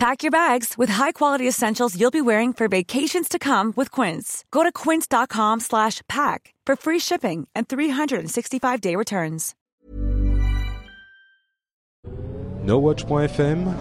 [0.00, 4.46] Pack your bags with high-quality essentials you'll be wearing for vacations to come with Quince.
[4.50, 9.54] Go to quince.com slash pack for free shipping and 365-day returns.
[12.64, 13.74] NoWatch.fm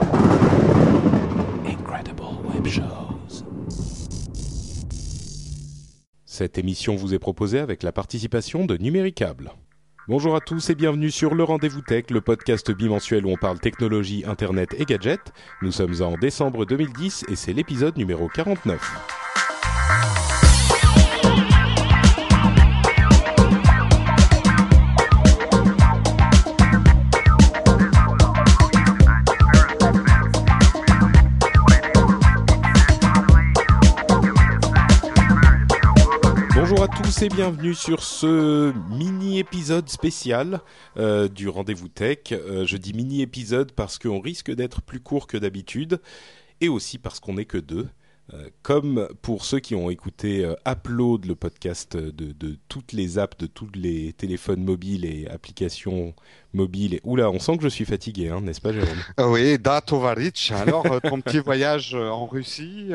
[1.65, 3.45] Incredible Web Shows
[6.25, 9.53] Cette émission vous est proposée avec la participation de Numéricable.
[10.09, 13.59] Bonjour à tous et bienvenue sur le Rendez-vous Tech, le podcast bimensuel où on parle
[13.59, 15.31] technologie, internet et gadgets.
[15.61, 19.38] Nous sommes en décembre 2010 et c'est l'épisode numéro 49.
[37.21, 40.61] Et bienvenue sur ce mini-épisode spécial
[40.95, 42.19] euh, du Rendez-vous Tech.
[42.31, 45.99] Euh, je dis mini-épisode parce qu'on risque d'être plus court que d'habitude
[46.61, 47.89] et aussi parce qu'on n'est que deux.
[48.33, 53.47] Euh, comme pour ceux qui ont écouté Upload, le podcast de toutes les apps, de
[53.47, 56.13] tous les téléphones mobiles et applications
[56.53, 56.95] mobiles.
[56.95, 58.97] Et, oula, on sent que je suis fatigué, hein, n'est-ce pas Jérôme?
[59.17, 60.51] Ah Oui, Da Tovaric.
[60.55, 62.89] Alors, euh, ton petit voyage euh, en Russie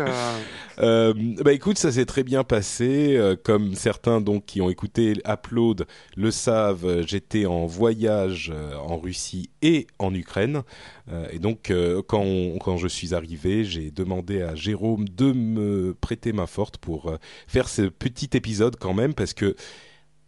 [0.81, 3.19] euh, bah écoute, ça s'est très bien passé.
[3.45, 8.53] Comme certains donc qui ont écouté Upload le savent, j'étais en voyage
[8.87, 10.63] en Russie et en Ukraine.
[11.31, 11.73] Et donc
[12.09, 16.79] quand on- quand je suis arrivé, j'ai demandé à Jérôme de me prêter main forte
[16.79, 17.13] pour
[17.47, 19.55] faire ce petit épisode quand même parce que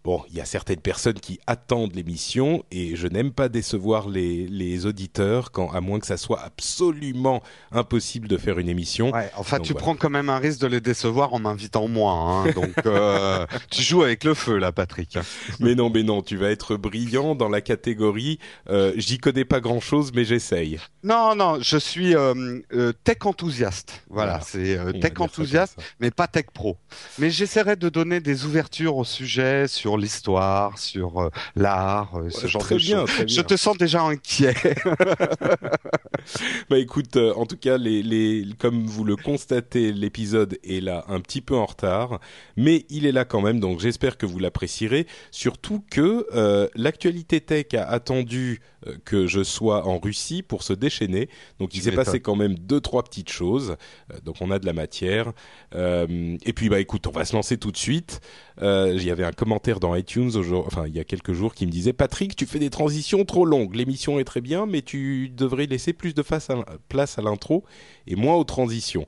[0.06, 4.46] Bon, il y a certaines personnes qui attendent l'émission et je n'aime pas décevoir les,
[4.46, 9.10] les auditeurs quand, à moins que ça soit absolument impossible de faire une émission.
[9.10, 9.82] Ouais, enfin, Donc, tu voilà.
[9.82, 12.12] prends quand même un risque de les décevoir en m'invitant moi.
[12.12, 15.18] Hein, donc, euh, tu joues avec le feu, là, Patrick.
[15.58, 18.38] Mais non, mais non, tu vas être brillant dans la catégorie.
[18.70, 20.78] euh, J'y connais pas grand chose, mais j'essaye.
[21.02, 22.60] Non, non, je suis euh,
[23.02, 24.04] tech enthousiaste.
[24.08, 24.44] Voilà, Voilà.
[24.44, 26.76] c'est tech enthousiaste, mais pas tech pro.
[27.18, 32.46] Mais j'essaierai de donner des ouvertures au sujet, sur l'histoire, sur euh, l'art, euh, ce
[32.46, 33.10] genre de choses.
[33.26, 34.54] Je te sens déjà inquiet.
[36.70, 41.04] Bah écoute, euh, en tout cas, les, les, comme vous le constatez, l'épisode est là
[41.08, 42.20] un petit peu en retard,
[42.56, 45.06] mais il est là quand même, donc j'espère que vous l'apprécierez.
[45.30, 48.60] Surtout que euh, l'actualité tech a attendu
[49.04, 52.80] que je sois en Russie pour se déchaîner, donc il s'est passé quand même deux
[52.80, 53.76] trois petites choses,
[54.12, 55.32] Euh, donc on a de la matière.
[55.74, 58.20] Euh, et puis bah écoute, on va se lancer tout de suite.
[58.62, 60.30] Euh, Il y avait un commentaire dans iTunes,
[60.66, 63.44] enfin il y a quelques jours, qui me disait Patrick, tu fais des transitions trop
[63.44, 63.74] longues.
[63.74, 67.64] L'émission est très bien, mais tu devrais laisser plus de face à- place à l'intro
[68.06, 69.06] et moins aux transitions.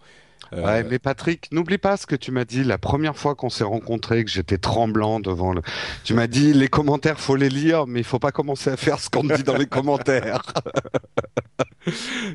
[0.53, 3.51] Euh, Ouais, mais Patrick, n'oublie pas ce que tu m'as dit la première fois qu'on
[3.51, 5.63] s'est rencontrés, que j'étais tremblant devant le.
[6.05, 9.01] Tu m'as dit les commentaires, faut les lire, mais il faut pas commencer à faire
[9.01, 10.43] ce qu'on dit dans les commentaires.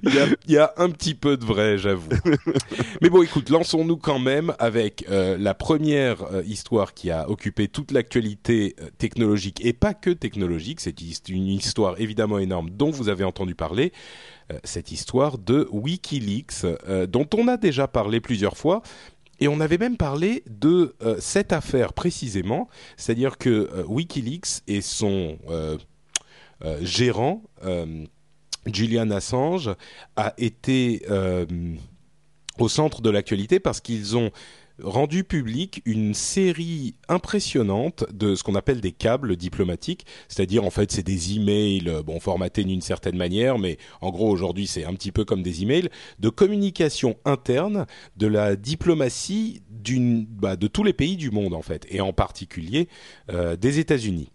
[0.03, 2.09] Il y, a, il y a un petit peu de vrai, j'avoue.
[3.01, 7.67] Mais bon, écoute, lançons-nous quand même avec euh, la première euh, histoire qui a occupé
[7.67, 10.79] toute l'actualité euh, technologique et pas que technologique.
[10.79, 13.93] C'est une histoire évidemment énorme dont vous avez entendu parler.
[14.51, 18.81] Euh, cette histoire de WikiLeaks, euh, dont on a déjà parlé plusieurs fois.
[19.39, 22.67] Et on avait même parlé de euh, cette affaire précisément,
[22.97, 25.37] c'est-à-dire que WikiLeaks et son
[26.81, 27.43] gérant,
[28.65, 29.71] Julian Assange,
[30.15, 31.05] a été
[32.57, 34.31] au centre de l'actualité parce qu'ils ont
[34.81, 40.91] rendu public une série impressionnante de ce qu'on appelle des câbles diplomatiques, c'est-à-dire en fait
[40.91, 44.93] c'est des emails, euh, bon formatés d'une certaine manière, mais en gros aujourd'hui c'est un
[44.93, 45.89] petit peu comme des emails
[46.19, 47.85] de communication interne
[48.17, 49.61] de la diplomatie
[50.29, 52.87] bah, de tous les pays du monde en fait, et en particulier
[53.31, 54.29] euh, des États-Unis.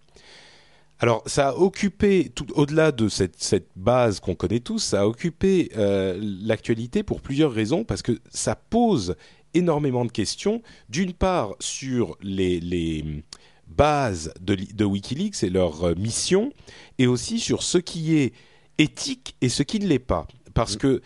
[1.00, 5.70] Alors, ça a occupé, au-delà de cette, cette base qu'on connaît tous, ça a occupé
[5.76, 9.14] euh, l'actualité pour plusieurs raisons, parce que ça pose
[9.54, 10.62] énormément de questions.
[10.88, 13.24] D'une part, sur les, les
[13.66, 16.52] bases de, Wikileaks et leur euh, mission,
[16.98, 18.32] et aussi sur ce qui est
[18.78, 20.26] éthique et ce qui ne l'est pas.
[20.54, 21.02] Parce que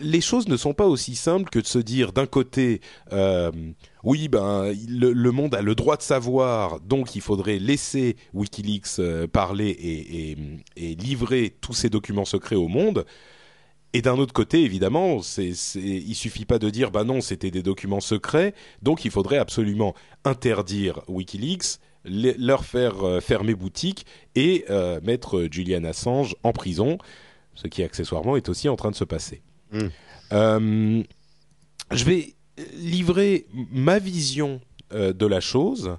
[0.00, 2.80] les choses ne sont pas aussi simples que de se dire d'un côté,
[3.12, 3.50] euh,
[4.04, 8.98] oui, ben le, le monde a le droit de savoir, donc il faudrait laisser WikiLeaks
[9.00, 10.36] euh, parler et, et-
[10.76, 13.04] et livrer tous ces documents secrets au monde.
[13.94, 17.50] Et d'un autre côté, évidemment, c'est, c'est, il suffit pas de dire, bah non, c'était
[17.50, 19.94] des documents secrets, donc il faudrait absolument
[20.24, 24.64] interdire WikiLeaks, leur faire fermer boutique et
[25.02, 26.98] mettre Julian Assange en prison,
[27.54, 29.42] ce qui accessoirement est aussi en train de se passer.
[29.72, 31.02] Mm.
[31.90, 32.34] je vais
[32.74, 34.60] livrer ma vision
[34.90, 35.96] de la chose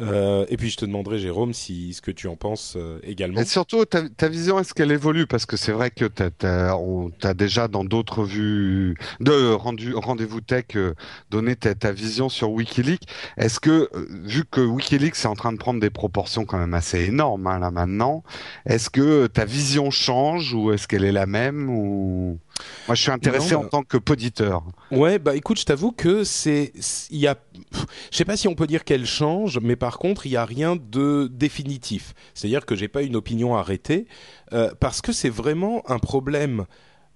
[0.00, 3.40] euh, et puis je te demanderai, Jérôme, si ce que tu en penses euh, également.
[3.40, 5.26] Et surtout, ta, ta vision, est-ce qu'elle évolue?
[5.26, 10.94] Parce que c'est vrai que tu as, déjà dans d'autres vues de rendez-vous tech euh,
[11.30, 13.06] donné ta, ta, vision sur WikiLeaks.
[13.36, 13.88] Est-ce que,
[14.24, 17.60] vu que WikiLeaks est en train de prendre des proportions quand même assez énormes hein,
[17.60, 18.24] là maintenant,
[18.66, 22.38] est-ce que ta vision change ou est-ce qu'elle est la même ou
[22.86, 24.62] moi, je suis intéressé en bah tant que poditeur.
[24.90, 26.72] Ouais, bah écoute, je t'avoue que c'est,
[27.10, 27.36] il y a,
[28.10, 30.44] je sais pas si on peut dire qu'elle change, mais par contre, il y a
[30.44, 32.14] rien de définitif.
[32.34, 34.06] C'est-à-dire que j'ai pas une opinion arrêtée
[34.52, 36.66] euh, parce que c'est vraiment un problème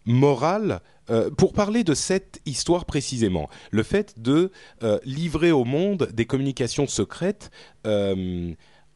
[0.07, 0.81] moral.
[1.11, 4.51] Euh, pour parler de cette histoire précisément, le fait de
[4.83, 7.51] euh, livrer au monde des communications secrètes.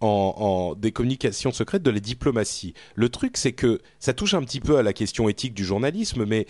[0.03, 2.75] En, des communications secrètes de la diplomatie.
[2.95, 6.25] Le truc, c'est que ça touche un petit peu à la question éthique du journalisme,
[6.25, 6.47] mais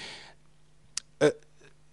[1.22, 1.30] euh,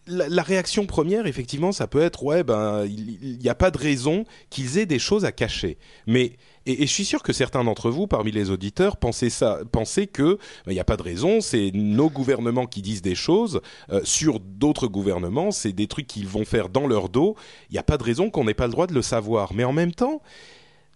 [0.08, 4.24] la, réaction première, effectivement, ça peut être ouais, ben il n'y a pas de raison
[4.50, 5.78] qu'ils aient des choses à cacher.
[6.08, 10.08] Mais et, je suis sûr que certains d'entre vous, parmi les auditeurs, pensaient ça, pensaient
[10.08, 13.62] que ben, il n'y a pas de raison, c'est nos gouvernements qui disent des choses
[13.92, 17.36] euh, sur d'autres gouvernements, c'est des trucs qu'ils vont faire dans leur dos.
[17.70, 19.54] Il n'y a pas de raison qu'on n'ait pas le droit de le savoir.
[19.54, 20.22] Mais en même temps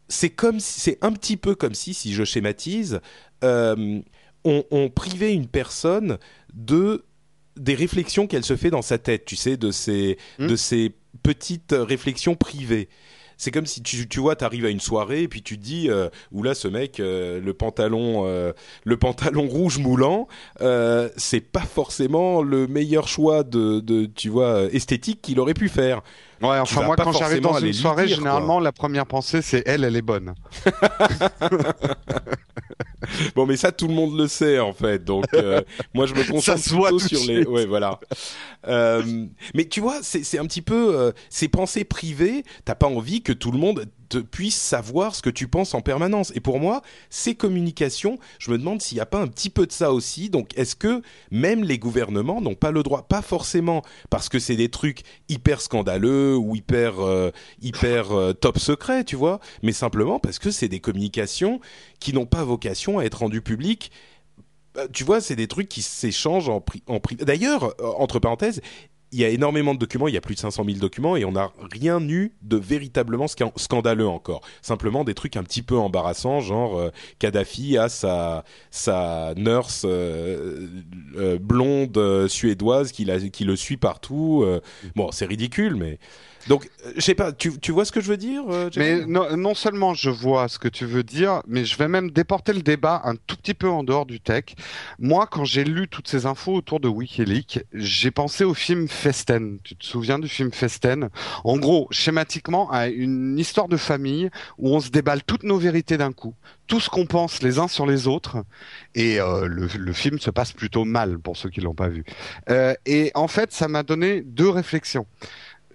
[0.07, 3.01] c'est comme c'est un petit peu comme si, si je schématise,
[3.44, 4.01] euh,
[4.45, 6.17] on, privait une personne
[6.53, 7.05] de
[7.55, 10.47] des réflexions qu'elle se fait dans sa tête, tu sais, de ces hmm.
[10.47, 12.89] de ces petites réflexions privées.
[13.38, 15.89] C'est comme si tu, tu vois, t'arrives à une soirée et puis tu te dis,
[15.89, 18.53] euh, là ce mec, euh, le pantalon, euh,
[18.83, 20.27] le pantalon rouge moulant,
[20.61, 25.69] euh, c'est pas forcément le meilleur choix de, de tu vois, esthétique qu'il aurait pu
[25.69, 26.03] faire.
[26.44, 29.95] Ouais, enfin moi quand j'arrive dans une soirée, généralement la première pensée c'est elle, elle
[29.95, 30.36] est bonne.
[33.36, 35.04] bon, mais ça tout le monde le sait en fait.
[35.04, 35.62] Donc euh,
[35.94, 37.45] moi je me concentre plutôt sur les.
[37.45, 38.00] Ouais, voilà.
[38.68, 42.44] Euh, mais tu vois, c'est un petit peu euh, ces pensées privées.
[42.66, 43.86] T'as pas envie que tout le monde
[44.31, 46.31] puisse savoir ce que tu penses en permanence.
[46.35, 49.65] Et pour moi, ces communications, je me demande s'il n'y a pas un petit peu
[49.65, 50.29] de ça aussi.
[50.29, 51.01] Donc, est-ce que
[51.31, 55.61] même les gouvernements n'ont pas le droit, pas forcément parce que c'est des trucs hyper
[55.61, 60.67] scandaleux ou hyper euh, hyper euh, top secret, tu vois, mais simplement parce que c'est
[60.67, 61.59] des communications
[62.00, 63.91] qui n'ont pas vocation à être rendues publiques
[64.73, 67.25] bah, tu vois, c'est des trucs qui s'échangent en, en privé.
[67.25, 68.61] D'ailleurs, euh, entre parenthèses,
[69.13, 71.24] il y a énormément de documents, il y a plus de 500 000 documents et
[71.24, 74.42] on n'a rien eu de véritablement scandaleux encore.
[74.63, 76.89] Simplement des trucs un petit peu embarrassants, genre euh,
[77.19, 80.68] Kadhafi a sa, sa nurse euh,
[81.15, 84.45] euh, blonde suédoise qui, la, qui le suit partout.
[84.95, 86.00] bon, c'est ridicule, mais
[86.48, 89.06] donc, euh, je sais pas, tu, tu vois ce que je veux dire euh, Mais
[89.06, 92.54] non, non, seulement je vois ce que tu veux dire, mais je vais même déporter
[92.54, 94.45] le débat un tout petit peu en dehors du tech.
[95.00, 99.60] Moi, quand j'ai lu toutes ces infos autour de WikiLeaks, j'ai pensé au film Festen.
[99.63, 101.10] Tu te souviens du film Festen?
[101.44, 105.98] En gros, schématiquement, à une histoire de famille où on se déballe toutes nos vérités
[105.98, 106.34] d'un coup,
[106.68, 108.44] tout ce qu'on pense les uns sur les autres,
[108.96, 112.04] et euh, le, le, film se passe plutôt mal pour ceux qui l'ont pas vu.
[112.50, 115.06] Euh, et en fait, ça m'a donné deux réflexions.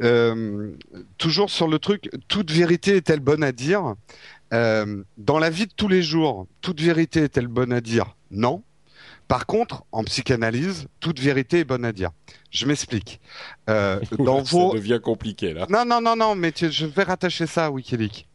[0.02, 0.72] Euh,
[1.16, 3.94] toujours sur le truc, toute vérité est-elle bonne à dire?
[4.52, 8.16] Euh, Dans la vie de tous les jours, toute vérité est-elle bonne à dire?
[8.30, 8.62] Non.
[9.26, 12.10] Par contre, en psychanalyse, toute vérité est bonne à dire.
[12.50, 13.20] Je m'explique.
[13.68, 14.70] Euh, dans vos...
[14.70, 15.66] Ça devient compliqué là.
[15.68, 18.26] Non, non, non, non, mais je vais rattacher ça à Wikileaks.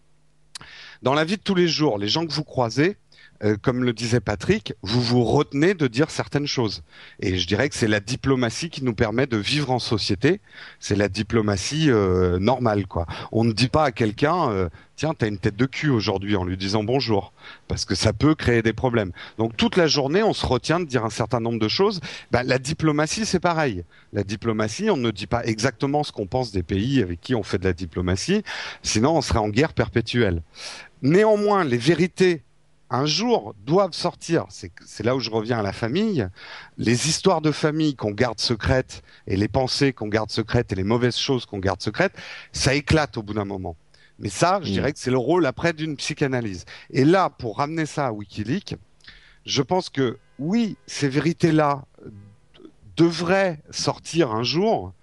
[1.01, 2.95] Dans la vie de tous les jours, les gens que vous croisez,
[3.43, 6.83] euh, comme le disait Patrick, vous vous retenez de dire certaines choses.
[7.19, 10.39] Et je dirais que c'est la diplomatie qui nous permet de vivre en société.
[10.79, 13.05] C'est la diplomatie euh, normale, quoi.
[13.31, 16.45] On ne dit pas à quelqu'un, euh, tiens, t'as une tête de cul aujourd'hui, en
[16.45, 17.33] lui disant bonjour,
[17.67, 19.11] parce que ça peut créer des problèmes.
[19.37, 21.99] Donc toute la journée, on se retient de dire un certain nombre de choses.
[22.31, 23.83] Bah, la diplomatie, c'est pareil.
[24.13, 27.43] La diplomatie, on ne dit pas exactement ce qu'on pense des pays avec qui on
[27.43, 28.43] fait de la diplomatie,
[28.83, 30.43] sinon on serait en guerre perpétuelle.
[31.01, 32.43] Néanmoins, les vérités
[32.93, 34.45] un jour doivent sortir.
[34.49, 36.27] C'est là où je reviens à la famille.
[36.77, 40.83] Les histoires de famille qu'on garde secrètes et les pensées qu'on garde secrètes et les
[40.83, 42.13] mauvaises choses qu'on garde secrètes,
[42.51, 43.75] ça éclate au bout d'un moment.
[44.19, 44.73] Mais ça, je mm.
[44.73, 46.65] dirais que c'est le rôle après d'une psychanalyse.
[46.91, 48.75] Et là, pour ramener ça à Wikileaks,
[49.47, 51.85] je pense que oui, ces vérités-là
[52.95, 54.93] devraient sortir un jour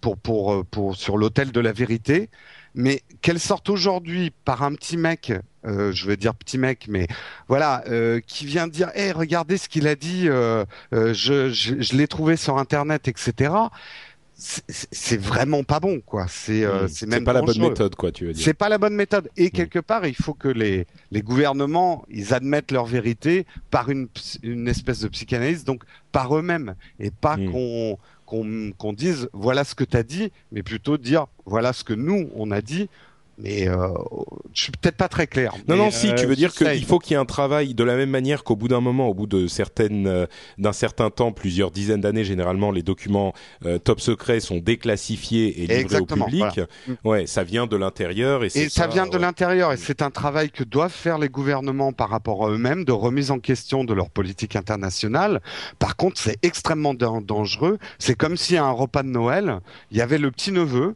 [0.00, 2.30] pour, pour, pour, sur l'autel de la vérité,
[2.76, 5.32] mais qu'elles sortent aujourd'hui par un petit mec
[5.66, 7.06] euh, je veux dire petit mec, mais
[7.48, 11.96] voilà, euh, qui vient dire, hé, regardez ce qu'il a dit, euh, je, je, je
[11.96, 13.52] l'ai trouvé sur Internet, etc.
[14.34, 16.26] c'est vraiment pas bon, quoi.
[16.28, 18.10] C'est euh, c'est même pas la bonne méthode, quoi.
[18.10, 19.28] Tu veux dire C'est pas la bonne méthode.
[19.36, 24.08] Et quelque part, il faut que les les gouvernements ils admettent leur vérité par une
[24.42, 29.84] une espèce de psychanalyse, donc par eux-mêmes, et pas qu'on qu'on dise voilà ce que
[29.84, 32.88] tu as dit, mais plutôt dire voilà ce que nous on a dit
[33.38, 33.88] mais euh,
[34.52, 35.54] je suis peut-être pas très clair.
[35.68, 37.84] Non, non, si tu veux euh, dire qu'il faut qu'il y ait un travail de
[37.84, 40.26] la même manière qu'au bout d'un moment, au bout de certaines, euh,
[40.58, 43.32] d'un certain temps, plusieurs dizaines d'années, généralement, les documents
[43.64, 46.60] euh, top secrets sont déclassifiés et livrés au public.
[47.04, 50.50] Ouais, ça vient de l'intérieur et, et ça, vient de l'intérieur et c'est un travail
[50.50, 54.10] que doivent faire les gouvernements par rapport à eux-mêmes de remise en question de leur
[54.10, 55.40] politique internationale.
[55.78, 57.78] Par contre, c'est extrêmement dangereux.
[57.98, 59.60] C'est comme si à un repas de Noël,
[59.90, 60.94] il y avait le petit neveu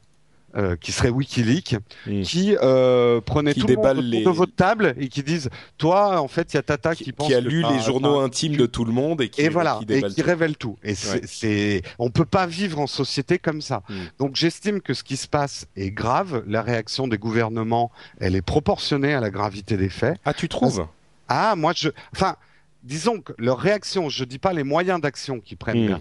[0.56, 1.76] euh, qui serait WikiLeaks,
[2.22, 4.24] qui euh, prenait tout le monde les...
[4.24, 7.26] de votre table et qui disent, toi, en fait, il y a Tata qui, pense
[7.26, 10.02] qui a lu les journaux intimes de tout le monde et qui et voilà et
[10.02, 10.76] qui révèle tout.
[10.82, 13.82] Et c'est, on peut pas vivre en société comme ça.
[13.88, 13.94] Hmm.
[14.18, 16.42] Donc j'estime que ce qui se passe est grave.
[16.46, 20.18] La réaction des gouvernements, elle est proportionnée à la gravité des faits.
[20.24, 20.86] Ah, tu trouves?
[21.28, 22.36] Ah, moi je, enfin,
[22.82, 26.00] disons que leur réaction, je dis pas les moyens d'action qu'ils prennent hmm.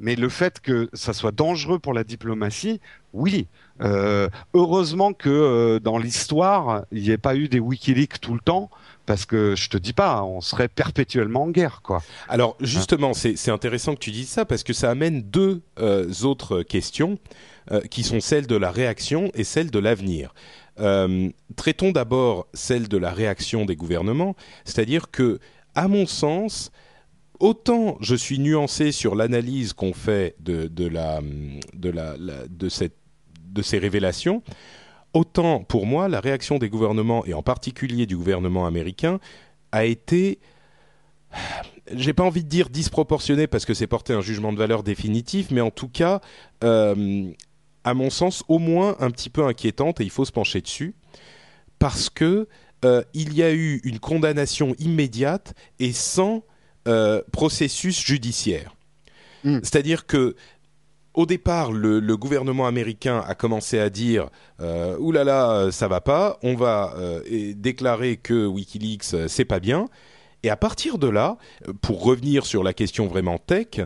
[0.00, 2.80] Mais le fait que ça soit dangereux pour la diplomatie,
[3.12, 3.46] oui.
[3.82, 8.40] Euh, heureusement que euh, dans l'histoire, il n'y ait pas eu des WikiLeaks tout le
[8.40, 8.70] temps,
[9.04, 12.02] parce que je te dis pas, on serait perpétuellement en guerre, quoi.
[12.28, 16.62] Alors justement, c'est intéressant que tu dises ça parce que ça amène deux euh, autres
[16.62, 17.18] questions
[17.88, 20.34] qui sont celles de la réaction et celles de l'avenir.
[21.54, 25.38] traitons d'abord celle de la réaction des gouvernements, c'est-à-dire que,
[25.76, 26.72] à mon sens,
[27.40, 31.20] autant je suis nuancé sur l'analyse qu'on fait de, de, la,
[31.74, 32.16] de, la,
[32.48, 32.96] de, cette,
[33.46, 34.42] de ces révélations,
[35.12, 39.18] autant pour moi la réaction des gouvernements, et en particulier du gouvernement américain,
[39.72, 40.38] a été
[41.92, 45.50] j'ai pas envie de dire disproportionnée parce que c'est porter un jugement de valeur définitif,
[45.50, 46.20] mais en tout cas,
[46.64, 47.30] euh,
[47.84, 50.94] à mon sens, au moins un petit peu inquiétante et il faut se pencher dessus
[51.78, 52.48] parce que
[52.84, 56.44] euh, il y a eu une condamnation immédiate et sans
[56.88, 58.74] euh, processus judiciaire.
[59.44, 59.58] Hmm.
[59.62, 60.36] C'est-à-dire que
[61.14, 64.28] au départ, le, gouvernement américain a commencé à dire
[64.60, 69.88] euh, oulala, ça va pas, on va euh, déclarer que WikiLeaks euh, c'est pas bien.
[70.42, 71.36] Et à partir de là,
[71.82, 73.80] pour revenir sur la question vraiment tech,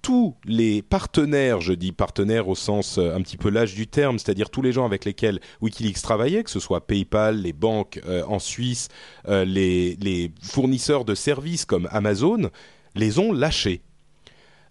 [0.00, 4.48] tous les partenaires, je dis partenaires au sens un petit peu l'âge du terme, c'est-à-dire
[4.48, 8.88] tous les gens avec lesquels Wikileaks travaillait, que ce soit PayPal, les banques en Suisse,
[9.28, 12.50] les, fournisseurs de services comme Amazon,
[12.94, 13.82] les ont lâchés.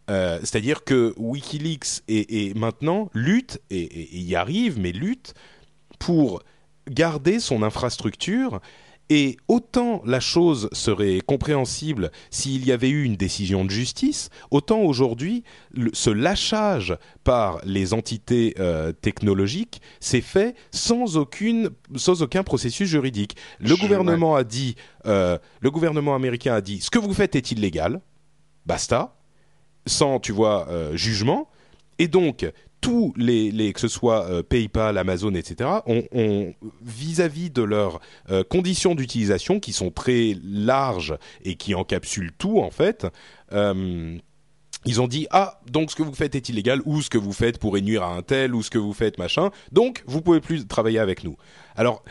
[0.09, 5.33] Euh, c'est-à-dire que Wikileaks est, maintenant lutte et, y arrive, mais lutte
[5.99, 6.41] pour
[6.89, 8.59] garder son infrastructure.
[9.13, 14.79] Et autant la chose serait compréhensible s'il y avait eu une décision de justice, autant
[14.79, 15.43] aujourd'hui,
[15.91, 23.35] ce lâchage par les entités euh, technologiques s'est fait sans, aucune, sans aucun processus juridique.
[23.59, 27.51] Le gouvernement a dit, euh, le gouvernement américain a dit, ce que vous faites est
[27.51, 27.99] illégal,
[28.65, 29.17] basta
[29.87, 31.49] sans, tu vois, euh, jugement.
[31.99, 32.49] Et donc,
[32.81, 38.95] tous les, que ce soit euh, PayPal, Amazon, etc., ont vis-à-vis de leurs euh, conditions
[38.95, 43.07] d'utilisation qui sont très larges et qui encapsulent tout en fait.
[43.51, 47.33] ils ont dit ah donc ce que vous faites est illégal ou ce que vous
[47.33, 50.41] faites pourrait nuire à un tel ou ce que vous faites machin donc vous pouvez
[50.41, 51.38] plus travailler avec nous.
[51.75, 52.03] Alors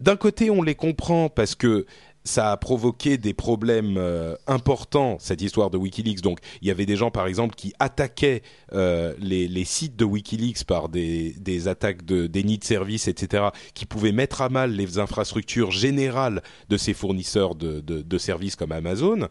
[0.00, 1.86] d'un côté on les comprend parce que
[2.28, 6.20] ça a provoqué des problèmes euh, importants cette histoire de WikiLeaks.
[6.20, 8.42] Donc il y avait des gens par exemple qui attaquaient
[8.74, 14.12] euh, les, sites de WikiLeaks par des, attaques de déni de service, etc., qui pouvaient
[14.12, 19.28] mettre à mal les infrastructures générales de ces fournisseurs de services comme Amazon.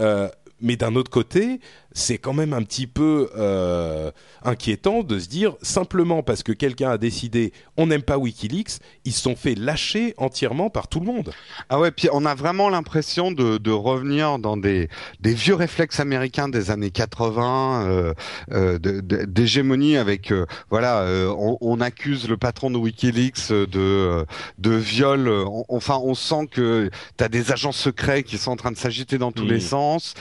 [0.00, 0.28] Euh,
[0.60, 1.60] mais d'un autre côté,
[1.94, 4.10] c'est quand même un petit peu euh,
[4.44, 9.12] inquiétant de se dire simplement parce que quelqu'un a décidé on n'aime pas WikiLeaks, ils
[9.12, 11.32] se sont fait lâcher entièrement par tout le monde.
[11.68, 14.88] Ah ouais, puis on a vraiment l'impression de, de, revenir dans des,
[15.20, 18.14] des vieux réflexes américains des années 80, euh,
[18.52, 21.04] euh, d'hégémonie avec euh, voilà,
[21.36, 24.24] on, on, accuse le patron de WikiLeaks de
[24.58, 25.28] de viol.
[25.68, 29.18] enfin, on sent que tu as des agents secrets qui sont en train de s'agiter
[29.18, 30.14] dans tous les sens.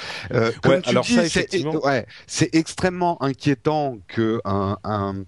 [0.61, 5.23] comme tu alors dis, ouais, c'est extrêmement inquiétant que un, un,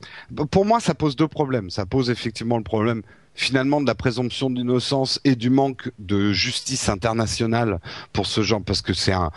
[0.51, 1.69] Pour moi, ça pose deux problèmes.
[1.69, 3.03] Ça pose effectivement le problème
[3.35, 7.79] finalement de la présomption d'innocence et du manque de justice internationale
[8.11, 9.31] pour ce genre parce que c'est un,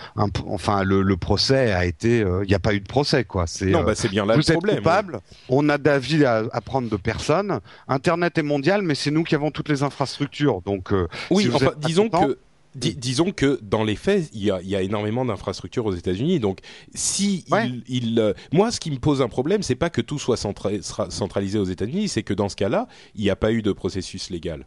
[0.46, 3.46] enfin le, procès a été euh, il n'y a pas eu de procès quoi.
[3.46, 6.44] C'est non bah c'est bien là vous le problème êtes coupable on a d'avis à,
[6.52, 7.60] à, prendre de personne.
[7.88, 10.60] Internet est mondial mais c'est nous qui avons toutes les infrastructures.
[10.60, 12.38] Donc euh, oui enfin, disons que
[12.76, 16.40] disons que dans les faits, il y a, il y a énormément d'infrastructures aux États-Unis.
[16.40, 16.60] Donc,
[16.94, 20.18] si il, il euh, moi, ce qui me pose un problème, c'est pas que tout
[20.18, 23.72] soit centralisé aux États-Unis, c'est que dans ce cas-là, il n'y a pas eu de
[23.72, 24.66] processus légal.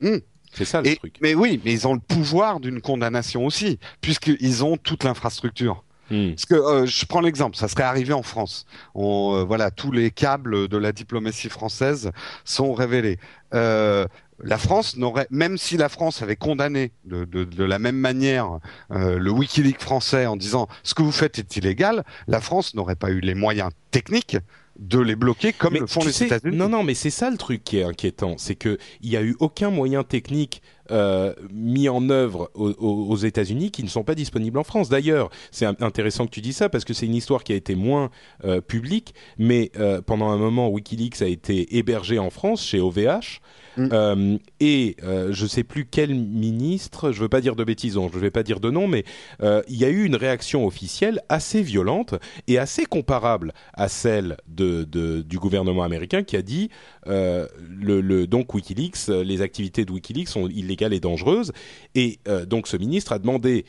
[0.00, 0.18] Hmm.
[0.52, 1.16] C'est ça le truc.
[1.22, 5.84] Mais oui, mais ils ont le pouvoir d'une condamnation aussi, puisqu'ils ont toute l'infrastructure.
[6.10, 6.30] Hmm.
[6.30, 8.66] Parce que euh, je prends l'exemple, ça serait arrivé en France.
[8.94, 12.10] On, euh, voilà, tous les câbles de la diplomatie française
[12.44, 13.18] sont révélés.
[13.54, 14.06] Euh,
[14.42, 18.58] la France n'aurait, même si la France avait condamné de, la même manière
[18.90, 22.96] euh, le WikiLeaks français en disant ce que vous faites est illégal, la France n'aurait
[22.96, 24.36] pas eu les moyens techniques
[24.78, 26.56] de les bloquer comme le font les États-Unis.
[26.56, 29.22] Non, non, mais c'est ça le truc qui est inquiétant, c'est que il y a
[29.22, 34.58] eu aucun moyen technique euh, mis en œuvre aux, États-Unis qui ne sont pas disponibles
[34.58, 34.88] en France.
[34.88, 37.74] D'ailleurs, c'est intéressant que tu dis ça parce que c'est une histoire qui a été
[37.74, 38.10] moins
[38.44, 43.40] euh, publique, mais euh, pendant un moment, WikiLeaks a été hébergé en France chez OVH.
[43.76, 43.88] Mm.
[43.92, 48.18] Euh, et euh, je sais plus quel ministre, je veux pas dire de bêtises, je
[48.18, 49.04] vais pas dire de nom, mais
[49.42, 52.14] euh, il y a eu une réaction officielle assez violente
[52.48, 56.70] et assez comparable à celle de, du gouvernement américain qui a dit
[57.06, 61.52] euh, le, donc WikiLeaks, les activités de WikiLeaks sont illégales et dangereuses.
[61.94, 63.64] Et euh, donc ce ministre a demandé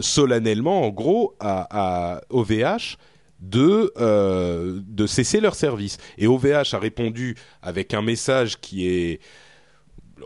[0.00, 2.98] solennellement, en gros, à, à OVH
[3.44, 5.98] de, euh, de cesser leur service.
[6.18, 9.20] Et OVH a répondu avec un message qui est...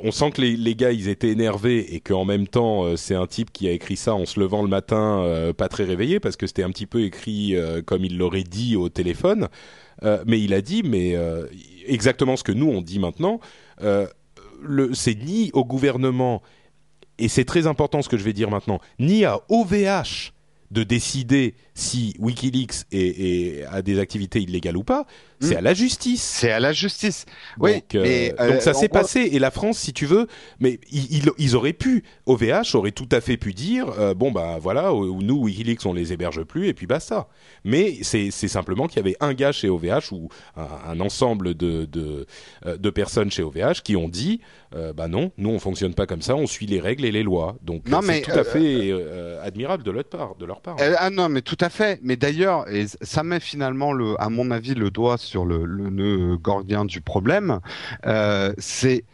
[0.02, 3.14] On sent que les, les gars, ils étaient énervés et qu'en même temps, euh, c'est
[3.14, 6.20] un type qui a écrit ça en se levant le matin, euh, pas très réveillé,
[6.20, 9.48] parce que c'était un petit peu écrit euh, comme il l'aurait dit au téléphone.
[10.26, 11.16] mais il a dit, mais
[11.86, 13.40] exactement ce que nous, on dit maintenant,
[13.80, 16.42] c'est ni au gouvernement,
[17.18, 20.32] et c'est très important ce que je vais dire maintenant, ni à OVH
[20.70, 25.06] de décider si WikiLeaks est, a des activités illégales ou pas,
[25.40, 25.58] c'est hmm.
[25.58, 26.22] à la justice.
[26.22, 27.24] C'est à la justice.
[27.58, 27.74] Oui.
[27.74, 30.26] Donc, euh, donc ça euh, s'est passé et la France, si tu veux,
[30.58, 34.58] mais ils, ils, auraient pu, OVH aurait tout à fait pu dire, euh, bon bah
[34.60, 37.28] voilà, nous WikiLeaks on les héberge plus et puis basta.
[37.64, 42.26] Mais c'est simplement qu'il y avait un gars chez OVH ou un, ensemble de, de,
[42.64, 44.40] de personnes chez OVH qui ont dit,
[44.72, 47.56] bah non, nous on fonctionne pas comme ça, on suit les règles et les lois.
[47.62, 48.92] Donc c'est tout à fait
[49.42, 50.34] admirable de leur part.
[50.36, 50.76] De leur part.
[50.98, 52.00] ah non, mais tout à fait.
[52.02, 52.66] Mais d'ailleurs,
[53.02, 57.00] ça met finalement, le, à mon avis, le doigt sur le, le nœud gordien du
[57.00, 57.60] problème.
[58.06, 59.04] Euh, c'est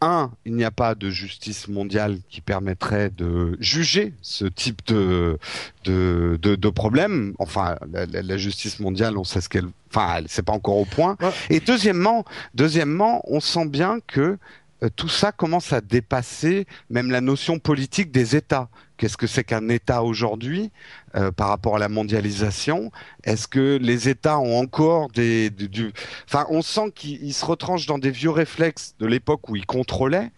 [0.00, 5.38] un, il n'y a pas de justice mondiale qui permettrait de juger ce type de
[5.84, 7.34] de, de, de problème.
[7.38, 11.16] Enfin, la, la, justice mondiale, on sait ce qu'elle, enfin, c'est pas encore au point.
[11.50, 14.38] Et deuxièmement, deuxièmement, on sent bien que
[14.82, 18.68] euh, tout ça commence à dépasser même la notion politique des États.
[19.00, 20.70] Qu'est-ce que c'est qu'un État aujourd'hui
[21.14, 22.92] euh, par rapport à la mondialisation?
[23.24, 25.90] Est-ce que les États ont encore des, du...
[26.28, 30.30] Enfin, on sent qu'ils se retranchent dans des vieux réflexes de l'époque où ils contrôlaient.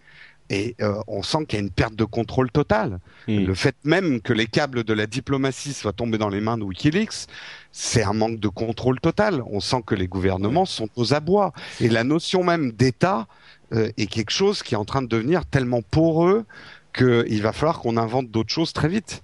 [0.49, 2.99] Et euh, on sent qu'il y a une perte de contrôle totale.
[3.27, 3.43] Hmm.
[3.43, 6.63] Le fait même que les câbles de la diplomatie soient tombés dans les mains de
[6.63, 7.27] Wikileaks,
[7.73, 9.43] c'est un manque de contrôle total.
[9.45, 11.51] On sent que les gouvernements sont aux abois.
[11.81, 13.27] Et la notion même d'État,
[13.73, 16.45] euh, est quelque chose qui est en train de devenir tellement poreux
[16.93, 19.21] qu'il va falloir qu'on invente d'autres choses très vite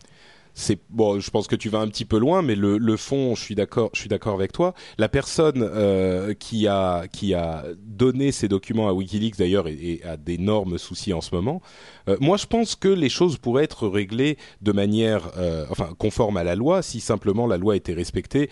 [0.60, 3.42] c'est bon, je pense que tu vas un petit peu loin, mais le, fond, je
[3.42, 4.74] suis d'accord, je suis d'accord avec toi.
[4.98, 10.18] La personne euh, qui a qui a donné ces documents à WikiLeaks d'ailleurs et, a
[10.18, 11.62] d'énormes soucis en ce moment.
[12.10, 16.36] Euh, moi, je pense que les choses pourraient être réglées de manière, euh, enfin, conforme
[16.36, 18.50] à la loi, si simplement la loi était respectée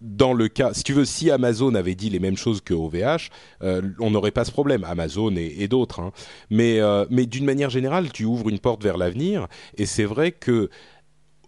[0.00, 3.30] dans le cas, si tu veux, si Amazon avait dit les mêmes choses que OVH,
[3.62, 6.00] euh, on n'aurait pas ce problème, Amazon et, d'autres.
[6.00, 6.12] Hein.
[6.50, 10.32] Mais, euh, mais d'une manière générale, tu ouvres une porte vers l'avenir, et c'est vrai
[10.32, 10.68] que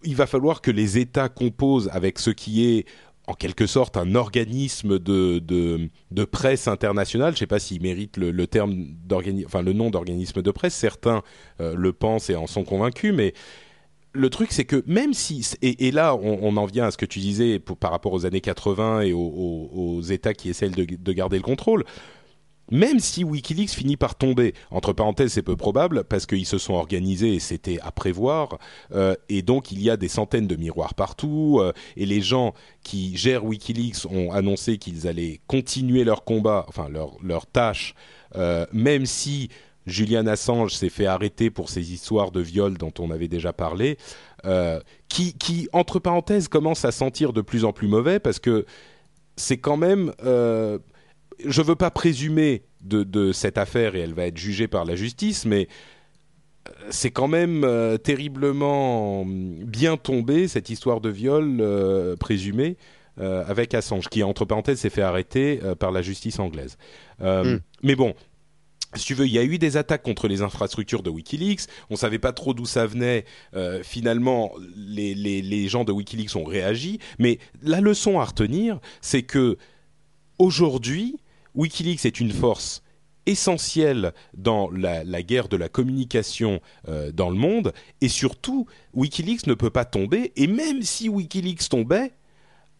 [0.05, 2.87] il va falloir que les États composent avec ce qui est
[3.27, 7.33] en quelque sorte un organisme de, de, de presse internationale.
[7.33, 8.87] Je ne sais pas s'il mérite le, le terme
[9.45, 10.75] enfin le nom d'organisme de presse.
[10.75, 11.23] Certains
[11.61, 13.35] euh, le pensent et en sont convaincus, mais
[14.19, 17.21] le truc, c'est que même si et, là, on, en vient à ce que tu
[17.21, 21.85] disais par rapport aux années 80 et aux, États qui essaient de, garder le contrôle.
[22.71, 26.75] Même si WikiLeaks finit par tomber, entre parenthèses, c'est peu probable parce qu'ils se sont
[26.75, 28.59] organisés et c'était à prévoir,
[28.95, 32.53] euh, et donc il y a des centaines de miroirs partout, euh, et les gens
[32.83, 37.95] qui gèrent WikiLeaks ont annoncé qu'ils allaient continuer leur combat, enfin leur leur tâche,
[38.37, 39.49] euh, même si
[39.89, 43.99] Julian Assange s'est fait arrêter pour ces histoires de viol dont on avait déjà parlé,
[44.45, 48.67] euh, qui, qui, entre parenthèses, commence à sentir de plus en plus mauvais parce que
[49.37, 50.13] c'est quand même...
[50.25, 50.79] Euh,
[51.45, 54.85] je ne veux pas présumer de, de, cette affaire et elle va être jugée par
[54.85, 55.69] la justice, mais
[56.69, 57.67] euh, c'est quand même
[58.03, 61.63] terriblement bien tombé cette histoire de viol
[62.19, 62.77] présumé
[63.17, 66.79] avec Assange, qui entre parenthèses s'est fait arrêter par la justice anglaise.
[67.21, 67.57] Mm.
[67.83, 68.15] Mais bon,
[68.95, 71.63] si tu veux, il y a eu des attaques contre les infrastructures de WikiLeaks.
[71.91, 73.25] On savait pas trop d'où ça venait.
[73.55, 76.99] Euh, finalement, les, gens de WikiLeaks ont réagi.
[77.19, 79.59] Mais la leçon à retenir, c'est que
[80.39, 81.19] aujourd'hui,
[81.55, 82.83] WikiLeaks est une force
[83.27, 87.75] essentielle dans la, la guerre de la communication euh, dans le monde.
[88.01, 90.33] Et surtout, WikiLeaks ne peut pas tomber.
[90.37, 92.13] Et même si WikiLeaks tombait,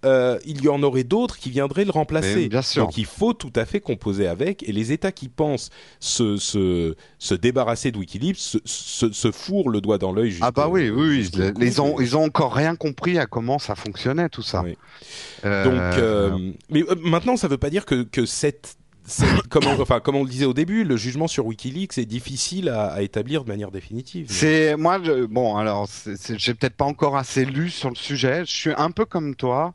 [0.05, 2.35] euh, il y en aurait d'autres qui viendraient le remplacer.
[2.37, 2.85] Mais bien sûr.
[2.85, 4.63] Donc il faut tout à fait composer avec.
[4.69, 9.71] Et les États qui pensent se, se, se débarrasser de Wikileaks se, se, se fourrent
[9.71, 10.37] le doigt dans l'œil.
[10.41, 11.29] Ah bah oui, oui.
[11.61, 14.63] Ils ont, ils ont encore rien compris à comment ça fonctionnait tout ça.
[14.63, 14.77] Oui.
[15.45, 18.77] Euh, Donc, euh, mais maintenant, ça ne veut pas dire que, que cette-
[19.51, 22.69] comme, on, enfin, comme on le disait au début, le jugement sur WikiLeaks est difficile
[22.69, 24.27] à, à établir de manière définitive.
[24.31, 25.89] C'est moi, je- bon, alors,
[26.37, 28.45] j'ai peut-être pas encore assez lu sur le sujet.
[28.45, 29.73] Je suis un peu comme toi,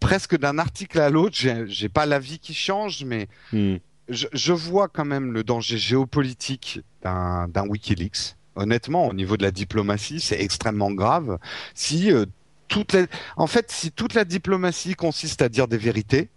[0.00, 1.36] presque d'un article à l'autre.
[1.66, 3.76] J'ai pas l'avis qui change, mais Hmm.
[4.08, 8.36] je, je vois quand même le danger géopolitique d'un d'un WikiLeaks.
[8.56, 11.38] Honnêtement, au niveau de la diplomatie, c'est extrêmement grave.
[11.74, 12.24] Si euh,
[12.68, 13.06] toute la...
[13.36, 16.30] en fait, si toute la diplomatie consiste à dire des vérités,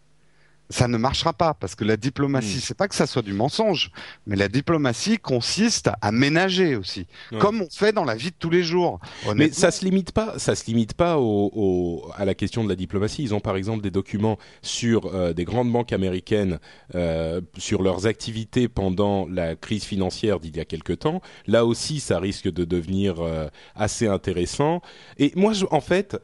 [0.69, 2.61] ça ne marchera pas parce que la diplomatie, Mm.
[2.61, 3.91] c'est pas que ça soit du mensonge,
[4.27, 7.39] mais la diplomatie consiste à ménager aussi, Ouais.
[7.39, 8.99] comme on fait dans la vie de tous les jours.
[9.35, 12.69] Mais ça se limite pas, ça se limite pas au, au- à la question de
[12.69, 13.23] la diplomatie.
[13.23, 16.59] Ils ont par exemple des documents sur euh, des grandes banques américaines
[16.95, 21.21] euh, sur leurs activités pendant la crise financière d'il y a quelque temps.
[21.47, 24.81] Là aussi, ça risque de devenir euh, assez intéressant.
[25.17, 26.17] Et moi, je, en fait,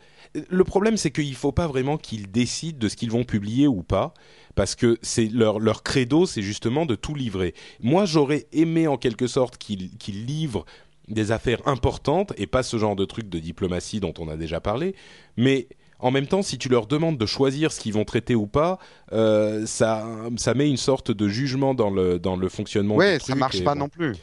[0.50, 3.84] le problème c'est qu'il faut pas vraiment qu'ils décident de ce qu'ils vont publier ou
[3.84, 4.14] pas.
[4.56, 7.54] Parce que c'est leur, leur credo, c'est justement de tout livrer.
[7.82, 10.66] Moi, j'aurais aimé en quelque sorte qu'ils qu'ils livrent
[11.10, 14.62] des affaires importantes et pas ce genre de truc de diplomatie dont on a déjà
[14.62, 14.96] parlé.
[15.38, 15.68] Mais
[16.00, 18.80] en même temps, si tu leur demandes de choisir ce qu'ils vont traiter ou pas,
[19.14, 20.06] euh, ça,
[20.38, 22.96] ça met une sorte de jugement dans le, dans le fonctionnement.
[22.96, 23.82] ouais, du ça truc marche et pas bon.
[23.82, 24.14] non plus.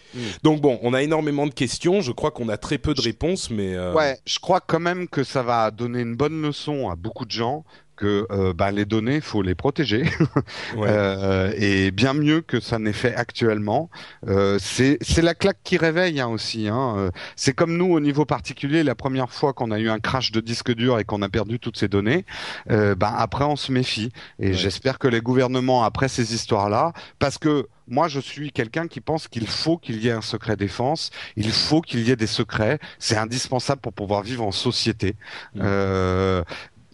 [0.42, 2.00] Donc bon, on a énormément de questions.
[2.00, 5.08] Je crois qu'on a très peu de réponses, mais euh, Ouais, je crois quand même
[5.08, 7.64] que ça va donner une bonne leçon à beaucoup de gens
[8.02, 10.02] que euh, bah, les données, faut les protéger.
[10.76, 10.88] ouais.
[10.88, 13.90] Euh, et bien mieux que ça n'est fait actuellement.
[14.26, 16.66] Euh, c'est la claque qui réveille hein, aussi.
[16.66, 17.10] Hein.
[17.36, 20.40] C'est comme nous au niveau particulier, la première fois qu'on a eu un crash de
[20.40, 22.24] disque dur et qu'on a perdu toutes ces données,
[22.68, 24.10] ben après on se méfie.
[24.40, 24.58] Et Ouais.
[24.58, 29.28] j'espère que les gouvernements après ces histoires-là, parce que moi je suis quelqu'un qui pense
[29.28, 32.78] qu'il faut qu'il y ait un secret défense, il faut qu'il y ait des secrets,
[32.98, 35.16] c'est indispensable pour pouvoir vivre en société.
[35.58, 36.42] Euh,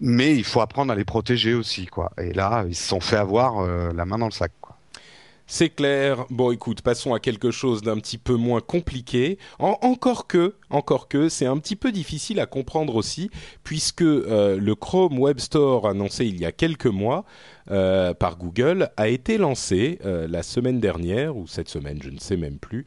[0.00, 2.11] mais il faut apprendre à les protéger aussi, quoi.
[2.20, 4.52] Et là, ils se sont fait avoir euh, la main dans le sac.
[5.50, 6.26] C'est clair.
[6.28, 9.38] Bon, écoute, passons à quelque chose d'un petit peu moins compliqué.
[9.58, 13.30] En- encore que, encore que, c'est un petit peu difficile à comprendre aussi,
[13.64, 17.24] puisque euh, le Chrome Web Store annoncé il y a quelques mois
[17.70, 22.37] euh, par Google a été lancé la semaine dernière ou cette semaine, je ne sais
[22.37, 22.84] même plus.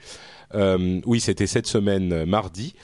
[0.54, 2.76] Oui, c'était cette semaine, mardi.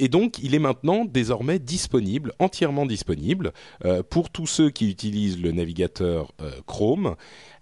[0.00, 3.52] Et donc, il est maintenant désormais disponible, entièrement disponible,
[3.84, 7.16] euh, pour tous ceux qui utilisent le navigateur euh, Chrome.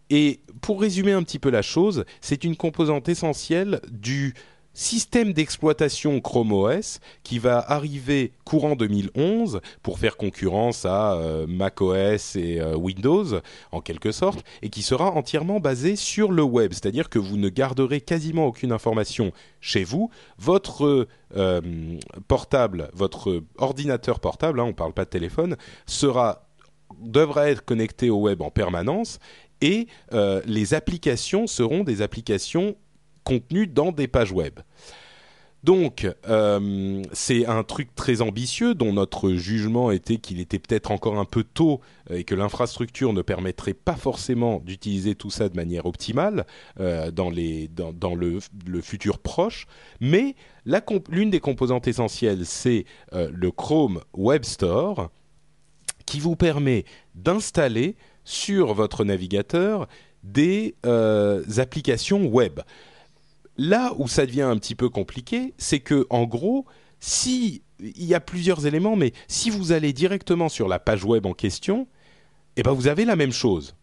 [0.08, 4.34] Et pour résumer un petit peu la chose, c'est une composante essentielle du
[4.78, 12.36] système d'exploitation Chrome OS qui va arriver courant 2011 pour faire concurrence à euh, macOS
[12.36, 13.40] et euh, Windows
[13.72, 17.48] en quelque sorte et qui sera entièrement basé sur le web, c'est-à-dire que vous ne
[17.48, 21.60] garderez quasiment aucune information chez vous, votre euh,
[22.28, 26.46] portable, votre ordinateur portable, hein, on ne parle pas de téléphone, sera
[27.00, 29.18] devra être connecté au web en permanence
[29.60, 29.88] et
[30.46, 32.76] les applications seront des applications
[33.28, 34.60] contenues dans des pages web.
[35.64, 41.18] Donc, euh, c'est un truc très ambitieux dont notre jugement était qu'il était peut-être encore
[41.18, 45.56] un peu tôt euh, et que l'infrastructure ne permettrait pas forcément d'utiliser tout ça de
[45.56, 46.46] manière optimale
[46.78, 48.40] euh, dans, le,
[48.80, 49.66] futur proche.
[50.00, 50.36] Mais
[51.10, 55.10] l'une des composantes essentielles, c'est le Chrome Web Store
[56.06, 59.88] qui vous permet d'installer sur votre navigateur
[60.22, 60.76] des
[61.58, 62.60] applications web.
[63.58, 66.64] Là où ça devient un petit peu compliqué, c'est que en gros,
[67.00, 71.26] si il y a plusieurs éléments, mais si vous allez directement sur la page web
[71.26, 71.86] en question,
[72.56, 73.74] eh ben vous avez la même chose,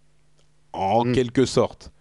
[0.73, 1.11] en Mm.
[1.13, 1.91] quelque sorte.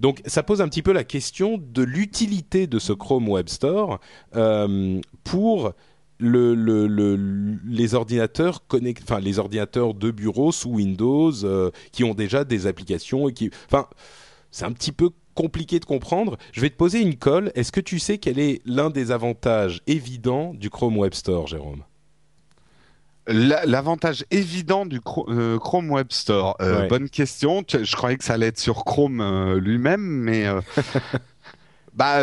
[0.00, 3.98] Donc ça pose un petit peu la question de l'utilité de ce Chrome Web Store
[4.34, 5.72] euh, pour
[6.18, 12.04] le, le- le- les ordinateurs connect, enfin les ordinateurs de bureau sous Windows euh, qui
[12.04, 13.86] ont déjà des applications et qui, enfin,
[14.50, 16.36] c'est un petit peu compliqué de comprendre.
[16.52, 17.52] Je vais te poser une colle.
[17.54, 21.84] Est-ce que tu sais quel est l'un des avantages évidents du Chrome Web Store, Jérôme?
[23.28, 26.56] L'avantage évident du euh, Chrome Web Store.
[26.60, 27.64] Euh, bonne question.
[27.68, 30.46] Je croyais que ça allait être sur Chrome euh, lui-même, mais
[31.94, 32.20] bah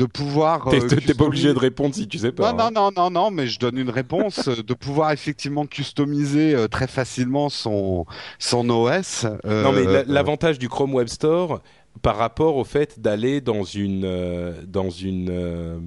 [0.00, 0.68] de pouvoir.
[0.70, 2.52] T'es pas obligé de répondre si tu sais pas.
[2.52, 2.70] Non, hein.
[2.72, 4.48] non, non, non, non, mais je donne une réponse.
[4.48, 8.06] de pouvoir effectivement customiser très facilement son
[8.38, 9.26] son OS.
[9.44, 11.60] non, mais l'avantage du Chrome Web Store,
[12.02, 15.78] par rapport au fait d'aller dans une euh, dans une euh,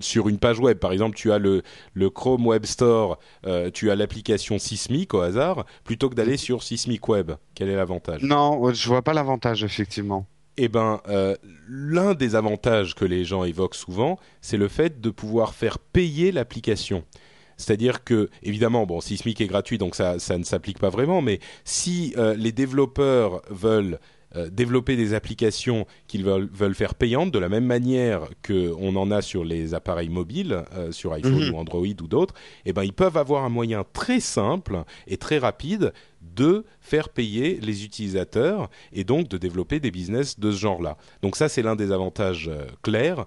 [0.00, 1.62] sur une page web par exemple tu as le
[1.94, 6.62] le Chrome Web Store euh, tu as l'application Sismic au hasard plutôt que d'aller sur
[6.62, 8.22] Sismic Web quel est l'avantage?
[8.22, 11.00] Non je vois pas l'avantage effectivement eh ben,
[11.68, 16.32] l'un des avantages que les gens évoquent souvent, c'est le fait de pouvoir faire payer
[16.32, 17.04] l'application.
[17.56, 21.40] C'est-à-dire que, évidemment, bon, Sismic est gratuit, donc ça, ça ne s'applique pas vraiment, mais
[21.64, 23.98] si les développeurs veulent
[24.36, 29.22] euh, développer des applications qu'ils veulent, faire payantes de la même manière qu'on en a
[29.22, 31.54] sur les appareils mobiles, euh, sur iPhone mhm.
[31.54, 35.38] ou Android ou d'autres, eh ben, ils peuvent avoir un moyen très simple et très
[35.38, 35.92] rapide
[36.34, 40.96] de faire payer les utilisateurs et donc de développer des business de ce genre-là.
[41.22, 43.26] Donc ça, c'est l'un des avantages euh, clairs.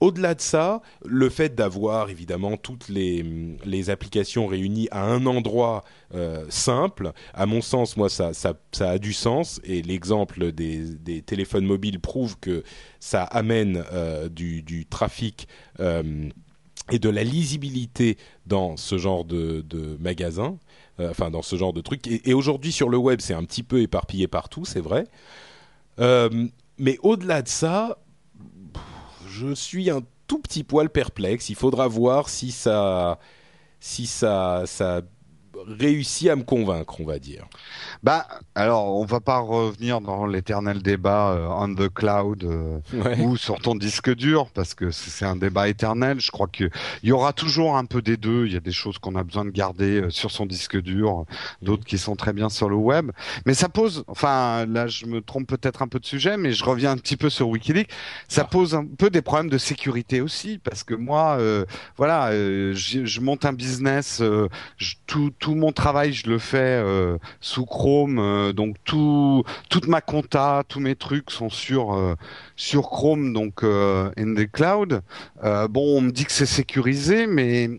[0.00, 6.44] Au-delà de ça, le fait d'avoir évidemment toutes les, applications réunies à un endroit euh,
[6.50, 9.60] simple, à mon sens, moi, ça, ça, a du sens.
[9.64, 12.62] Et l'exemple des, des, téléphones mobiles prouve que
[13.00, 15.48] ça amène euh, du, trafic
[15.80, 16.28] euh,
[16.90, 20.58] et de la lisibilité dans ce genre de, de magasin,
[21.00, 22.06] enfin dans ce genre de truc.
[22.06, 25.06] Et, aujourd'hui, sur le web, c'est un petit peu éparpillé partout, c'est vrai.
[26.78, 27.96] Mais au-delà de ça,
[29.36, 31.50] je suis un tout petit poil perplexe.
[31.50, 33.18] Il faudra voir si ça,
[33.80, 35.02] si ça, ça
[35.66, 37.46] réussi à me convaincre, on va dire.
[38.02, 42.78] Bah, alors, on va pas revenir dans l'éternel débat euh, on the cloud euh,
[43.18, 46.20] ou sur ton disque dur, parce que c'est un débat éternel.
[46.20, 46.70] Je crois qu'il
[47.02, 48.46] y aura toujours un peu des deux.
[48.46, 51.24] Il y a des choses qu'on a besoin de garder euh, sur son disque dur,
[51.62, 53.10] d'autres qui sont très bien sur le web.
[53.44, 56.64] Mais ça pose, enfin, là, je me trompe peut-être un peu de sujet, mais je
[56.64, 57.90] reviens un petit peu sur Wikileaks.
[58.28, 58.48] Ça ah.
[58.50, 61.38] pose un peu des problèmes de sécurité aussi, parce que moi,
[61.96, 64.22] voilà, je monte un business,
[64.76, 69.86] je, tout tout mon travail, je le fais euh, sous Chrome, euh, donc tout, toute
[69.86, 72.14] ma compta, tous mes trucs sont sur euh,
[72.56, 75.02] sur Chrome, donc in the cloud.
[75.42, 77.70] bon, on me dit que c'est sécurisé, mais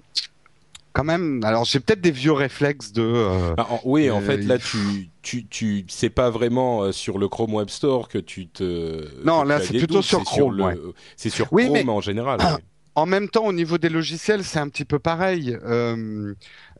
[0.93, 1.41] quand même.
[1.43, 3.56] Alors, j'ai peut-être des vieux réflexes de.
[3.56, 7.69] Bah, oui, en fait, là, tu, tu, tu, c'est pas vraiment sur le Chrome Web
[7.69, 9.08] Store que tu te.
[9.23, 10.93] Non, là, c'est plutôt sur Chrome.
[11.15, 12.39] C'est sur Chrome en général.
[12.97, 15.55] En même temps, au niveau des logiciels, c'est un petit peu pareil.
[15.63, 16.33] Euh,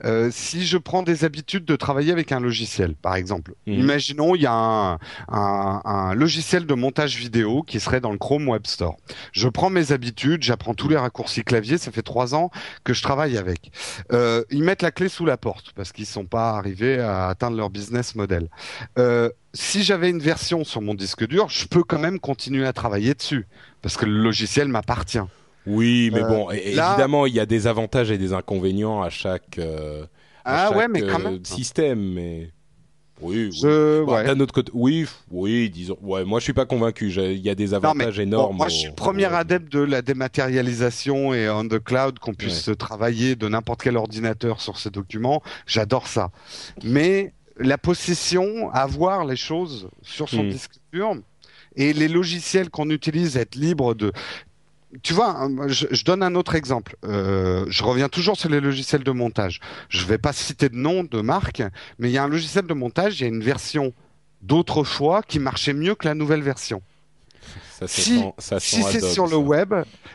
[0.03, 3.75] euh, si je prends des habitudes de travailler avec un logiciel, par exemple, mhm.
[3.75, 4.93] imaginons il y a un,
[5.27, 8.97] un, un, logiciel de montage vidéo qui serait dans le Chrome Web Store.
[9.32, 11.77] Je prends mes habitudes, j'apprends tous les raccourcis clavier.
[11.77, 12.49] Ça fait trois ans
[12.84, 13.71] que je travaille avec.
[14.12, 17.58] Euh, ils mettent la clé sous la porte parce qu'ils sont pas arrivés à atteindre
[17.58, 18.49] leur business model.
[18.97, 22.73] Euh, si j'avais une version sur mon disque dur, je peux quand même continuer à
[22.73, 23.45] travailler dessus
[23.84, 25.19] parce que le logiciel m'appartient.
[25.67, 29.60] Oui, mais bon, euh, évidemment, il y a des avantages et des inconvénients à chaque,
[29.60, 30.06] euh,
[30.45, 31.43] ah, ouais, mais quand même.
[31.43, 32.49] système, mais.
[33.19, 34.06] Oui, oui.
[34.06, 35.97] Bah, d'un autre côté, oui, oui, disons.
[36.01, 37.10] Ouais, moi, je suis pas convaincu.
[37.10, 38.56] Il y a des avantages énormes.
[38.56, 43.36] moi, je suis premier adepte de la dématérialisation et on the cloud, qu'on puisse travailler
[43.36, 45.41] de n'importe quel ordinateur sur ces documents.
[45.65, 46.30] J'adore ça.
[46.84, 50.49] Mais la possession, avoir les choses sur son hmm.
[50.49, 51.15] disque dur,
[51.75, 54.12] et les logiciels qu'on utilise être libres de
[55.04, 56.95] tu vois, hein, je, donne un autre exemple.
[57.04, 59.60] Euh, je reviens toujours sur les logiciels de montage.
[59.89, 61.62] Je ne vais pas citer de nom de marque,
[62.00, 63.93] mais il y a un logiciel de montage, il y a une version
[64.41, 66.82] d'autrefois qui marchait mieux que la nouvelle version
[67.86, 69.74] si, c'est sur le web,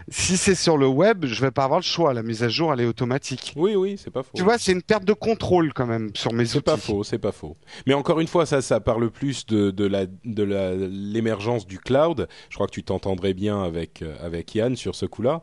[0.09, 2.13] si c'est sur le web, je vais pas avoir le choix.
[2.13, 3.53] La mise à jour, elle est automatique.
[3.57, 4.33] Oui, oui, c'est pas faux.
[4.35, 6.53] Tu vois, c'est une perte de contrôle quand même sur mes outils.
[6.53, 7.57] C'est pas faux, c'est pas faux.
[7.87, 10.43] Mais encore une fois, ça, ça parle plus de, de la de
[10.91, 12.29] l'émergence du cloud.
[12.49, 15.43] Je crois que tu t'entendrais bien avec euh, avec Yann sur ce coup-là.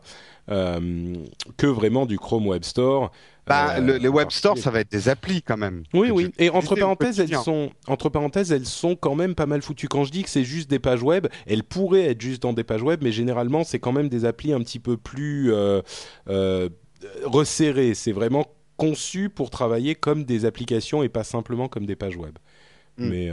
[0.50, 1.14] Euh,
[1.56, 3.12] que vraiment du Chrome Web Store
[3.50, 5.82] bah, euh, les web stores, ça va être des applis quand même.
[5.92, 6.32] Oui, oui.
[6.38, 9.88] Et entre parenthèses, elles sont, entre parenthèses, elles sont quand même pas mal foutues.
[9.88, 12.62] Quand je dis que c'est juste des pages web, elles pourraient être juste dans des
[12.62, 15.82] pages web, mais généralement, c'est quand même des applis un petit peu plus euh,
[16.28, 16.68] euh,
[17.24, 17.94] resserrées.
[17.94, 22.38] C'est vraiment conçu pour travailler comme des applications et pas simplement comme des pages web.
[22.98, 23.08] Hmm.
[23.08, 23.30] Mais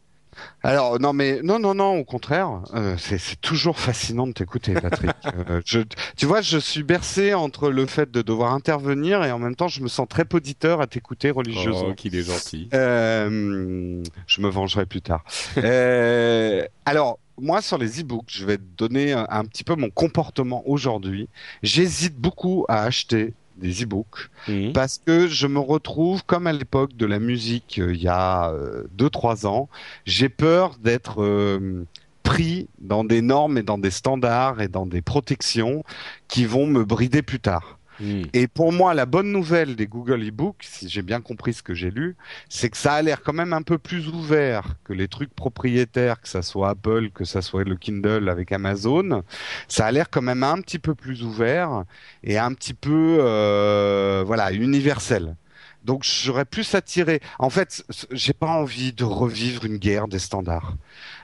[0.63, 5.11] Alors non mais non non non au contraire euh, c'est toujours fascinant de t'écouter Patrick.
[5.49, 5.79] Euh, je,
[6.15, 9.67] tu vois je suis bercé entre le fait de devoir intervenir et en même temps
[9.67, 11.87] je me sens très poditeur à t'écouter religieusement.
[11.89, 12.69] Oh, qu'il est gentil.
[12.73, 15.23] Euh, je me vengerai plus tard.
[16.85, 20.63] Alors, moi, sur les e-books, je vais te donner un, un petit peu mon comportement
[20.67, 21.29] aujourd'hui.
[21.63, 24.73] J'hésite beaucoup à acheter des e-books Mhm.
[24.73, 28.51] parce que je me retrouve comme à l'époque de la musique euh, il y a
[28.97, 29.69] 2-3 ans.
[30.05, 31.85] J'ai peur d'être euh,
[32.23, 35.83] pris dans des normes et dans des standards et dans des protections
[36.27, 37.79] qui vont me brider plus tard.
[37.99, 38.23] Mhm.
[38.33, 41.73] Et pour moi, la bonne nouvelle des Google eBooks, si j'ai bien compris ce que
[41.73, 42.15] j'ai lu,
[42.49, 46.21] c'est que ça a l'air quand même un peu plus ouvert que les trucs propriétaires,
[46.21, 49.23] que ça soit Apple, que ça soit le Kindle avec Amazon.
[49.67, 51.83] Ça a l'air quand même un petit peu plus ouvert
[52.23, 55.35] et un petit peu, euh, voilà, universel.
[55.83, 57.19] Donc j'aurais plus attiré.
[57.39, 60.77] En fait, j'ai pas envie de revivre une guerre des standards.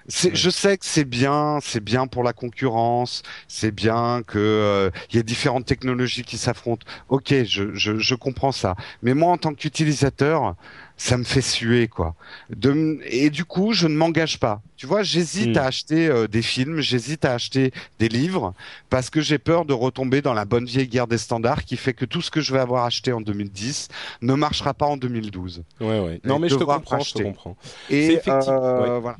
[0.09, 0.35] C'est.
[0.35, 5.15] Je sais que c'est bien, c'est bien pour la concurrence, c'est bien que euh, il
[5.15, 6.85] y a différentes technologies qui s'affrontent.
[7.09, 8.75] Ok, je, je, je comprends ça.
[9.03, 10.55] Mais moi, en tant qu'utilisateur,
[10.97, 12.15] ça me fait suer, quoi.
[12.49, 14.61] De, et du coup, je ne m'engage pas.
[14.75, 18.53] Tu vois, j'hésite à acheter euh, des films, j'hésite à acheter des livres,
[18.89, 21.93] parce que j'ai peur de retomber dans la bonne vieille guerre des standards qui fait
[21.93, 23.87] que tout ce que je vais avoir acheté en 2010
[24.23, 25.63] ne marchera pas en 2012.
[25.79, 26.19] Ouais, ouais.
[26.25, 27.55] Non, mais je te comprends, je te comprends.
[27.89, 28.99] Et C'est effectivement- euh, ouais.
[28.99, 29.17] voilà.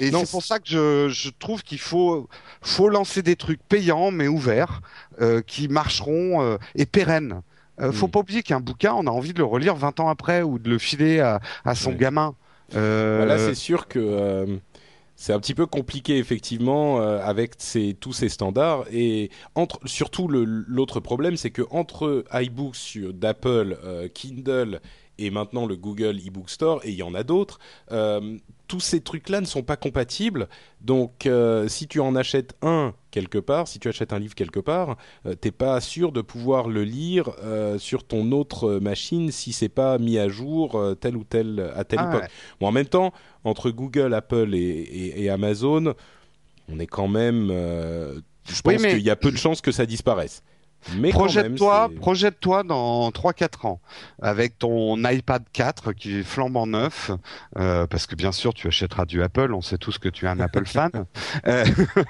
[0.00, 2.28] Et c'est pour ça que je, je trouve qu'il faut,
[2.62, 4.80] faut lancer des trucs payants mais ouverts,
[5.20, 7.42] euh, qui marcheront euh, et pérennes.
[7.80, 8.10] Euh, faut Mm.
[8.10, 10.68] pas oublier qu'un bouquin, on a envie de le relire 20 ans après ou de
[10.70, 12.36] le filer à, à son gamin.
[12.74, 14.58] Euh, Bah là, c'est sûr que euh,
[15.16, 20.28] c'est un petit peu compliqué effectivement euh, avec ces, tous ces standards et entre surtout
[20.28, 24.80] l'autre problème, c'est que entre iBooks d'Apple, euh, Kindle
[25.18, 27.58] et maintenant le Google eBook Store et il y en a d'autres,
[27.92, 28.38] euh,
[28.70, 30.48] tous ces trucs-là ne sont pas compatibles.
[30.80, 34.60] Donc, euh, si tu en achètes un quelque part, si tu achètes un livre quelque
[34.60, 39.52] part, euh, t'es pas sûr de pouvoir le lire euh, sur ton autre machine si
[39.52, 42.22] c'est pas mis à jour euh, telle ou telle à telle Ah époque.
[42.22, 42.28] ouais.
[42.60, 45.94] Bon, en même temps, entre Google, Apple et, et- et Amazon,
[46.68, 47.48] on est quand même.
[47.50, 50.44] euh, je Oui, pense mais- qu'il y a peu de chances que ça disparaisse.
[51.10, 53.80] Projette-toi, projette-toi dans 3-4 ans
[54.22, 57.10] avec ton iPad 4 qui est flambant neuf,
[57.58, 60.28] euh, parce que bien sûr tu achèteras du Apple, on sait tous que tu es
[60.28, 60.90] un Apple fan.
[61.46, 61.64] Euh,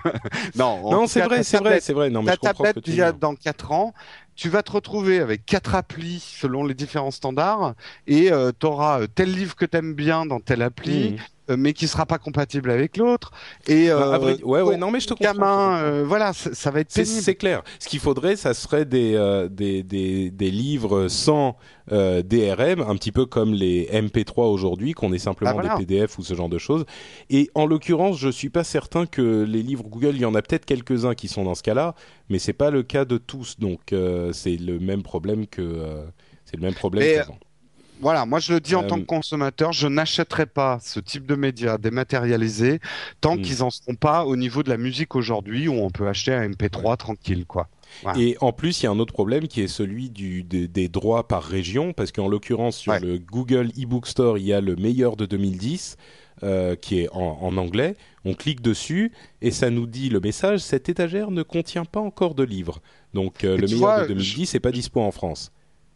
[0.56, 2.11] non, Non, c'est vrai, c'est vrai, c'est vrai.
[2.11, 3.14] Non, mais ta je comprends ce que tablette tu dire.
[3.14, 3.94] dans 4 ans,
[4.37, 7.74] tu vas te retrouver avec quatre applis selon les différents standards
[8.06, 11.18] et tu auras tel livre que tu aimes bien dans telle appli, Mhm.
[11.48, 13.31] Euh, mais qui sera pas compatible avec l'autre.
[13.66, 15.33] Et Bah, euh, vrai- ouais, ouais, non, mais je te comprends.
[15.33, 17.22] gamin, euh, voilà, ça, ça va être C'est pénible.
[17.22, 17.62] c'est clair.
[17.79, 21.57] Ce qu'il faudrait, ça serait des, euh, des, des, des livres sans
[21.88, 25.76] DRM, un petit peu comme les MP3 aujourd'hui, qu'on est simplement Ah, voilà.
[25.76, 26.85] des PDF ou ce genre de choses.
[27.31, 30.42] Et en l'occurrence, je suis pas certain que les livres Google, il y en a
[30.42, 31.94] peut-être quelques-uns qui sont dans ce cas-là,
[32.29, 33.59] mais c'est pas le cas de tous.
[33.59, 33.81] Donc
[34.33, 36.05] c'est le même problème que
[36.44, 37.24] c'est le même problème Mais.
[38.00, 41.26] Voilà, moi je le dis en Euh, tant que consommateur, je n'achèterai pas ce type
[41.26, 42.80] de médias dématérialisés
[43.20, 43.42] tant Mm.
[43.42, 46.42] qu'ils en seront pas au niveau de la musique aujourd'hui où on peut acheter un
[46.48, 47.68] MP3 tranquille, quoi.
[48.02, 48.18] voilà.
[48.18, 50.88] Et en plus, il y a un autre problème qui est celui du, des, des
[50.88, 53.00] droits par région, parce qu'en l'occurrence, sur Ouais.
[53.00, 55.96] le Google eBook Store, il y a le meilleur de 2010,
[56.42, 57.96] euh, qui est en, en anglais.
[58.24, 62.34] On clique dessus et ça nous dit le message cette étagère ne contient pas encore
[62.34, 62.80] de livres.
[63.12, 65.52] Donc euh, le meilleur vois, de 2010 n'est pas dispo en France.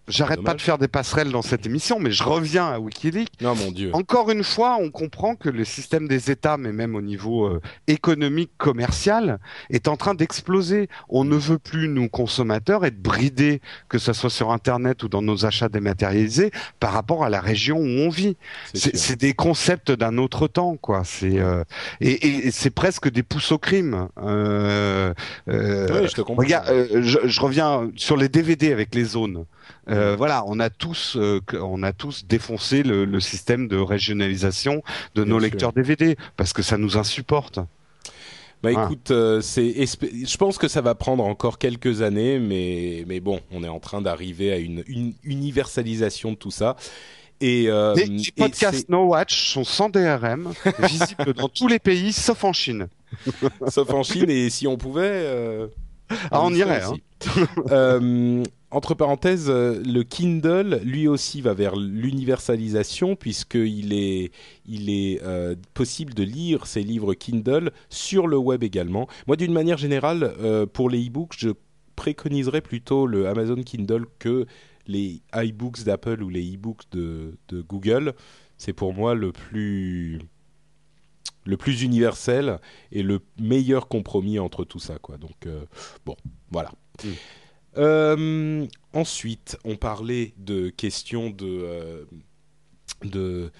[0.09, 3.41] J'arrête pas de faire des passerelles dans cette émission, mais je reviens à Wikileaks.
[3.41, 3.91] Non, mon Dieu.
[3.95, 7.61] Encore une fois, on comprend que le système des États, mais même au niveau euh,
[7.87, 9.39] économique, commercial,
[9.71, 10.89] est en train d'exploser.
[11.09, 15.23] On ne veut plus, nous consommateurs, être bridés, que ce soit sur Internet ou dans
[15.23, 18.37] nos achats dématérialisés, par rapport à la région où on vit.
[18.75, 21.03] C'est des concepts d'un autre temps, quoi.
[21.05, 21.65] C'est euh,
[22.01, 24.09] et, et- et c'est presque des pousses au crime.
[24.23, 25.15] Euh,
[25.49, 26.43] euh, Ouais, je te comprends.
[26.43, 29.45] Regarde, euh, je, je reviens sur les DVD avec les zones.
[29.95, 34.83] Euh, voilà, on a tous, euh, on a tous défoncé le, le système de régionalisation
[35.15, 35.45] de Bien nos sûr.
[35.45, 37.59] lecteurs DVD parce que ça nous insupporte.
[38.63, 38.85] Bah Ah.
[38.85, 43.41] écoute, euh, c'est, je pense que ça va prendre encore quelques années, mais mais bon,
[43.53, 46.77] on est en train d'arriver à une, une universalisation de tout ça.
[47.43, 52.43] Et, euh, Les, podcasts No Watch sont sans DRM, visibles dans tous les pays sauf
[52.45, 52.89] en Chine.
[53.69, 55.67] sauf en Chine, et si on pouvait, euh,
[56.31, 56.95] Ah, on irait, hein.
[58.75, 64.33] Entre parenthèses, euh, le Kindle, lui aussi, va vers l'universalisation puisqu'il est,
[64.67, 69.07] il est euh, possible de lire ces livres Kindle sur le web également.
[69.29, 71.51] Moi, d'une manière générale, euh, pour les e-books, je
[71.95, 74.47] préconiserais plutôt le Amazon Kindle que
[74.89, 77.37] les iBooks d'Apple ou les e-books de,
[77.69, 78.15] Google.
[78.59, 80.19] C'est pour moi le plus
[81.81, 82.59] universel
[82.91, 85.49] et le meilleur compromis entre tout ça donc
[86.05, 86.17] bon
[86.51, 86.71] voilà
[87.03, 87.09] Mm.
[87.77, 92.05] Euh, ensuite on parlait de questions de euh,
[93.05, 93.51] de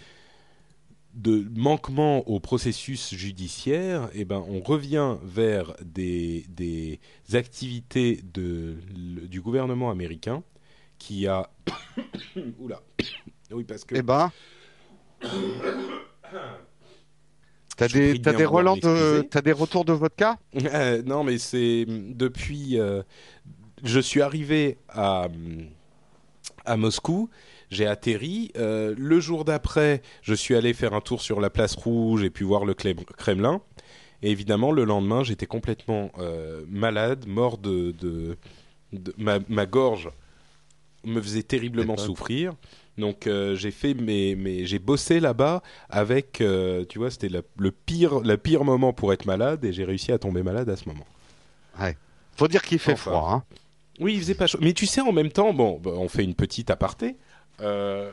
[1.15, 6.99] de manquement au processus judiciaire, eh ben, on revient vers des, des
[7.35, 10.43] activités de, le- du gouvernement américain
[10.99, 11.51] qui a...
[12.59, 12.83] Oula.
[13.53, 13.95] Oui, parce que...
[13.95, 14.33] Eh ben.
[17.77, 20.39] T'as des, bien des relents de, t'as des retours de vodka?
[20.55, 22.79] Euh, non, mais c'est depuis.
[22.79, 23.03] euh,
[23.85, 25.29] je suis arrivé à
[26.65, 27.29] à Moscou.
[27.71, 28.53] J'ai atterri.
[28.57, 32.31] euh, le jour d'après, je suis allé faire un tour sur la place rouge et
[32.31, 33.61] puis voir le Kremlin.
[34.23, 38.37] Et évidemment, le lendemain, j'étais complètement euh, malade, mort de, de,
[38.93, 40.11] de- ma, ma gorge
[41.05, 42.55] me faisait terriblement souffrir.
[42.97, 47.71] Donc euh, j'ai fait mes, mes j'ai bossé là-bas avec euh, tu vois c'était le
[47.73, 50.89] pire le pire moment pour être malade et j'ai réussi à tomber malade à ce
[50.89, 51.07] moment.
[52.37, 53.11] Faut dire qu'il fait Enfin.
[53.11, 53.31] froid.
[53.33, 53.43] Hein.
[54.01, 54.59] Oui, il faisait pas chaud.
[54.61, 57.17] Mais tu sais, en même temps, bon, bah, on fait une petite aparté.
[57.61, 58.13] Euh,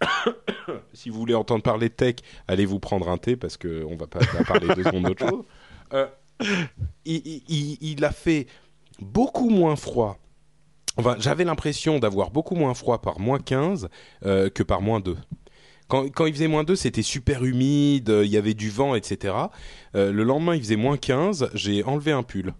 [0.92, 2.16] si vous voulez entendre parler de tech,
[2.48, 5.44] allez vous prendre un thé parce que on va pas parler deux secondes d'autre chose.
[5.92, 6.06] Euh,
[7.04, 8.46] il, a fait
[9.00, 10.18] beaucoup moins froid.
[10.96, 13.88] Enfin, j'avais l'impression d'avoir beaucoup moins froid par moins 15
[14.26, 15.16] euh, que par moins 2.
[15.88, 19.34] Quand, quand il faisait moins 2, c'était super humide, il y avait du vent, etc.
[19.94, 22.54] Le lendemain, il faisait moins 15, j'ai enlevé un pull.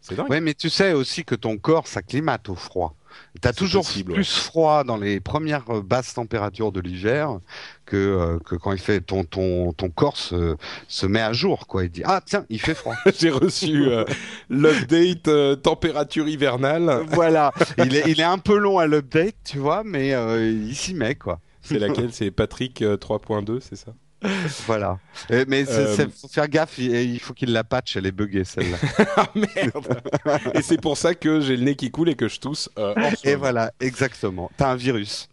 [0.00, 0.30] C'est dingue.
[0.30, 2.94] Ouais, mais tu sais aussi que ton corps s'acclimate au froid.
[3.40, 7.40] T'as toujours possible, plus froid dans les premières euh, basses températures de l'hiver
[7.84, 11.66] que, euh, que quand il fait ton, ton, ton corps se, se met à jour,
[11.66, 11.84] quoi.
[11.84, 12.94] Il dit, ah, tiens, il fait froid.
[13.18, 14.04] J'ai reçu euh,
[14.48, 17.04] l'update température hivernale.
[17.08, 17.52] voilà.
[17.78, 21.16] Il est, il est un peu long à l'update, tu vois, mais il s'y met,
[21.16, 21.40] quoi.
[21.62, 22.12] C'est laquelle?
[22.12, 23.92] C'est Patrick euh, 3.2, c'est ça?
[24.66, 24.98] Voilà.
[25.30, 28.12] Euh, mais c'est, Euh, faut faire gaffe, il, il faut qu'il la patch, elle est
[28.12, 28.76] buggée, celle-là.
[29.16, 30.02] Ah merde
[30.54, 32.68] Et c'est pour ça que j'ai le nez qui coule et que je tousse.
[32.78, 34.50] euh, en Et voilà, exactement.
[34.56, 35.28] T'as un virus.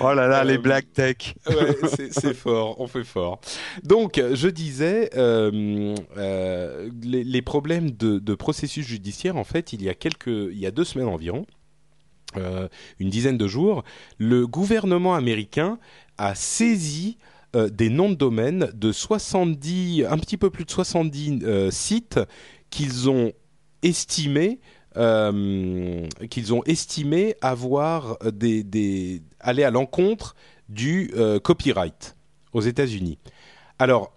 [0.00, 1.34] oh là là, les Euh, black tech.
[1.48, 3.40] Ouais, c'est c'est fort, on fait fort.
[3.82, 9.82] Donc, je disais, euh, euh, les, les problèmes de, de processus judiciaire, en fait, il
[9.82, 11.46] y a quelques, il y a deux semaines environ,
[12.36, 12.68] euh,
[12.98, 13.84] une dizaine de jours,
[14.18, 15.78] le gouvernement américain
[16.18, 17.18] a saisi
[17.54, 22.20] euh, des noms de domaine de 70, un petit peu plus de 70 euh, sites
[22.70, 23.32] qu'ils ont
[23.82, 24.60] estimés
[26.30, 30.36] qu'ils ont estimé avoir des, aller à l'encontre
[30.68, 31.12] du
[31.42, 32.14] copyright
[32.52, 33.18] aux États-Unis.
[33.80, 34.12] Alors,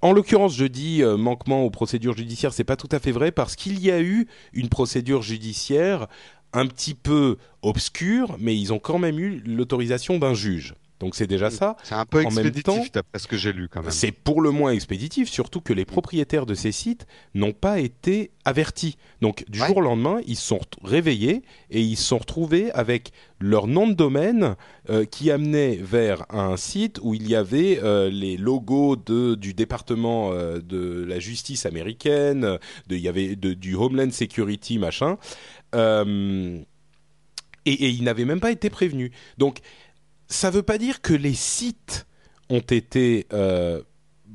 [0.00, 3.56] en l'occurrence, je dis manquement aux procédures judiciaires, c'est pas tout à fait vrai parce
[3.56, 6.06] qu'il y a eu une procédure judiciaire
[6.54, 10.74] un petit peu obscure, mais ils ont quand même eu l'autorisation d'un juge.
[11.00, 11.76] Donc c'est déjà ça.
[11.82, 13.90] C'est un peu expéditif, d'après ce que j'ai lu quand même.
[13.90, 18.30] C'est pour le moins expéditif, surtout que les propriétaires de ces sites n'ont pas été
[18.44, 18.96] avertis.
[19.20, 19.66] Donc du Ouais.
[19.66, 23.88] jour au lendemain, ils se sont réveillés et ils se sont retrouvés avec leur nom
[23.88, 24.54] de domaine
[24.88, 29.52] euh, qui amenait vers un site où il y avait euh, les logos de, du
[29.52, 32.42] département euh, de la justice américaine,
[32.86, 35.18] de, il y avait de- du Homeland Security machin.
[37.66, 39.10] Et, et ils n'avaient même pas été prévenus.
[39.38, 39.58] Donc
[40.28, 42.06] ça ne veut pas dire que les sites
[42.50, 43.82] ont été euh,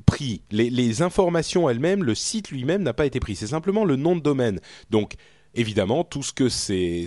[0.06, 0.42] pris.
[0.52, 3.36] Les, informations elles-mêmes, le site lui-même n'a pas été pris.
[3.36, 4.60] C'est simplement le nom de domaine.
[4.90, 5.14] Donc,
[5.56, 7.06] évidemment, tout ce que ces,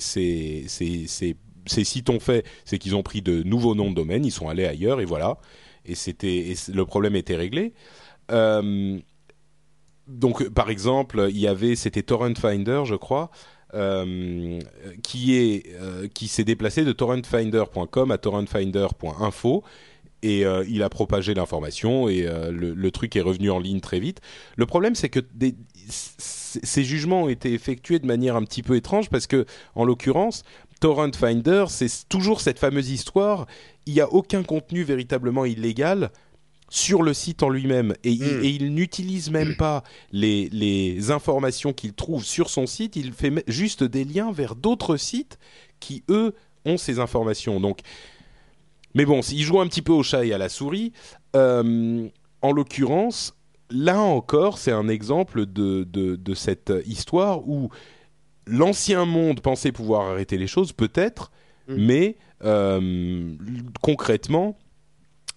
[1.66, 4.66] sites ont fait, c'est qu'ils ont pris de nouveaux noms de domaine, ils sont allés
[4.66, 5.38] ailleurs et voilà.
[5.84, 5.94] Et,
[6.72, 7.72] le problème était réglé.
[8.30, 8.98] Euh,
[10.06, 13.30] donc, par exemple, il y avait, c'était Torrent Finder, je crois,
[13.74, 14.58] euh,
[15.02, 19.64] qui est euh, qui s'est déplacé de torrentfinder.com à torrentfinder.info
[20.22, 24.20] et euh, il a propagé l'information et le, truc est revenu en ligne très vite.
[24.56, 25.20] Le problème, c'est que
[25.88, 30.44] ces jugements ont été effectués de manière un petit peu étrange parce que, en l'occurrence,
[30.80, 33.46] Torrent Finder, c'est toujours cette fameuse histoire.
[33.86, 36.10] Il n'y a aucun contenu véritablement illégal,
[36.74, 38.44] sur le site en lui-même et, il- Mm.
[38.44, 43.44] et il n'utilise même pas les, les informations qu'il trouve sur son site, il fait
[43.46, 45.38] juste des liens vers d'autres sites
[45.80, 46.32] qui, eux,
[46.64, 47.60] ont ces informations.
[47.60, 47.80] Donc,
[48.94, 50.92] mais bon, il joue un petit peu au chat et à la souris.
[51.36, 52.08] Euh,
[52.40, 53.34] en l'occurrence,
[53.68, 57.68] là encore, c'est un exemple de, de, de cette histoire où
[58.46, 61.30] l'ancien monde pensait pouvoir arrêter les choses, peut-être,
[61.68, 61.74] Mm.
[61.86, 63.34] mais euh,
[63.82, 64.56] concrètement,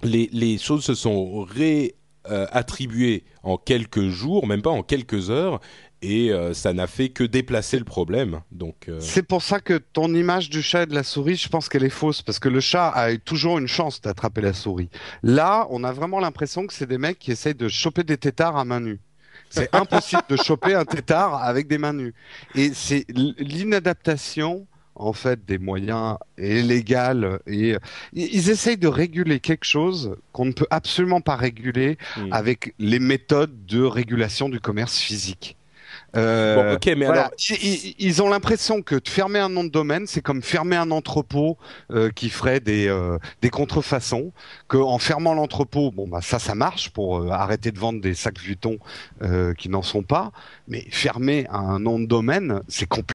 [0.06, 1.45] les, les choses se sont
[2.26, 5.60] réattribuées en quelques jours, même pas en quelques heures,
[6.01, 8.41] et euh, ça n'a fait que déplacer le problème.
[8.51, 11.49] Donc, euh, C'est pour ça que ton image du chat et de la souris, je
[11.49, 14.89] pense qu'elle est fausse, parce que le chat a toujours une chance d'attraper la souris.
[15.24, 18.58] Là, on a vraiment l'impression que c'est des mecs qui essayent de choper des têtards
[18.58, 18.99] à main nue.
[19.49, 22.14] C'est impossible de choper un tétard avec des mains nues.
[22.56, 27.39] Et c'est l'inadaptation, en fait, des moyens illégaux.
[27.48, 27.76] Et
[28.14, 32.34] ils essayent de réguler quelque chose qu'on ne peut absolument pas réguler Mm.
[32.34, 35.58] avec les méthodes de régulation du commerce physique.
[36.16, 37.22] Euh, bon, ok, mais voilà.
[37.24, 40.91] alors, Ils, ont l'impression que de fermer un nom de domaine, c'est comme fermer un
[40.91, 41.58] entrepôt
[41.91, 44.32] euh, qui ferait des, euh, des contrefaçons.
[44.70, 48.14] Que en fermant l'entrepôt, bon bah ça, ça marche pour euh, arrêter de vendre des
[48.14, 48.78] sacs Vuitton
[49.58, 50.32] qui n'en sont pas.
[50.68, 53.14] Mais fermer un nom de domaine, c'est compliqué.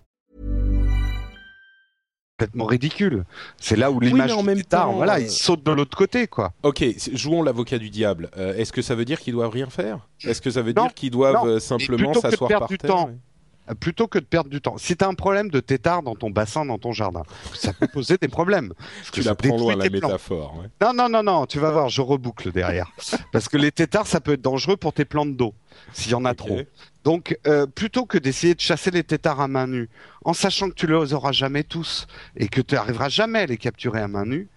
[2.41, 3.23] Complètement ridicule.
[3.57, 6.27] C'est là où Oui, l'image en du temps, voilà, euh, il saute de l'autre côté,
[6.27, 6.53] quoi.
[6.63, 8.29] ok, c'est- jouons l'avocat du diable.
[8.37, 9.99] Euh, Est-ce que ça veut dire qu'ils doivent rien faire?
[10.23, 11.45] Est-ce que ça veut Non, dire qu'ils doivent non.
[11.45, 13.75] euh, simplement plutôt que de s'asseoir perdre par du terre temps, ouais.
[13.79, 14.77] Plutôt que de perdre du temps.
[14.77, 17.21] Si tu as un problème de tétard dans ton bassin, dans ton jardin,
[17.53, 18.73] ça peut poser des problèmes.
[19.13, 20.57] Tu la prends loin la métaphore.
[20.57, 20.67] ouais.
[20.81, 22.91] Non, non, non, non, tu vas voir, je reboucle derrière.
[23.31, 25.53] Parce que les tétards, ça peut être dangereux pour tes plantes d'eau,
[25.93, 26.59] s'il y en a trop.
[27.03, 29.89] Donc, euh, plutôt que d'essayer de chasser les tétards à main nue,
[30.23, 33.57] en sachant que tu les auras jamais tous et que tu n'arriveras jamais à les
[33.57, 34.47] capturer à main nue,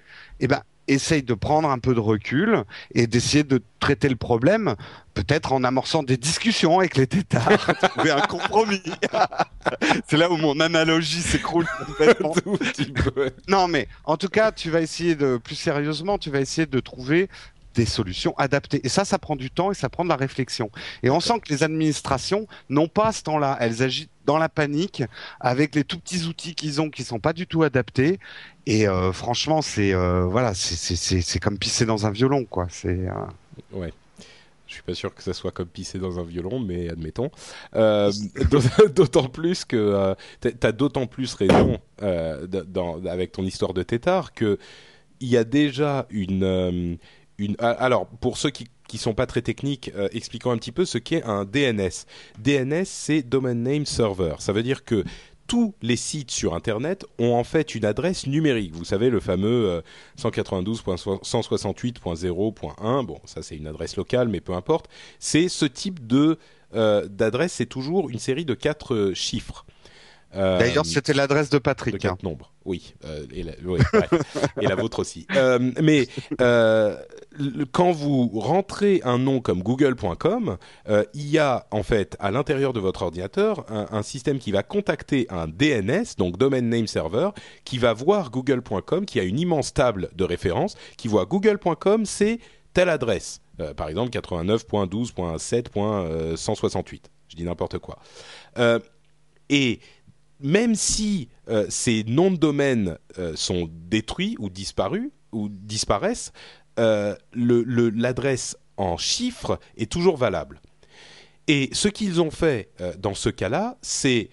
[0.40, 2.64] eh ben, essaye de prendre un peu de recul
[2.94, 4.76] et d'essayer de traiter le problème,
[5.14, 8.82] peut-être en amorçant des discussions avec les tétards, trouver un compromis.
[10.08, 12.34] C'est là où mon analogie s'écroule complètement.
[13.48, 16.80] Non, mais en tout cas, tu vas essayer de, plus sérieusement, tu vas essayer de
[16.80, 17.28] trouver
[17.74, 18.80] des solutions adaptées.
[18.84, 20.70] Et ça, ça prend du temps et ça prend de la réflexion.
[21.02, 23.56] Et on sent que les administrations n'ont pas ce temps-là.
[23.60, 25.02] Elles agissent dans la panique
[25.40, 28.18] avec les tout petits outils qu'ils ont qui sont pas du tout adaptés.
[28.66, 32.66] Et euh, franchement, c'est euh, voilà, c'est comme pisser dans un violon, quoi.
[32.70, 33.12] C'est euh,
[33.72, 33.92] Ouais.
[34.66, 37.30] Je suis pas sûr que ça soit comme pisser dans un violon, mais admettons.
[37.76, 38.10] Euh,
[38.50, 44.32] d'aut- d'autant plus que t'as- t'as d'autant plus raison dans- avec ton histoire de tétard
[44.32, 44.58] que
[45.20, 46.98] il y a déjà une
[47.38, 47.56] une.
[47.58, 50.84] ah, Alors pour ceux qui qui sont pas très techniques, euh, expliquons un petit peu
[50.84, 52.04] ce qu'est un DNS.
[52.38, 54.34] DNS, c'est Domain Name Server.
[54.38, 55.04] Ça veut dire que
[55.46, 58.74] tous les sites sur Internet ont en fait une adresse numérique.
[58.74, 59.80] Vous savez, le fameux euh,
[60.20, 63.06] 192.168.0.1.
[63.06, 64.88] Bon, ça c'est une adresse locale, mais peu importe.
[65.18, 66.38] C'est ce type de
[66.74, 69.64] euh, d'adresse, c'est toujours une série de quatre euh, chiffres.
[70.34, 71.94] Euh, D'ailleurs, c'était l'adresse de de Patrick.
[71.94, 71.98] hein.
[71.98, 73.78] quatre nombres, oui, euh, et, la, ouais,
[74.60, 75.28] et la vôtre aussi.
[75.36, 76.08] Euh, mais
[76.40, 76.96] euh,
[77.72, 80.56] quand vous rentrez un nom comme google.com,
[80.88, 84.62] euh, il y a en fait à l'intérieur de votre ordinateur un, système qui va
[84.62, 87.30] contacter un DNS, donc Domain Name Server,
[87.64, 92.38] qui va voir google.com, qui a une immense table de référence, qui voit google.com, c'est
[92.72, 97.02] telle adresse, Euh, par exemple 89.12.7.168.
[97.28, 98.00] Je dis n'importe quoi.
[98.58, 98.80] Euh,
[99.48, 99.78] et
[100.40, 106.32] même si euh, ces noms de domaine euh, sont détruits ou disparus ou disparaissent,
[106.78, 110.60] euh, l'adresse en chiffres est toujours valable.
[111.46, 114.30] Et ce qu'ils ont fait euh, dans ce cas-là, c'est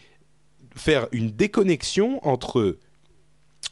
[0.76, 2.78] faire une déconnexion entre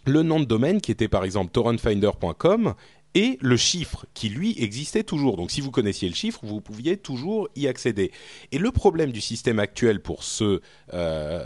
[0.06, 2.74] le nom de domaine qui était par exemple torrentfinder.com
[3.16, 5.38] et le chiffre qui lui existait toujours.
[5.38, 8.12] Donc si vous connaissiez le chiffre, vous pouviez toujours y accéder.
[8.52, 10.62] Et le problème du système actuel pour ce
[10.94, 11.46] euh,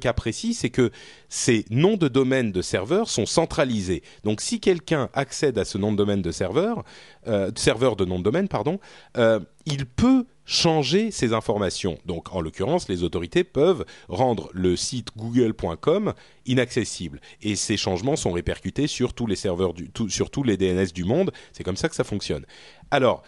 [0.00, 0.90] cas précis, c'est que
[1.28, 4.02] ces noms de domaine de serveurs sont centralisés.
[4.24, 6.84] Donc si quelqu'un accède à ce nom de domaine de serveur,
[7.28, 8.80] euh, serveur de nom de domaine, pardon,
[9.16, 11.98] euh, il peut changer ces informations.
[12.06, 16.14] Donc, en l'occurrence, les autorités peuvent rendre le site google.com
[16.46, 17.20] inaccessible.
[17.42, 21.04] Et ces changements sont répercutés sur tous les serveurs, du, sur tous les DNS du
[21.04, 21.30] monde.
[21.52, 22.44] C'est comme ça que ça fonctionne.
[22.90, 23.22] Alors,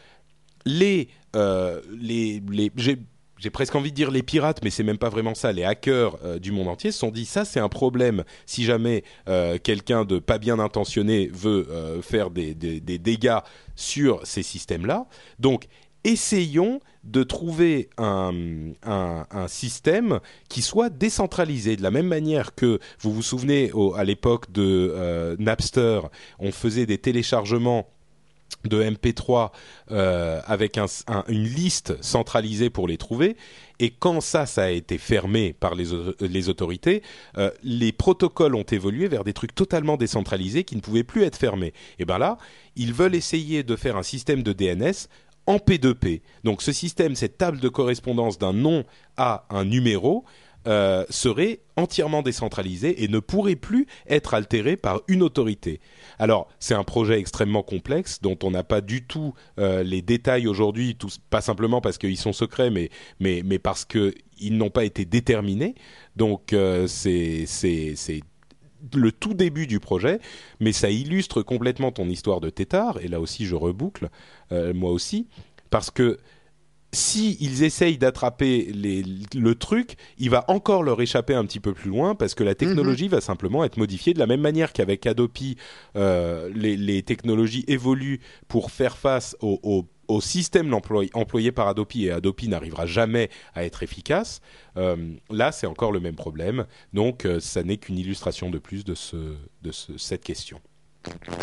[0.67, 2.43] les, euh, les,
[2.77, 5.53] j'ai presque envie de dire les pirates, mais c'est même pas vraiment ça.
[5.53, 8.25] Les hackers euh, du monde entier se sont dit ça, c'est un problème.
[8.47, 11.67] Si jamais euh, quelqu'un de pas bien intentionné veut
[12.03, 13.39] faire des, des, des, dégâts
[13.77, 15.07] sur ces systèmes-là,
[15.39, 15.67] donc
[16.05, 18.33] essayons de trouver un,
[18.83, 24.51] un, système qui soit décentralisé de la même manière que vous vous souvenez à l'époque
[24.53, 26.01] de euh, Napster,
[26.39, 27.89] on faisait des téléchargements
[28.65, 29.51] de MP3
[29.91, 33.37] euh, avec un, un, une liste centralisée pour les trouver.
[33.81, 35.87] Et quand ça, ça a été fermé par les,
[36.21, 37.03] les autorités,
[37.37, 41.37] euh, les protocoles ont évolué vers des trucs totalement décentralisés qui ne pouvaient plus être
[41.37, 41.75] fermés.
[41.99, 42.39] Et ben là,
[42.77, 45.09] ils veulent essayer de faire un système de DNS
[45.47, 46.23] en P2P.
[46.45, 48.85] Donc ce système, cette table de correspondance d'un nom
[49.17, 50.25] à un numéro,
[50.67, 55.79] euh, serait entièrement décentralisé et ne pourrait plus être altéré par une autorité.
[56.19, 60.47] Alors, c'est un projet extrêmement complexe dont on n'a pas du tout euh, les détails
[60.47, 60.97] aujourd'hui,
[61.29, 62.89] pas simplement parce qu'ils sont secrets, mais,
[63.21, 65.75] mais, mais parce qu'ils n'ont pas été déterminés.
[66.17, 67.45] Donc, euh, c'est
[68.95, 70.21] le tout début du projet,
[70.61, 74.09] mais ça illustre complètement ton histoire de tétard, et là aussi je reboucle,
[74.53, 75.27] euh, moi aussi,
[75.71, 76.19] parce que
[76.95, 81.91] si ils essayent d'attraper le truc, il va encore leur échapper un petit peu plus
[81.91, 83.17] loin parce que la technologie -hmm.
[83.17, 85.57] va simplement être modifiée de la même manière qu'avec Adopi,
[85.97, 91.69] euh, les, les, technologies évoluent pour faire face au, au, au système employé, employé par
[91.69, 94.41] Adopi et Adopi n'arrivera jamais à être efficace.
[94.77, 96.67] Euh, là, c'est encore le même problème.
[96.93, 100.61] Donc, euh, ça n'est qu'une illustration de plus de, ce, de ce, cette question.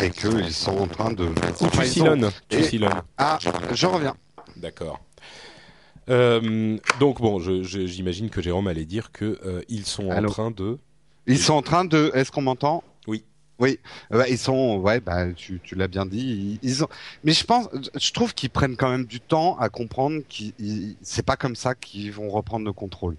[0.00, 1.24] Et qu'ils sont en train de.
[1.26, 2.30] Ou tu silonnes.
[2.48, 3.02] Tu silonnes.
[3.16, 3.38] Ah,
[3.72, 4.16] je reviens.
[4.56, 5.00] D'accord.
[6.08, 10.28] Euh, donc bon, j'imagine que Jérôme allait dire que euh, ils sont Allô.
[10.28, 10.78] en train de.
[11.26, 12.10] Ils sont en train de.
[12.14, 12.82] Est-ce qu'on m'entend?
[13.58, 13.78] Oui.
[14.10, 16.58] Oui, bah, ils sont, ouais, bah, tu, tu l'as bien dit.
[16.62, 16.88] Ils, ils, ont,
[17.24, 21.24] mais je pense, je trouve qu'ils prennent quand même du temps à comprendre qu'ils, c'est
[21.24, 23.16] pas comme ça qu'ils vont reprendre le contrôle.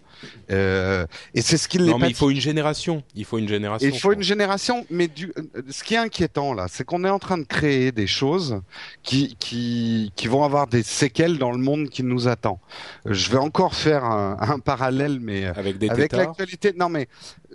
[0.52, 3.04] Euh, et c'est ce qu'il Non, mais il faut une génération.
[3.16, 3.88] Il faut une génération.
[3.88, 5.34] Il faut une génération, mais du,
[5.70, 8.62] ce qui est inquiétant là, c'est qu'on est en train de créer des choses
[9.02, 12.60] qui, qui, qui vont avoir des séquelles dans le monde qui nous attend.
[13.06, 16.74] Je vais encore faire un, un parallèle, mais avec, des avec l'actualité.
[16.78, 17.08] Non, mais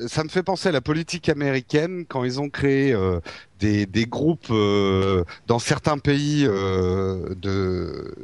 [0.06, 3.20] ça me fait penser à la politique américaine quand ils ont créé euh,
[3.58, 8.14] des, des, groupes euh, dans certains pays euh, de,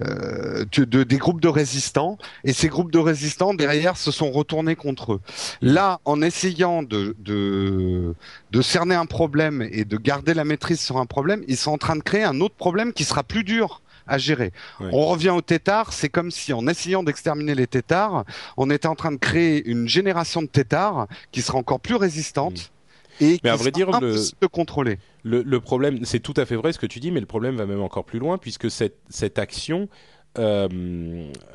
[0.00, 4.76] de, de, des groupes de résistants et ces groupes de résistants derrière se sont retournés
[4.76, 5.20] contre eux.
[5.62, 8.14] Là, en essayant de, de,
[8.50, 11.78] de cerner un problème et de garder la maîtrise sur un problème, ils sont en
[11.78, 14.52] train de créer un autre problème qui sera plus dur à gérer.
[14.80, 14.88] Oui.
[14.92, 18.24] On revient aux têtards, c'est comme si en essayant d'exterminer les têtards,
[18.56, 22.54] on était en train de créer une génération de têtards qui sera encore plus résistante.
[22.54, 22.80] Mmh
[23.22, 24.98] et mais à vrai dire, le, le, contrôler.
[25.24, 27.56] Le, le problème, c'est tout à fait vrai ce que tu dis, mais le problème
[27.56, 29.90] va même encore plus loin puisque cette, cette action
[30.38, 30.68] euh,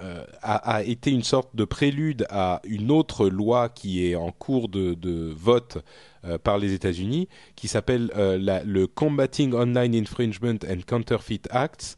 [0.04, 4.32] euh, a, a, été une sorte de prélude à une autre loi qui est en
[4.32, 5.78] cours de, de vote
[6.26, 11.96] euh, par les États-Unis, qui s'appelle le Combating Online Infringement and Counterfeit Acts,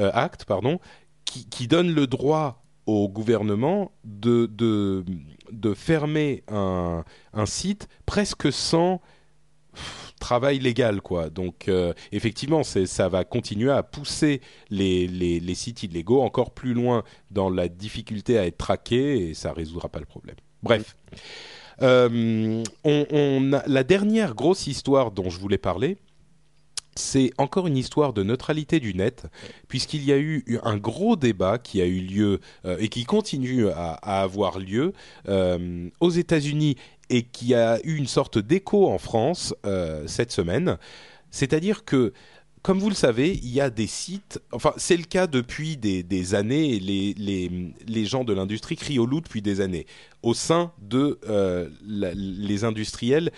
[0.00, 0.80] euh, Act, pardon,
[1.24, 5.04] qui, qui donne le droit au gouvernement de, de,
[5.52, 9.00] de fermer un, un, site presque sans
[10.18, 11.30] travail légal quoi.
[11.30, 14.40] Donc euh, effectivement ça va continuer à pousser
[14.70, 19.34] les, les, les, sites illégaux encore plus loin dans la difficulté à être traqués et
[19.34, 20.36] ça résoudra pas le problème.
[20.62, 20.96] Bref.
[21.82, 25.96] Euh, on, la dernière grosse histoire dont je voulais parler
[27.00, 29.26] c'est encore une histoire de neutralité du net,
[29.68, 33.68] puisqu'il y a eu un gros débat qui a eu lieu euh, et qui continue
[33.68, 34.92] à, avoir lieu
[35.28, 36.76] euh, aux États-Unis
[37.08, 40.78] et qui a eu une sorte d'écho en France euh, cette semaine.
[41.30, 42.12] C'est-à-dire que
[42.62, 46.34] comme vous le savez, il y a des sites, enfin c'est le cas depuis des,
[46.34, 47.14] années, les,
[47.86, 49.86] les, gens de l'industrie crient au loup depuis des années.
[50.22, 53.30] Au sein de euh, les industriels,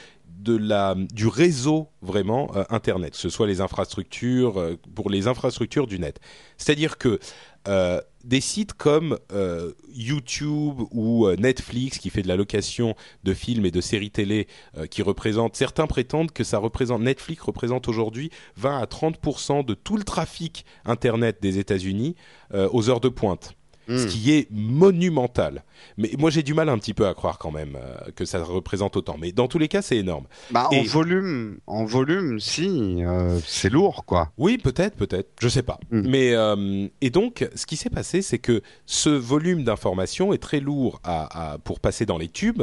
[0.42, 6.00] du réseau vraiment euh, Internet, que ce soit les infrastructures, euh, pour les infrastructures du
[6.00, 6.18] net.
[6.56, 7.20] C'est-à-dire que
[7.68, 12.94] euh, des sites comme euh, YouTube ou euh, Netflix qui fait de la location
[13.24, 14.46] de films et de séries télé
[14.90, 19.96] qui représentent certains prétendent que ça représente Netflix représente aujourd'hui 20 à 30 de tout
[19.96, 22.14] le trafic internet des États-Unis
[22.52, 23.54] aux heures de pointe.
[23.88, 24.08] Ce Hmm.
[24.08, 25.64] qui est monumental.
[25.96, 28.42] Mais moi j'ai du mal un petit peu à croire quand même euh, que ça
[28.42, 29.16] représente autant.
[29.20, 30.26] Mais dans tous les cas c'est énorme.
[30.50, 34.30] Bah, en volume, en volume, si, euh, c'est lourd, quoi.
[34.38, 35.80] Oui, peut-être, peut-être, je sais pas.
[35.90, 36.08] Mm.
[36.08, 40.60] Mais euh, et donc, ce qui s'est passé, c'est que ce volume d'informations est très
[40.60, 42.62] lourd à, à- pour passer dans les tubes.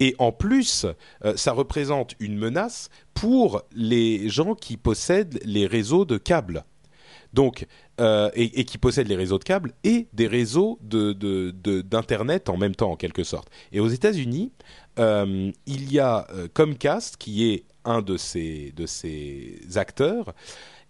[0.00, 0.86] Et en plus,
[1.24, 6.64] euh, ça représente une menace pour les gens qui possèdent les réseaux de câbles.
[7.32, 7.66] Donc,
[8.00, 12.92] euh, et, qui possèdent les réseaux de câbles et des réseaux d'internet en même temps,
[12.92, 13.48] en quelque sorte.
[13.72, 14.52] Et aux États-Unis,
[14.98, 20.34] euh, il y a euh, Comcast qui est un de ces de ces acteurs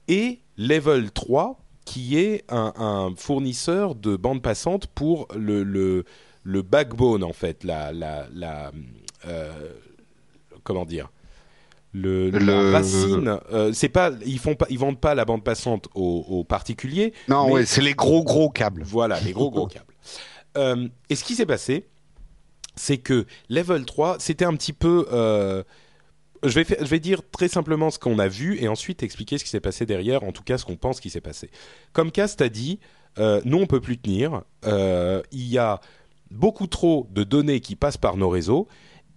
[0.09, 6.05] et Level 3 qui est un, fournisseur de bande passante pour le, le,
[6.45, 8.73] le backbone en fait, la, la, la
[10.63, 11.11] comment dire
[11.93, 15.45] le, la Le- racine, euh, c'est pas, ils font pas, ils vendent pas la bande
[15.45, 17.13] passante aux, aux particuliers.
[17.29, 18.83] Non, mais- ouais, c'est les gros gros câbles.
[18.85, 19.93] Voilà, les gros gros câbles.
[20.57, 21.87] Euh, et ce qui s'est passé,
[22.77, 25.07] c'est que Level 3, c'était un petit peu.
[25.13, 25.63] euh,
[26.43, 29.45] je, vais je vais dire très simplement ce qu'on a vu et ensuite expliquer ce
[29.45, 31.51] qui s'est passé derrière, en tout cas ce qu'on pense qui s'est passé.
[31.93, 32.81] Comcast a dit
[33.19, 34.43] nous, on peut plus tenir.
[34.65, 35.81] Il y a
[36.31, 38.67] beaucoup trop de données qui passent par nos réseaux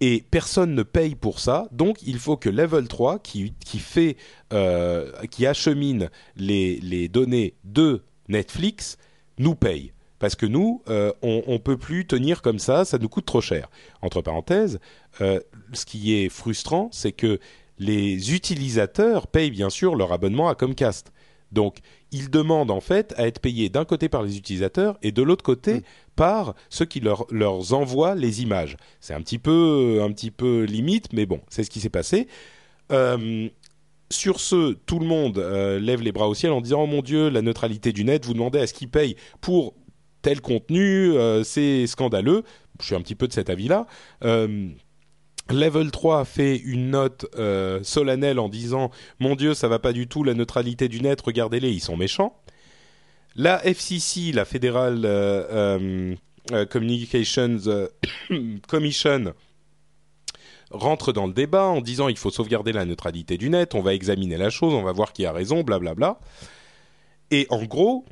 [0.00, 1.68] et personne ne paye pour ça.
[1.72, 4.16] Donc, il faut que Level 3, qui, fait,
[4.52, 8.98] euh, qui achemine les, données de Netflix,
[9.38, 9.92] nous paye.
[10.18, 13.42] Parce que nous, euh, on, on peut plus tenir comme ça, ça nous coûte trop
[13.42, 13.68] cher.
[14.00, 14.80] Entre parenthèses,
[15.20, 15.40] euh,
[15.72, 17.38] ce qui est frustrant, c'est que
[17.78, 21.12] les utilisateurs payent bien sûr leur abonnement à Comcast.
[21.52, 21.78] Donc,
[22.12, 25.44] ils demandent en fait à être payés d'un côté par les utilisateurs et de l'autre
[25.44, 25.82] côté
[26.16, 27.26] par ceux qui leur,
[27.72, 28.76] envoient les images.
[29.00, 32.26] C'est un petit peu, un petit peu limite, mais bon, c'est ce qui s'est passé.
[32.90, 33.48] Euh,
[34.10, 37.02] sur ce, tout le monde euh, lève les bras au ciel en disant Oh mon
[37.02, 39.74] Dieu, la neutralité du net, vous demandez à ce qu'ils payent pour
[40.22, 42.42] tel contenu, euh, c'est scandaleux.
[42.80, 43.86] Je suis un petit peu de cet avis-là.
[45.48, 47.26] Level 3 a fait une note
[47.82, 48.90] solennelle en disant
[49.20, 52.36] Mon Dieu, ça va pas du tout, la neutralité du net, regardez-les, ils sont méchants.
[53.38, 56.14] La FCC, la Federal euh, euh,
[56.52, 57.58] euh, Communications
[58.66, 59.34] Commission,
[60.70, 63.92] rentre dans le débat en disant il faut sauvegarder la neutralité du net, on va
[63.92, 66.18] examiner la chose, on va voir qui a raison, blablabla.
[67.30, 68.06] Et en gros,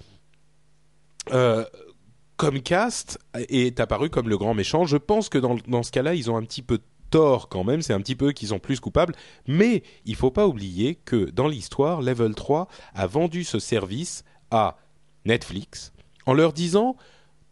[2.37, 4.85] Comcast est apparu comme le grand méchant.
[4.85, 7.81] Je pense que dans, dans ce cas-là, ils ont un petit peu tort quand même,
[7.81, 9.15] c'est un petit peu eux qui sont plus coupables,
[9.47, 14.77] mais il faut pas oublier que dans l'histoire, Level 3 a vendu ce service à
[15.25, 15.93] Netflix
[16.27, 16.97] en leur disant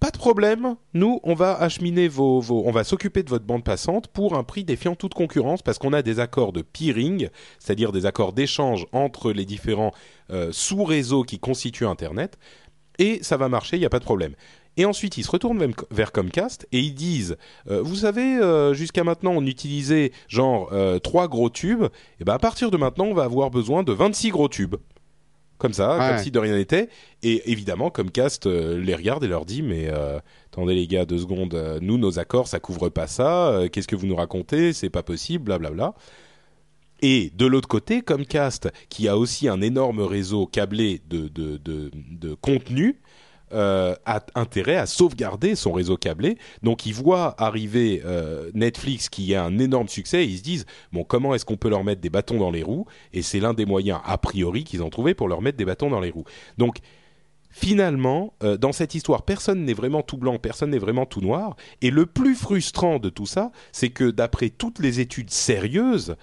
[0.00, 4.08] pas de problème, nous on va acheminer vos, on va s'occuper de votre bande passante
[4.08, 7.28] pour un prix défiant toute concurrence parce qu'on a des accords de peering,
[7.60, 9.92] c'est-à-dire des accords d'échange entre les différents
[10.30, 12.36] euh, sous-réseaux qui constituent Internet,
[12.98, 14.34] et ça va marcher, il n'y a pas de problème.
[14.76, 17.36] Et ensuite, ils se retournent vers Comcast et ils disent,
[17.70, 21.84] euh, vous savez, euh, jusqu'à maintenant, on utilisait genre euh, trois gros tubes.
[22.20, 24.76] Et ben à partir de maintenant, on va avoir besoin de 26 gros tubes.
[25.62, 26.08] Comme ça, Ouais.
[26.08, 26.88] comme si de rien n'était.
[27.22, 30.18] Et évidemment, Comcast euh, les regarde et leur dit, mais euh,
[30.52, 33.60] attendez les gars, deux secondes, euh, nous, nos accords, ça couvre pas ça.
[33.70, 35.94] Qu'est-ce que vous nous racontez C'est pas possible, blablabla.
[37.00, 41.92] Et de l'autre côté, Comcast, qui a aussi un énorme réseau câblé de, de, de,
[41.94, 43.00] de contenu,
[43.52, 46.38] euh, a intérêt à sauvegarder son réseau câblé.
[46.62, 50.66] Donc ils voient arriver euh, Netflix qui a un énorme succès et ils se disent
[50.92, 52.86] bon comment est-ce qu'on peut leur mettre des bâtons dans les roues?
[53.12, 55.90] Et c'est l'un des moyens a priori qu'ils ont trouvé pour leur mettre des bâtons
[55.90, 56.24] dans les roues.
[56.58, 56.78] Donc
[57.50, 61.56] finalement, euh, dans cette histoire, personne n'est vraiment tout blanc, personne n'est vraiment tout noir.
[61.82, 66.16] Et le plus frustrant de tout ça, c'est que d'après toutes les études sérieuses,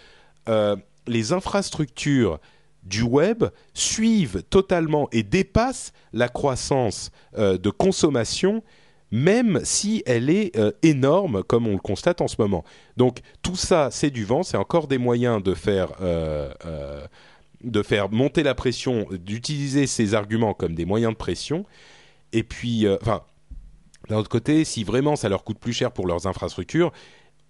[1.05, 2.39] les infrastructures
[2.84, 8.63] du web suivent totalement et dépassent la croissance euh, de consommation,
[9.11, 12.63] même si elle est euh, énorme, comme on le constate en ce moment.
[12.97, 16.51] Donc tout ça, c'est du vent, c'est encore des moyens de faire, euh,
[17.63, 21.65] de faire monter la pression, d'utiliser ces arguments comme des moyens de pression.
[22.32, 23.23] Et puis, enfin,
[24.07, 26.91] d'un autre côté, si vraiment ça leur coûte plus cher pour leurs infrastructures,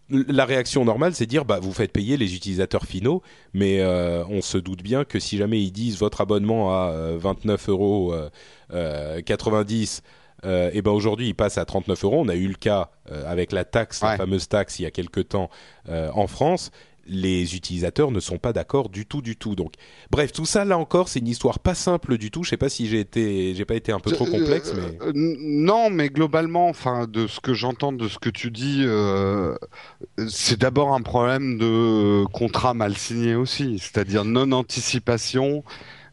[0.10, 3.22] la réaction normale, c'est dire bah vous faites payer les utilisateurs finaux,
[3.54, 7.18] mais euh, on se doute bien que si jamais ils disent votre abonnement à euh,
[7.20, 8.30] 29 euros euh,
[8.74, 10.02] euh, 90,
[10.46, 12.18] euh, et ben aujourd'hui il passe à 39 euros.
[12.20, 14.92] On a eu le cas euh, avec la taxe, la fameuse taxe il y a
[14.92, 15.50] quelque temps
[15.90, 16.72] euh, en France.
[17.10, 19.56] Les utilisateurs ne sont pas d'accord du tout, du tout.
[19.56, 19.74] Donc,
[20.12, 22.44] bref, tout ça là encore, c'est une histoire pas simple du tout.
[22.44, 25.12] Je sais pas si j'ai été, j'ai pas été un peu trop complexe, mais Euh,
[25.16, 29.56] non, mais globalement, enfin, de ce que j'entends, de ce que tu dis, euh,
[30.28, 35.64] c'est d'abord un problème de contrat mal signé aussi, c'est-à-dire non anticipation.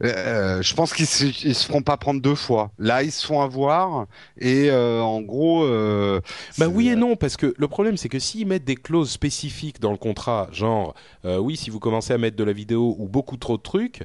[0.02, 2.70] Euh, je pense qu'ils se, se feront pas prendre deux fois.
[2.78, 4.06] Là, ils se font avoir
[4.38, 5.64] et euh, en gros.
[5.64, 6.20] euh,
[6.58, 9.80] Bah oui et non, parce que le problème c'est que s'ils mettent des clauses spécifiques
[9.80, 10.94] dans le contrat, genre
[11.24, 14.02] euh, oui si vous commencez à mettre de la vidéo ou beaucoup trop de trucs,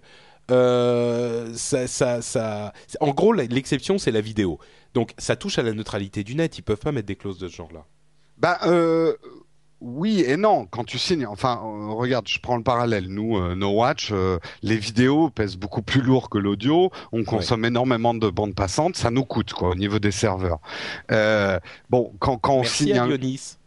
[0.50, 4.60] euh, ça, ça, ça, en gros l'exception c'est la vidéo.
[4.94, 7.48] Donc ça touche à la neutralité du net, ils peuvent pas mettre des clauses de
[7.48, 7.86] ce genre-là.
[8.38, 9.16] Bah euh,
[9.82, 10.66] oui et non.
[10.70, 13.08] Quand tu signes, enfin, euh, regarde, je prends le parallèle.
[13.08, 16.92] Nous, euh, No Watch, euh, les vidéos pèsent beaucoup plus lourd que l'audio.
[17.12, 18.96] On consomme énormément de bandes passantes.
[18.96, 20.60] Ça nous coûte quoi au niveau des serveurs.
[21.12, 21.60] Euh,
[21.90, 23.18] bon, quand quand on signe à un...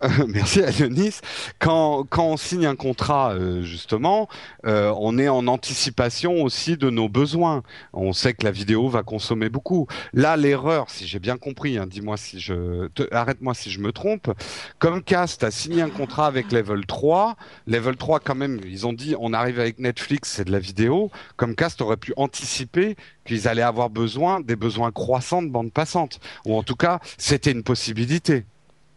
[0.28, 1.20] Merci à Yonis.
[1.58, 4.28] Quand, quand on signe un contrat, euh, justement,
[4.66, 7.62] euh, on est en anticipation aussi de nos besoins.
[7.92, 9.86] On sait que la vidéo va consommer beaucoup.
[10.12, 13.92] Là, l'erreur, si j'ai bien compris, hein, dis-moi si je, te- arrête-moi si je me
[13.92, 14.30] trompe.
[14.78, 17.36] Comcast a signé un contrat avec Level 3.
[17.66, 21.10] Level 3, quand même, ils ont dit, on arrive avec Netflix, c'est de la vidéo.
[21.36, 26.20] Comcast aurait pu anticiper qu'ils allaient avoir besoin des besoins croissants de bande passante.
[26.44, 28.44] Ou en tout cas, c'était une possibilité.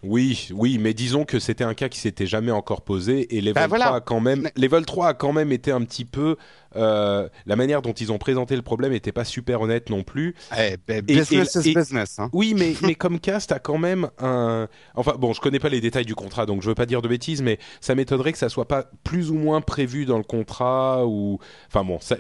[0.04, 3.54] Oui, oui, mais disons que c'était un cas qui s'était jamais encore posé et Level
[3.56, 3.86] Bah, voilà.
[3.86, 6.36] 3 a quand même, Mais- Level 3 a quand même été un petit peu
[6.76, 10.36] euh, la manière dont ils ont présenté le problème n'était pas super honnête non plus.
[10.58, 12.20] Eh, ben, business et- is business.
[12.20, 12.30] Hein.
[12.32, 14.68] Oui, mais, mais Comcast a quand même un.
[14.94, 17.08] Enfin, bon, je connais pas les détails du contrat, donc je veux pas dire de
[17.08, 21.08] bêtises, mais ça m'étonnerait que ça soit pas plus ou moins prévu dans le contrat
[21.08, 21.40] ou.
[21.68, 22.18] Enfin bon, ça...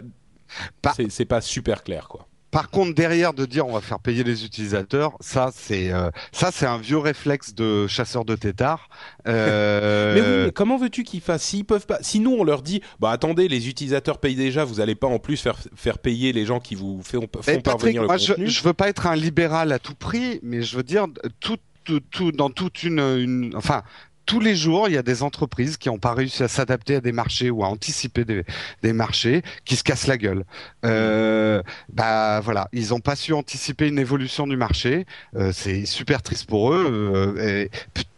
[0.95, 2.25] C'est c'est pas super clair, quoi.
[2.51, 6.51] Par contre, derrière de dire on va faire payer les utilisateurs, ça c'est euh, ça
[6.51, 8.89] c'est un vieux réflexe de chasseur de tétards.
[9.27, 11.43] Euh, Mais oui, mais comment veux-tu qu'ils fassent?
[11.43, 14.79] S'ils peuvent pas, si nous on leur dit, bah attendez, les utilisateurs payent déjà, vous
[14.79, 18.01] allez pas en plus faire faire payer les gens qui vous font, font Patrick, parvenir
[18.01, 18.47] le moi je, contenu.
[18.47, 21.07] je veux pas être un libéral à tout prix, mais je veux dire
[21.39, 23.83] tout tout, tout dans toute une, une enfin
[24.27, 27.01] tous les jours, il y a des entreprises qui n'ont pas réussi à s'adapter à
[27.01, 30.43] des marchés ou à anticiper des, marchés, qui se cassent la gueule.
[30.85, 35.05] Euh, bah voilà, ils n'ont pas su anticiper une évolution du marché.
[35.35, 37.33] Euh, c'est super triste pour eux.
[37.37, 37.67] euh,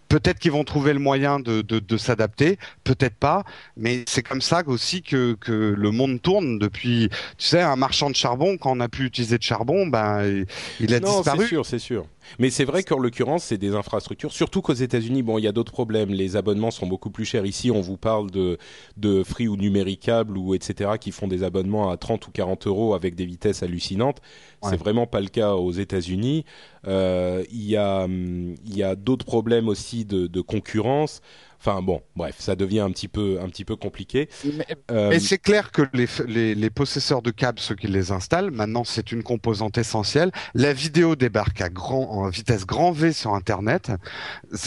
[0.10, 3.44] Peut-être qu'ils vont trouver le moyen de, de, de s'adapter, peut-être pas,
[3.78, 7.10] mais c'est comme ça aussi que, que le monde tourne depuis.
[7.38, 10.46] Tu sais, un marchand de charbon, quand on n'a plus utilisé de charbon, ben il-
[10.80, 11.42] il a Non, disparu.
[11.44, 12.06] c'est sûr, c'est sûr.
[12.38, 14.32] Mais c'est vrai qu'en l'occurrence, c'est des infrastructures.
[14.32, 16.10] Surtout qu'aux États-Unis, bon, il y a d'autres problèmes.
[16.10, 17.46] Les abonnements sont beaucoup plus chers.
[17.46, 18.60] Ici, on vous parle de,
[18.98, 20.92] de Free ou Numéricable ou etc.
[21.02, 24.22] qui font des abonnements à 30 ou 40 euros avec des vitesses hallucinantes.
[24.62, 24.72] Ouais.
[24.72, 26.46] C'est vraiment pas le cas aux États-Unis.
[26.88, 31.22] Euh, Il y a, hum, il y a d'autres problèmes aussi de, de concurrence.
[31.62, 34.30] Enfin bon, bref, ça devient un petit peu, un petit peu compliqué.
[34.46, 38.12] Mais, Euh, mais c'est clair que les, les, les possesseurs de câbles, ceux qui les
[38.12, 40.32] installent, maintenant c'est une composante essentielle.
[40.54, 43.92] La vidéo débarque à grand, en vitesse grand V sur Internet.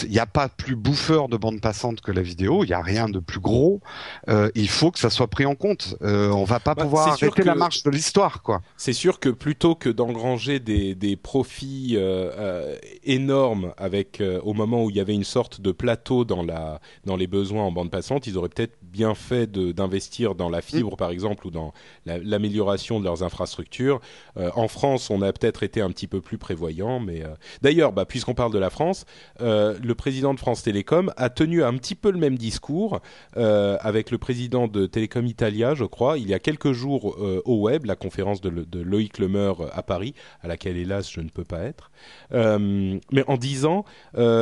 [0.03, 2.63] Il n'y a pas plus bouffeur de bande passante que la vidéo.
[2.63, 3.81] Il n'y a rien de plus gros.
[4.29, 5.95] Euh, il faut que ça soit pris en compte.
[6.03, 8.61] Euh, on va pas Bah, pouvoir arrêter que- la marche de l'histoire, quoi.
[8.77, 14.89] c'est sûr que plutôt que d'engranger des, des profits euh, énormes avec au moment où
[14.91, 18.27] il y avait une sorte de plateau dans la dans les besoins en bande passante,
[18.27, 21.73] ils auraient peut-être bien fait d'investir dans la fibre par exemple ou dans
[22.05, 23.99] la- l'amélioration de leurs infrastructures.
[24.37, 27.29] Euh, en France, on a peut-être été un petit peu plus prévoyant, mais euh,
[27.61, 29.05] d'ailleurs, bah, puisqu'on parle de la France,
[29.41, 33.01] euh, le président de France Télécom a tenu un petit peu le même discours
[33.35, 37.85] avec le président de Télécom Italia, je crois, il y a quelques jours au web,
[37.85, 40.13] la conférence de, Loïc Lemeur à Paris,
[40.43, 41.91] à laquelle hélas je ne peux pas être,
[42.31, 43.85] mais en disant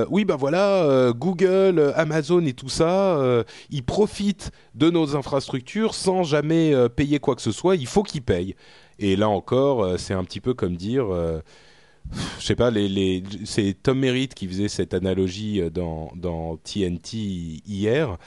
[0.10, 3.18] oui ben voilà euh, Google, Amazon et tout ça,
[3.70, 4.41] ils profitent
[4.76, 8.56] de nos infrastructures sans jamais euh, payer quoi que ce soit, il faut qu'ils payent.
[9.02, 11.42] Et là encore, euh, c'est un petit peu comme dire euh,
[12.40, 18.18] je sais pas, les, c'est Tom Merritt qui faisait cette analogie dans, dans TNT hier.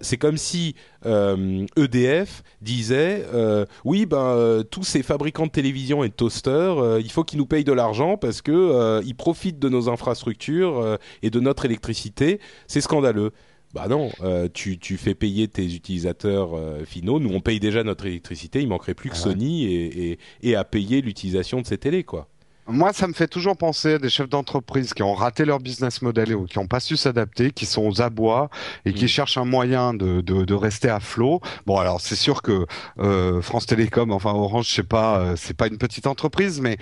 [0.00, 0.74] C'est comme si
[1.04, 7.22] EDF disait euh, oui ben tous ces fabricants de télévision et de toasters il faut
[7.22, 11.64] qu'ils nous payent de l'argent parce que ils profitent de nos infrastructures et de notre
[11.66, 13.32] électricité c'est scandaleux
[13.72, 17.20] bah non, euh, tu, tu fais payer tes utilisateurs euh, finaux.
[17.20, 18.60] Nous, on paye déjà notre électricité.
[18.60, 19.32] Il manquerait plus que Ah ouais.
[19.32, 22.29] Sony et, et, et à payer l'utilisation de ces télés, quoi.
[22.70, 26.02] Moi, ça me fait toujours penser à des chefs d'entreprise qui ont raté leur business
[26.02, 28.50] model ou qui n'ont pas su s'adapter, qui sont aux abois
[28.84, 29.08] et qui mm.
[29.08, 31.40] cherchent un moyen de, de, de, rester à flot.
[31.66, 32.66] Bon, alors c'est sûr que
[32.98, 36.78] euh, France Télécom, enfin Orange, je sais pas, euh, c'est pas une petite entreprise, mais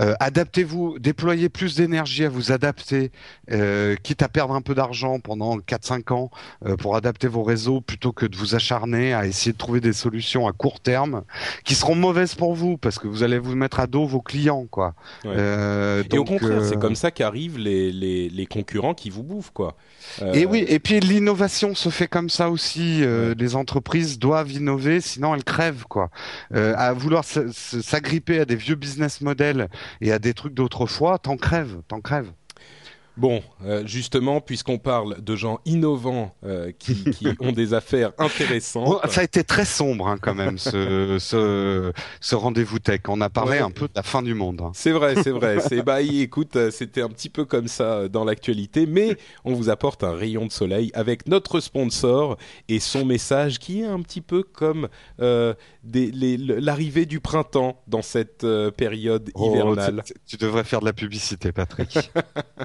[0.00, 3.10] euh, adaptez-vous, déployez plus d'énergie à vous adapter,
[3.50, 6.30] euh, quitte à perdre un peu d'argent pendant 4-5 ans
[6.66, 9.92] euh, pour adapter vos réseaux plutôt que de vous acharner à essayer de trouver des
[9.92, 11.22] solutions à court terme
[11.64, 14.66] qui seront mauvaises pour vous parce que vous allez vous mettre à dos vos clients,
[14.70, 14.94] quoi.
[15.36, 19.52] Euh, et au contraire, c'est comme ça qu'arrivent les, les, les, concurrents qui vous bouffent,
[19.52, 19.76] quoi.
[20.34, 23.02] Et oui, et puis l'innovation se fait comme ça aussi.
[23.36, 26.10] Les entreprises doivent innover, sinon elles crèvent, quoi.
[26.52, 29.68] à vouloir s'agripper à des vieux business models
[30.00, 32.30] et à des trucs d'autrefois, t'en crèves, t'en crèves.
[33.18, 39.04] Bon, euh, justement, puisqu'on parle de gens innovants euh, qui, qui ont des affaires intéressantes.
[39.10, 43.00] ça a été très sombre hein, quand même ce, ce, ce rendez-vous tech.
[43.08, 44.60] On a parlé un peu de la fin du monde.
[44.60, 44.70] Hein.
[44.72, 45.58] C'est vrai, c'est vrai.
[45.68, 49.68] C'est bah écoute, euh, c'était un petit peu comme ça dans l'actualité, mais on vous
[49.68, 52.38] apporte un rayon de soleil avec notre sponsor
[52.68, 54.88] et son message qui est un petit peu comme
[55.20, 58.46] euh, l'arrivée du printemps dans cette
[58.76, 60.02] période oh, hivernale.
[60.04, 62.12] Tu, tu devrais faire de la publicité, Patrick.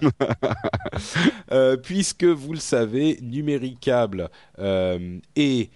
[1.51, 4.29] Euh, puisque vous le savez, Numéricable
[4.59, 5.69] euh, et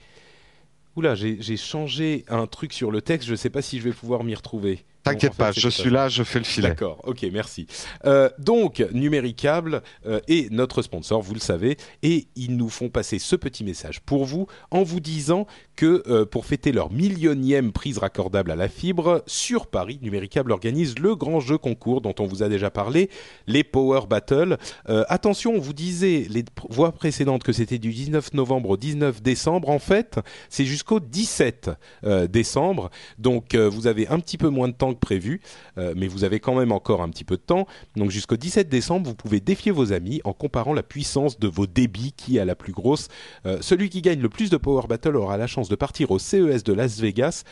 [0.96, 3.92] Oula, j'ai changé un truc sur le texte, je ne sais pas si je vais
[3.92, 4.84] pouvoir m'y retrouver.
[5.08, 6.70] T'inquiète pas, je suis là, je fais le filet.
[6.70, 7.68] D'accord, ok, merci.
[8.06, 13.20] Euh, donc, Numéricable euh, est notre sponsor, vous le savez, et ils nous font passer
[13.20, 18.00] ce petit message pour vous en vous disant que euh, pour fêter leur millionième prise
[18.00, 22.44] raccordable à la fibre, sur Paris, Numéricable organise le grand jeu concours dont on vous
[22.44, 23.10] a déjà parlé,
[23.46, 24.58] les Power Battle.
[24.88, 29.70] attention, on vous disait les voix précédentes que c'était du 19 novembre au 19 décembre.
[29.70, 31.72] En fait, c'est jusqu'au 17
[32.30, 35.42] décembre, donc vous avez un petit peu moins de temps prévu,
[35.78, 37.68] euh, mais vous avez quand même encore un petit peu de temps.
[37.96, 41.68] Donc jusqu'au 17 décembre, vous pouvez défier vos amis en comparant la puissance de vos
[41.68, 43.08] débits qui a la plus grosse.
[43.46, 46.20] Euh, celui qui gagne le plus de Power Battle aura la chance de partir au
[46.20, 47.44] CES de Las Vegas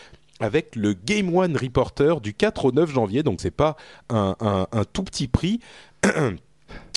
[0.41, 3.77] avec le Game One Reporter du 4 au 9 janvier, donc c'est pas
[4.09, 5.61] un tout petit prix.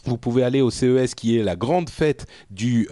[0.04, 2.26] Vous pouvez aller au CES qui est la grande fête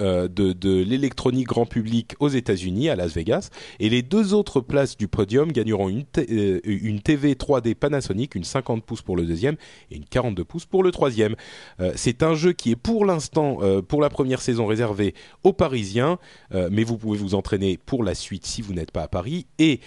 [0.01, 3.51] euh, de, de l'électronique grand public aux États-Unis, à Las Vegas.
[3.81, 8.45] Et les deux autres places du podium gagneront une, euh, une TV 3D Panasonic, une
[8.45, 9.57] 50 pouces pour le deuxième
[9.91, 11.37] et une 42 pouces pour le troisième.
[11.81, 16.19] Euh, c'est un jeu qui est pour l'instant, pour la première saison, réservé aux Parisiens,
[16.53, 19.47] mais vous pouvez vous entraîner pour la suite si vous n'êtes pas à Paris.
[19.59, 19.81] Et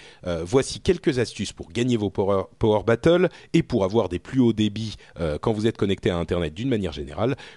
[0.44, 4.52] voici quelques astuces pour gagner vos Power, Power Battle et pour avoir des plus hauts
[4.52, 4.96] débits
[5.40, 7.09] quand vous êtes connecté à Internet d'une manière générale.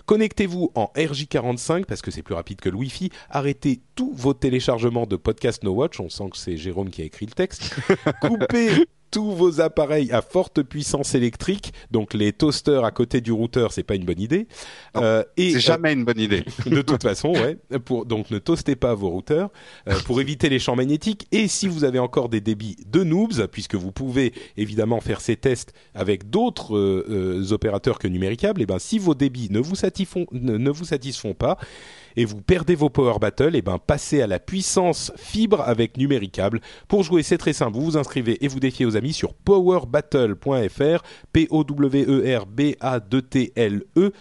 [0.06, 3.10] Connectez-vous en RJ45 parce que c'est plus rapide que le Wi-Fi.
[3.30, 6.00] Arrêtez tous vos téléchargements de podcast No Watch.
[6.00, 7.76] On sent que c'est Jérôme qui a écrit le texte.
[8.22, 13.72] Coupez tous vos appareils à forte puissance électrique, donc les toasters à côté du routeur,
[13.72, 14.48] c'est pas une bonne idée.
[14.98, 16.44] Euh, et c'est jamais une bonne idée.
[16.66, 17.58] de toute façon, ouais.
[17.86, 19.52] Pour donc ne toastez pas vos routeurs
[19.88, 21.28] euh, pour éviter les champs magnétiques.
[21.32, 25.36] Et si vous avez encore des débits de noobs, puisque vous pouvez évidemment faire ces
[25.36, 29.76] tests avec d'autres euh, opérateurs que numéricables, et eh ben si vos débits ne vous
[29.76, 31.60] satisfont ne vous satisfont pas
[32.16, 36.62] et vous perdez vos Power Battle, et ben passez à la puissance fibre avec numéricable.
[36.88, 37.78] Pour jouer, c'est très simple.
[37.78, 42.46] Vous vous inscrivez et vous défiez aux amis sur powerbattle.fr, P O W E R
[42.46, 44.12] B A D T L E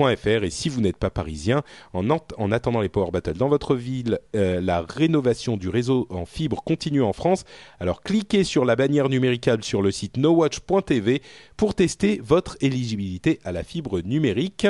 [0.00, 4.18] et si vous n'êtes pas parisien, en, en, attendant les Power Battle dans votre ville,
[4.34, 7.44] euh, la rénovation du réseau en fibre continue en France.
[7.78, 11.22] Alors cliquez sur la bannière numéricable sur le site nowatch.tv
[11.56, 14.66] pour tester votre éligibilité à la fibre numérique.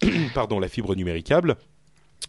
[0.34, 1.56] Pardon, la fibre numéricable.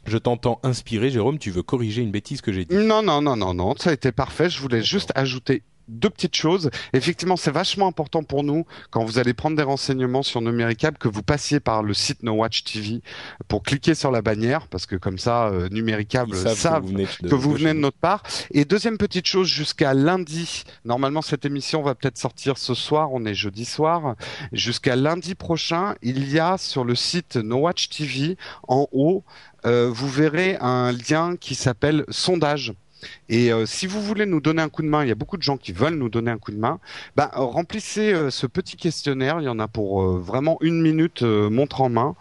[0.06, 1.40] Je t'entends inspiré, Jérôme.
[1.40, 3.76] Tu veux corriger une bêtise que j'ai dit Non, non, non, non, non.
[3.78, 4.50] Ça a été parfait.
[4.50, 6.70] Je voulais juste ajouter deux petites choses.
[6.94, 11.08] Effectivement, c'est vachement important pour nous quand vous allez prendre des renseignements sur Numéricable que
[11.08, 13.02] vous passiez par le site No Watch TV
[13.48, 17.08] pour cliquer sur la bannière parce que comme ça, euh, Numéricable savent, que vous venez
[17.22, 18.24] de, que vous venez de notre part.
[18.52, 23.26] Et deuxième petite chose, jusqu'à lundi, normalement cette émission va peut-être sortir ce soir, on
[23.26, 24.16] est jeudi soir.
[24.52, 29.24] Jusqu'à lundi prochain, il y a sur le site No Watch TV en haut
[29.66, 32.74] euh, vous verrez un lien qui s'appelle sondage.
[33.30, 35.38] Et euh, si vous voulez nous donner un coup de main, il y a beaucoup
[35.38, 36.80] de gens qui veulent nous donner un coup de main.
[37.16, 39.38] Bah, remplissez euh, ce petit questionnaire.
[39.40, 42.16] Il y en a pour vraiment une minute montre en main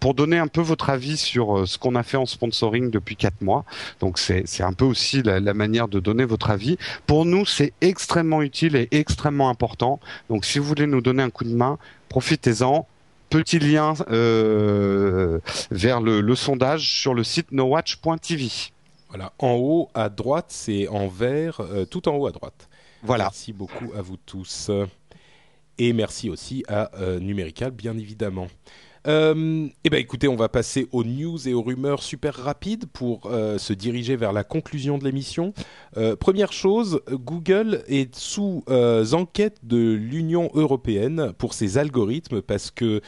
[0.00, 3.40] pour donner un peu votre avis sur ce qu'on a fait en sponsoring depuis quatre
[3.40, 3.64] mois.
[4.00, 6.78] Donc c'est un peu aussi la, manière de donner votre avis.
[7.06, 10.00] Pour nous, c'est extrêmement utile et extrêmement important.
[10.28, 11.78] Donc si vous voulez nous donner un coup de main,
[12.08, 12.86] profitez-en
[13.32, 15.38] petit lien euh,
[15.70, 18.50] vers le, sondage sur le site nowatch.tv.
[19.12, 22.68] Voilà, en haut à droite, c'est en vert, euh, tout en haut à droite.
[23.02, 23.24] Voilà.
[23.24, 24.70] Merci beaucoup à vous tous.
[25.78, 26.90] Et merci aussi à
[27.20, 28.46] Numérical, bien évidemment.
[29.08, 33.26] Euh, eh ben, écoutez, on va passer aux news et aux rumeurs super rapides pour
[33.26, 35.52] euh, se diriger vers la conclusion de l'émission.
[35.96, 42.70] Euh, première chose, Google est sous euh, enquête de l'Union européenne pour ses algorithmes parce
[42.70, 43.00] que.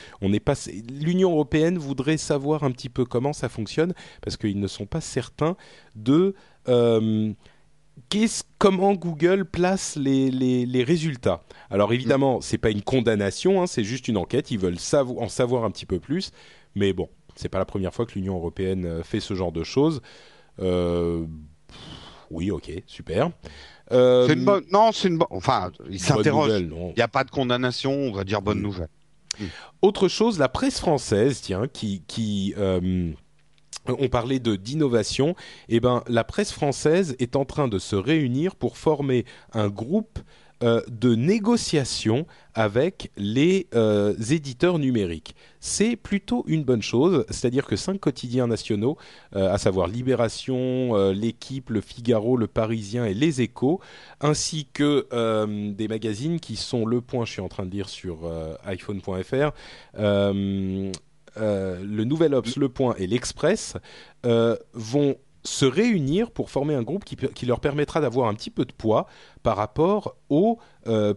[1.00, 3.92] L'Union européenne voudrait savoir un petit peu comment ça fonctionne
[4.22, 5.56] parce qu'ils ne sont pas certains
[5.94, 6.34] de
[8.58, 11.42] comment Google place les, les, résultats?
[11.70, 14.50] Alors évidemment, c'est pas une condamnation, hein, c'est juste une enquête.
[14.50, 14.78] Ils veulent
[15.18, 16.30] en savoir un petit peu plus,
[16.74, 19.64] mais bon, c'est pas la première fois que l'Union européenne euh, fait ce genre de
[19.64, 20.00] choses.
[20.60, 21.24] Euh,
[22.30, 23.30] oui, ok, super.
[23.92, 24.64] Euh, une bonne...
[24.72, 25.28] Non, c'est une bonne.
[25.30, 26.60] Enfin, ils s'interrogent.
[26.60, 28.62] Il n'y a pas de condamnation, on va dire bonne mm.
[28.62, 28.88] nouvelle.
[29.82, 32.54] Autre chose, la presse française, tiens, qui, qui
[33.86, 35.34] on parlait de d'innovation,
[35.68, 40.18] eh ben la presse française est en train de se réunir pour former un groupe
[40.62, 45.34] euh, de négociation avec les euh, éditeurs numériques.
[45.58, 48.96] C'est plutôt une bonne chose, c'est-à-dire que cinq quotidiens nationaux,
[49.34, 53.80] euh, à savoir Libération, L'Équipe, Le Figaro, Le Parisien et Les Échos,
[54.20, 55.06] ainsi que
[55.72, 58.30] des magazines qui sont Le Point, je suis en train de lire sur
[58.64, 59.50] iPhone.fr,
[59.98, 60.92] euh,
[61.36, 63.76] le Nouvel Obs, Le Point et l'Express
[64.26, 68.64] euh, vont se réunir pour former un groupe qui, leur permettra d'avoir un petit peu
[68.64, 69.06] de poids
[69.42, 71.14] par rapport aux, euh,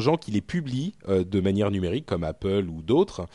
[0.00, 3.26] gens qui les publient de manière numérique, comme Apple ou d'autres.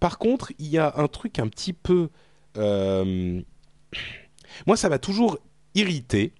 [0.00, 2.08] par contre, il y a un truc un petit peu...
[2.56, 3.44] Moi,
[4.76, 5.38] ça m'a toujours
[5.74, 6.32] irrité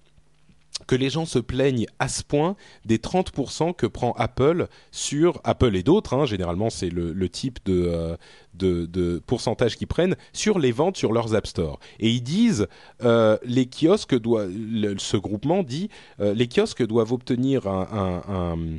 [0.87, 2.55] que les gens se plaignent à ce point
[2.85, 8.17] des 30% que prend Apple sur Apple et d'autres, hein, généralement c'est le, type euh,
[8.53, 11.79] de, de, pourcentage qu'ils prennent sur les ventes sur leurs App Store.
[11.99, 12.67] Et ils disent,
[13.03, 18.71] euh, les kiosques ce groupement dit, euh, les kiosques doivent obtenir un,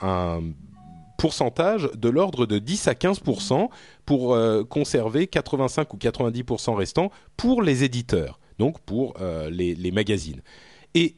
[0.00, 0.42] un,
[1.16, 3.68] pourcentage de l'ordre de 10 à 15%
[4.04, 4.36] pour
[4.68, 9.14] conserver 85 ou 90% restants pour les éditeurs, donc pour
[9.48, 10.42] les, les magazines.
[10.94, 11.16] Et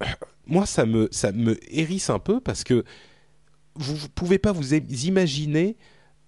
[0.46, 1.30] moi, ça me, ça
[1.68, 2.84] hérisse un peu parce que
[3.74, 5.76] vous ne pouvez pas vous imaginer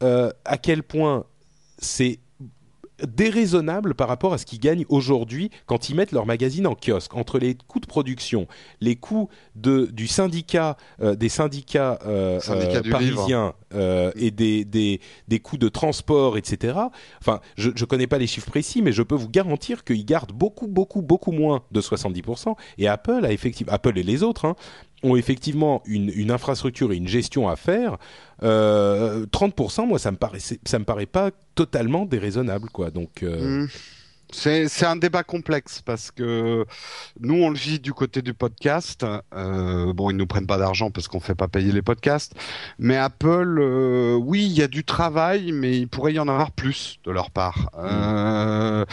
[0.03, 1.27] euh, à quel point
[1.79, 2.21] c'est
[3.07, 7.15] déraisonnable par rapport à ce qu'ils gagnent aujourd'hui quand ils mettent leur magazine en kiosque.
[7.15, 8.47] Entre les coûts de production,
[8.81, 13.55] les coûts de, du syndicat, euh, des syndicats, euh, euh parisiens
[14.17, 16.77] et des, des, des, coûts de transport, etc.
[17.21, 20.33] Enfin, je ne connais pas les chiffres précis, mais je peux vous garantir qu'ils gardent
[20.33, 22.55] beaucoup, beaucoup, beaucoup moins de 70%.
[22.79, 24.57] Et Apple a effectivement, Apple et les autres, hein,
[25.03, 27.97] ont effectivement une, une, infrastructure et une gestion à faire,
[28.43, 32.91] euh, 30%, moi, ça me paraît, ça me paraît pas totalement déraisonnable, quoi.
[32.91, 33.23] Donc.
[33.23, 33.65] Euh...
[33.65, 33.69] Mmh.
[34.33, 36.65] C'est un débat complexe parce que
[37.19, 39.05] nous on le vit du côté du podcast.
[39.35, 42.35] Euh, bon, ils nous prennent pas d'argent parce qu'on fait pas payer les podcasts.
[42.79, 46.53] Mais Apple, euh, oui, il y a du travail, mais il pourrait y en avoir
[46.53, 47.71] plus de leur part.
[47.75, 47.79] Mmh.
[47.79, 48.85] Euh,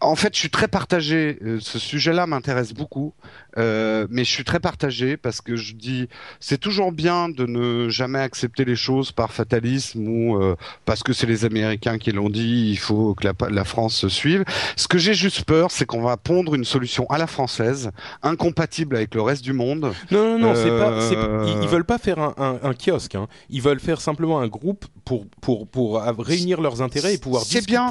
[0.00, 1.38] en fait, je suis très partagé.
[1.42, 3.12] Euh, ce sujet-là m'intéresse beaucoup,
[3.58, 6.08] euh, mais je suis très partagé parce que je dis
[6.40, 10.56] c'est toujours bien de ne jamais accepter les choses par fatalisme ou euh,
[10.86, 14.08] parce que c'est les Américains qui l'ont dit, il faut que la, la France se
[14.08, 14.44] suive.
[14.76, 17.90] Ce que j'ai juste peur, c'est qu'on va pondre une solution à la française,
[18.22, 19.92] incompatible avec le reste du monde.
[20.10, 23.16] Non, non, non, c'est pas, ils, ils, veulent pas faire un, un, un kiosque.
[23.16, 23.28] Hein.
[23.50, 27.66] Ils veulent faire simplement un groupe pour pour pour réunir leurs intérêts et pouvoir discuter.
[27.66, 27.90] Bien,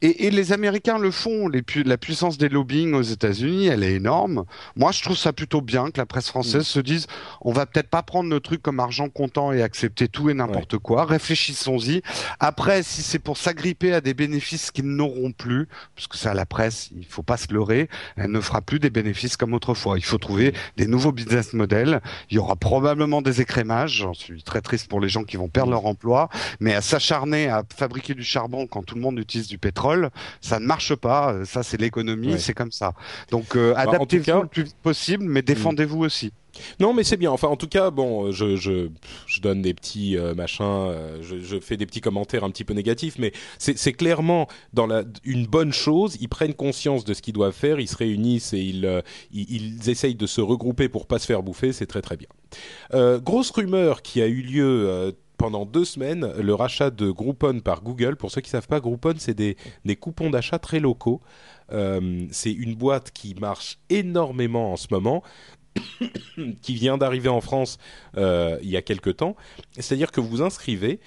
[0.00, 1.48] et, et, les Américains le font.
[1.48, 4.44] Les pu la puissance des lobbying aux États-Unis, elle est énorme.
[4.76, 6.64] Moi, je trouve ça plutôt bien que la presse française mm.
[6.64, 7.06] se dise
[7.40, 10.78] on va peut-être pas prendre le truc comme argent comptant et accepter tout et n'importe
[10.78, 11.04] quoi.
[11.04, 12.02] Réfléchissons-y.
[12.38, 16.46] Après, si c'est pour s'agripper à des bénéfices qu'ils n'auront plus, parce que ça, la
[16.46, 19.98] presse, il faut pas se leurrer, elle ne fera plus des bénéfices comme autrefois.
[19.98, 22.00] Il faut trouver des nouveaux business models.
[22.30, 23.98] Il y aura probablement des écrémages.
[23.98, 25.74] J'en suis très triste pour les gens qui vont perdre mm.
[25.74, 26.28] leur emploi,
[26.60, 29.87] mais à s'acharner à fabriquer du charbon quand tout le monde utilise du pétrole
[30.40, 31.44] ça ne marche pas.
[31.44, 32.92] Ça, c'est l'économie, c'est comme ça.
[33.30, 36.32] Donc, euh, bah, adaptez-vous le plus possible, mais défendez-vous aussi.
[36.80, 37.30] Non, mais c'est bien.
[37.30, 38.88] Enfin, en tout cas, bon, je, je,
[39.26, 42.64] je donne des petits euh, machins, euh, je, je, fais des petits commentaires un petit
[42.64, 46.16] peu négatifs, mais c'est clairement dans la, une bonne chose.
[46.20, 49.90] Ils prennent conscience de ce qu'ils doivent faire, ils se réunissent et ils, ils, ils,
[49.90, 51.72] essayent de se regrouper pour pas se faire bouffer.
[51.72, 52.28] C'est très très bien.
[53.18, 58.16] grosse rumeur qui a eu lieu pendant deux semaines le rachat de Groupon par Google.
[58.16, 59.56] Pour ceux qui ne savent pas, Groupon, c'est des,
[59.96, 61.22] coupons d'achat très locaux.
[61.72, 65.22] Euh, c'est une boîte qui marche énormément en ce moment,
[66.62, 67.78] qui vient d'arriver en France
[68.16, 69.36] euh, il y a quelque temps.
[69.78, 71.00] C'est-à-dire que vous inscrivez,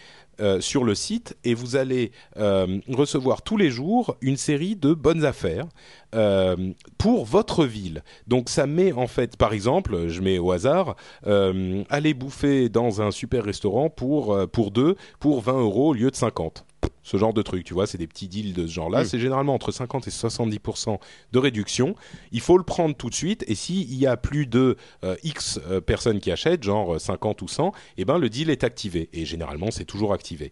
[0.59, 5.25] sur le site et vous allez euh, recevoir tous les jours une série de bonnes
[5.25, 5.67] affaires
[6.15, 8.03] euh, pour votre ville.
[8.27, 10.95] Donc ça met en fait, par exemple, je mets au hasard,
[11.27, 15.93] euh, aller bouffer dans un super restaurant pour euh, pour deux pour 20 euros au
[15.93, 16.65] lieu de 50
[17.03, 19.01] ce genre de truc, tu vois, c'est des petits deals de ce genre-là.
[19.01, 19.05] Mm.
[19.05, 20.99] C'est généralement entre 50 et 70%
[21.31, 21.95] de réduction.
[22.31, 23.43] Il faut le prendre tout de suite.
[23.47, 27.41] Et s'il y a plus de euh, X euh, personnes qui achètent, genre euh, 50
[27.41, 29.09] ou 100, eh ben le deal est activé.
[29.13, 30.51] Et généralement, c'est toujours activé.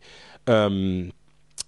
[0.50, 1.08] Euh,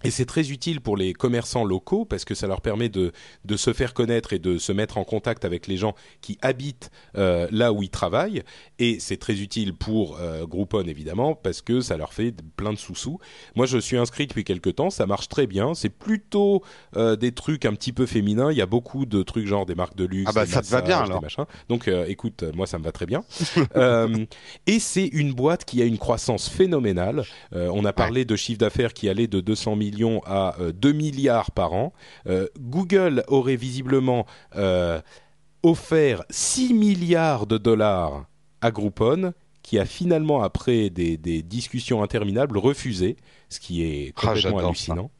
[0.04, 3.12] et c'est très utile pour les commerçants locaux parce que ça leur permet de,
[3.44, 6.90] de se faire connaître et de se mettre en contact avec les gens qui habitent
[7.16, 8.42] euh, là où ils travaillent.
[8.78, 12.78] Et c'est très utile pour euh, Groupon évidemment parce que ça leur fait plein de
[12.78, 13.18] sous-sous.
[13.54, 15.74] Moi, je suis inscrit depuis quelques temps, ça marche très bien.
[15.74, 16.62] C'est plutôt
[16.96, 18.50] euh, des trucs un petit peu féminins.
[18.50, 20.68] Il y a beaucoup de trucs genre des marques de luxe, Ah bah, ça te
[20.68, 21.22] va bien, alors.
[21.68, 23.24] Donc, écoute, moi, ça me va très bien.
[24.66, 27.24] Et c'est une boîte qui a une croissance phénoménale.
[27.52, 31.50] On a parlé de chiffre d'affaires qui allait de 200 millions à euh, 2 milliards
[31.50, 31.92] par an.
[32.26, 35.00] Euh, Google aurait visiblement euh,
[35.62, 38.26] offert 6 milliards de dollars
[38.60, 39.32] à Groupon,
[39.62, 43.16] qui a finalement, après des, des discussions interminables, refusé,
[43.48, 45.10] ce qui est Ah, complètement hallucinant.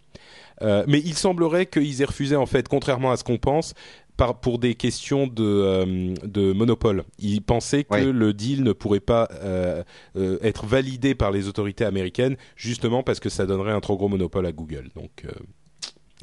[0.60, 3.74] Euh, mais il semblerait qu'ils aient refusé, en fait, contrairement à ce qu'on pense,
[4.16, 7.04] par, pour des questions de, euh, de monopole.
[7.18, 9.82] Ils pensaient que le deal ne pourrait pas euh,
[10.16, 14.08] euh, être validé par les autorités américaines, justement parce que ça donnerait un trop gros
[14.08, 14.88] monopole à Google.
[14.94, 15.24] Donc,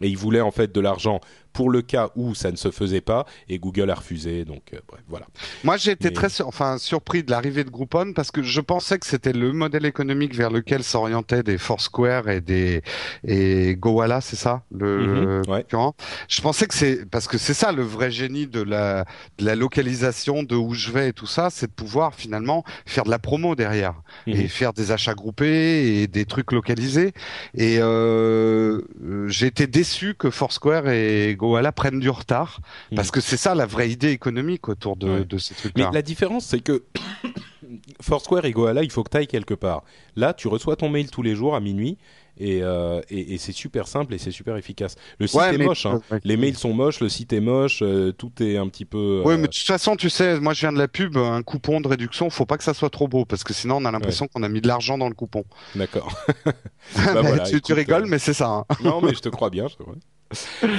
[0.01, 1.19] et ils voulaient en fait de l'argent
[1.53, 4.45] pour le cas où ça ne se faisait pas, et Google a refusé.
[4.45, 5.27] Donc, euh, bref, voilà.
[5.63, 8.61] Moi, j'ai été Mais- très sur- enfin, surpris de l'arrivée de Groupon parce que je
[8.61, 12.81] pensais que c'était le modèle économique vers lequel s'orientaient des Foursquare et des
[13.27, 15.63] et Gowalla, c'est ça le ouais.
[15.63, 15.95] concurrent.
[16.27, 19.05] Je pensais que c'est parce que c'est ça le vrai génie de la
[19.37, 23.03] de la localisation, de où je vais et tout ça, c'est de pouvoir finalement faire
[23.03, 23.95] de la promo derrière
[24.27, 24.33] Mhm.
[24.35, 27.13] et faire des achats groupés et des trucs localisés.
[27.55, 32.59] Et euh, euh, j'ai été déçu que Foursquare et Gowalla prennent du retard
[32.91, 32.95] Mhm.
[32.97, 35.25] parce que c'est ça la vraie idée économique autour de, Ouais.
[35.25, 35.89] de ces Mais trucs-là.
[35.93, 36.83] la différence, c'est que
[38.01, 39.83] Foursquare et Goala, il faut que tu ailles quelque part.
[40.15, 41.97] Là, tu reçois ton mail tous les jours à minuit,
[42.41, 44.95] et, euh, et, et c'est super simple et c'est super efficace.
[45.19, 45.99] Le site Ouais, est mais- moche, hein.
[46.23, 49.21] les mails sont moches, le site est moche, euh, tout est un petit peu...
[49.25, 51.43] Oui, euh, mais de toute façon, tu sais, moi je viens de la pub, un
[51.43, 53.91] coupon de réduction, faut pas que ça soit trop beau, parce que sinon on a
[53.91, 55.43] l'impression qu'on a mis de l'argent dans le coupon.
[55.75, 56.15] D'accord.
[56.95, 58.47] Bah, voilà, tu, rigoles, mais c'est ça.
[58.49, 58.65] hein.
[58.83, 59.67] non, mais je te crois bien.
[59.67, 59.95] Je te crois.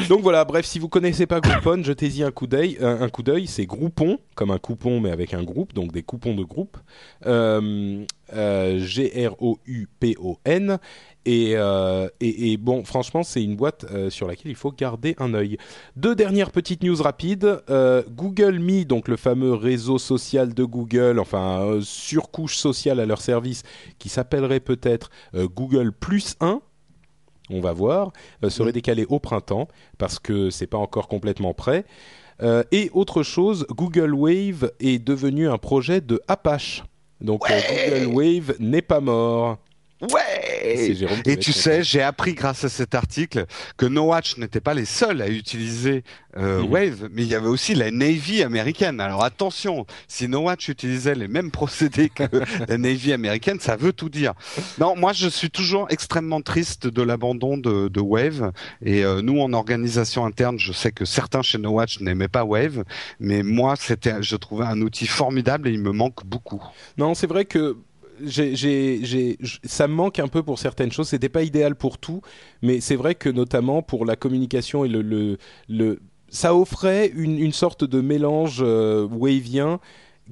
[0.09, 2.79] Donc voilà, bref, si vous connaissez pas Groupon, jetez-y un coup d'œil.
[2.81, 6.03] Un, un coup d'œil, c'est Groupon, comme un coupon mais avec un groupe, donc des
[6.03, 6.77] coupons de groupe.
[7.27, 10.79] Euh, euh, G-R-O-U-P-O-N.
[11.27, 12.09] Et, euh,
[12.59, 15.59] bon, franchement, c'est une boîte euh, sur laquelle il faut garder un œil.
[15.97, 17.63] Deux dernières petites news rapides.
[17.69, 23.07] Euh, Google Me, donc le fameux réseau social de Google, enfin euh, surcouche sociale à
[23.07, 23.63] leur service,
[23.99, 26.63] qui s'appellerait peut-être euh, Google Plus 1
[27.51, 28.13] on va voir,
[28.45, 29.69] euh, serait décalé au printemps
[29.99, 31.85] parce que c'est pas encore complètement prêt.
[32.43, 36.85] Euh, et autre chose, Google Wave est devenu un projet de Apache.
[37.21, 39.59] Donc euh, Google Wave n'est pas mort.
[40.01, 40.91] Ouais
[41.27, 43.45] Et tu sais, j'ai appris grâce à cet article
[43.77, 46.05] que No Watch n'était pas les seuls à utiliser
[46.37, 46.71] euh, Mhm.
[46.71, 49.01] Wave, mais il y avait aussi la Navy américaine.
[49.01, 52.25] Alors attention, si No Watch utilisait les mêmes procédés que
[52.69, 54.35] la Navy américaine, ça veut tout dire.
[54.79, 58.53] Non, moi je suis toujours extrêmement triste de l'abandon de, de Wave.
[58.85, 62.45] Et euh, nous, en organisation interne, je sais que certains chez No Watch n'aimaient pas
[62.45, 62.85] Wave,
[63.19, 66.63] mais moi, c'était, je trouvais un outil formidable et il me manque beaucoup.
[66.97, 67.77] Non, c'est vrai que
[69.65, 71.09] ça me manque un peu pour certaines choses.
[71.09, 72.21] C'était pas idéal pour tout,
[72.63, 75.39] mais c'est vrai que notamment pour la communication et le, le,
[75.69, 79.81] le ça offrait une, une sorte de mélange euh, wavien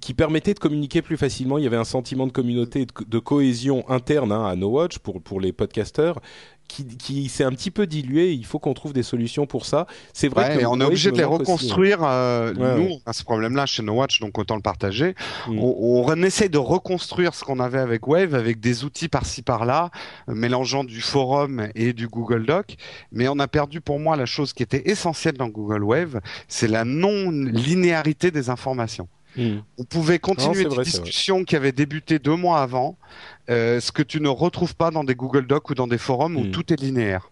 [0.00, 1.58] qui permettait de communiquer plus facilement.
[1.58, 4.98] Il y avait un sentiment de communauté, de, de cohésion interne hein, à No Watch
[4.98, 6.20] pour pour les podcasteurs.
[6.68, 8.32] Qui, qui s'est un petit peu dilué.
[8.32, 9.86] Il faut qu'on trouve des solutions pour ça.
[10.12, 11.26] C'est vrai Ouais, que on est obligé de les hein.
[11.28, 12.00] reconstruire.
[12.02, 13.00] euh, Ouais, nous, ouais.
[13.06, 15.14] on a ce problème-là chez No Watch, donc autant le partager.
[15.48, 15.58] Mm.
[15.58, 19.90] On, on essaie de reconstruire ce qu'on avait avec Wave, avec des outils par-ci par-là,
[20.28, 22.76] mélangeant du forum et du Google Doc.
[23.12, 26.68] Mais on a perdu pour moi la chose qui était essentielle dans Google Wave, c'est
[26.68, 29.08] la non-linéarité des informations.
[29.36, 32.96] On pouvait continuer c'est des vrai, discussions qui avaient débuté deux mois avant,
[33.50, 36.36] euh, ce que tu ne retrouves pas dans des Google Docs ou dans des forums
[36.36, 36.50] où Mm.
[36.50, 37.30] tout est linéaire.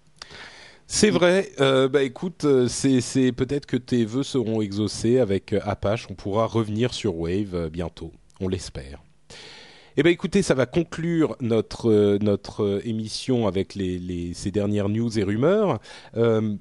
[0.87, 1.51] C'est vrai.
[1.61, 6.07] Euh, bah écoute, euh, c'est peut-être que tes vœux seront exaucés avec Apache.
[6.11, 8.13] On pourra revenir sur Wave bientôt.
[8.41, 9.03] On l'espère.
[9.97, 14.89] Eh ben écoutez, ça va conclure notre euh, notre émission avec les, les ces dernières
[14.91, 15.81] news et rumeurs.
[16.17, 16.55] Euh,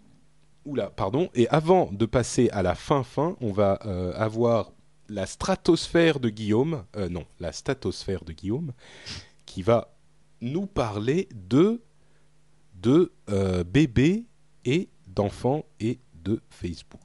[0.65, 1.29] oula, pardon.
[1.35, 4.71] Et avant de passer à la fin fin, on va euh, avoir
[5.09, 6.85] la stratosphère de Guillaume.
[6.95, 8.73] Euh, non, la statosphère de Guillaume,
[9.45, 9.95] qui va
[10.41, 11.81] nous parler de
[12.81, 14.25] de euh, bébés
[14.65, 17.01] et d'enfants et de Facebook.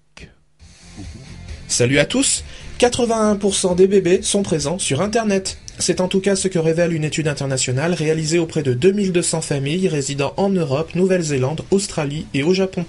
[1.68, 2.44] Salut à tous
[2.80, 5.58] 81% des bébés sont présents sur Internet.
[5.78, 9.88] C'est en tout cas ce que révèle une étude internationale réalisée auprès de 2200 familles
[9.88, 12.84] résidant en Europe, Nouvelle-Zélande, Australie et au Japon.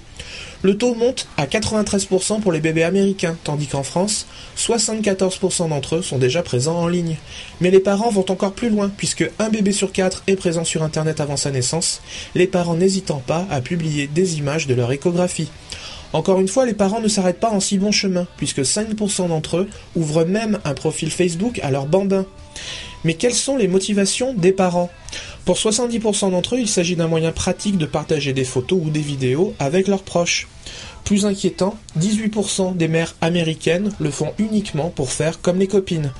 [0.62, 4.26] Le taux monte à 93% pour les bébés américains, tandis qu'en France,
[4.56, 7.16] 74% d'entre eux sont déjà présents en ligne.
[7.60, 10.84] Mais les parents vont encore plus loin, puisque un bébé sur quatre est présent sur
[10.84, 12.00] Internet avant sa naissance,
[12.36, 15.50] les parents n'hésitant pas à publier des images de leur échographie.
[16.12, 19.56] Encore une fois, les parents ne s'arrêtent pas en si bon chemin, puisque 5% d'entre
[19.56, 22.24] eux ouvrent même un profil Facebook à leur bambin.
[23.04, 24.90] Mais quelles sont les motivations des parents?
[25.44, 29.00] Pour 70% d'entre eux, il s'agit d'un moyen pratique de partager des photos ou des
[29.00, 30.48] vidéos avec leurs proches.
[31.04, 36.12] Plus inquiétant, 18% des mères américaines le font uniquement pour faire comme les copines.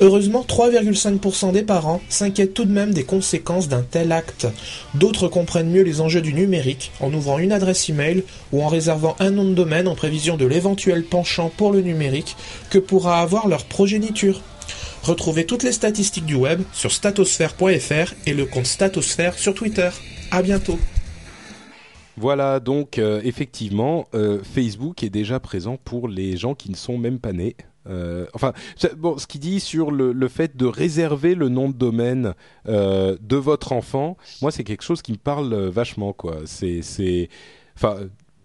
[0.00, 4.48] Heureusement, 3,5% des parents s'inquiètent tout de même des conséquences d'un tel acte.
[4.94, 9.14] D'autres comprennent mieux les enjeux du numérique en ouvrant une adresse email ou en réservant
[9.20, 12.36] un nom de domaine en prévision de l'éventuel penchant pour le numérique
[12.70, 14.40] que pourra avoir leur progéniture.
[15.02, 19.90] Retrouvez toutes les statistiques du web sur statosphère.fr et le compte Statosphère sur Twitter.
[20.30, 20.78] À bientôt.
[22.16, 26.96] Voilà, donc euh, effectivement, euh, Facebook est déjà présent pour les gens qui ne sont
[26.96, 27.56] même pas nés.
[27.86, 28.52] Euh, enfin,
[28.96, 32.34] bon, ce qu'il dit sur le, fait de réserver le nom de domaine
[32.66, 36.38] de votre enfant, moi, c'est quelque chose qui me parle vachement, quoi.
[36.46, 37.28] C'est,
[37.76, 37.96] enfin,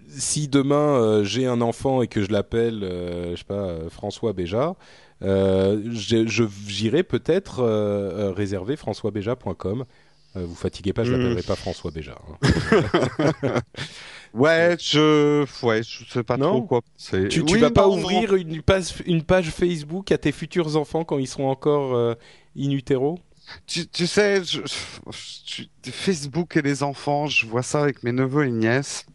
[0.09, 4.73] si demain j'ai un enfant et que je l'appelle, je sais pas, François Béja, je-
[4.73, 9.85] je- j'irai peut-être euh, euh, réserver françoisbéja.com.
[10.35, 11.17] Euh, vous fatiguez pas, je Mm.
[11.17, 12.15] l'appellerai pas François Béja.
[12.43, 13.61] hein.
[14.35, 16.81] Ouais, je, ouais, je sais pas Non trop quoi.
[17.03, 20.75] Tu, tu Oui, vas pas non, ouvrir une page, une page Facebook à tes futurs
[20.77, 22.13] enfants quand ils seront encore euh,
[22.55, 23.17] in utero?
[23.65, 24.59] Tu, tu sais, je,
[25.11, 29.07] je- Facebook et les enfants, je vois ça avec mes neveux et nièces.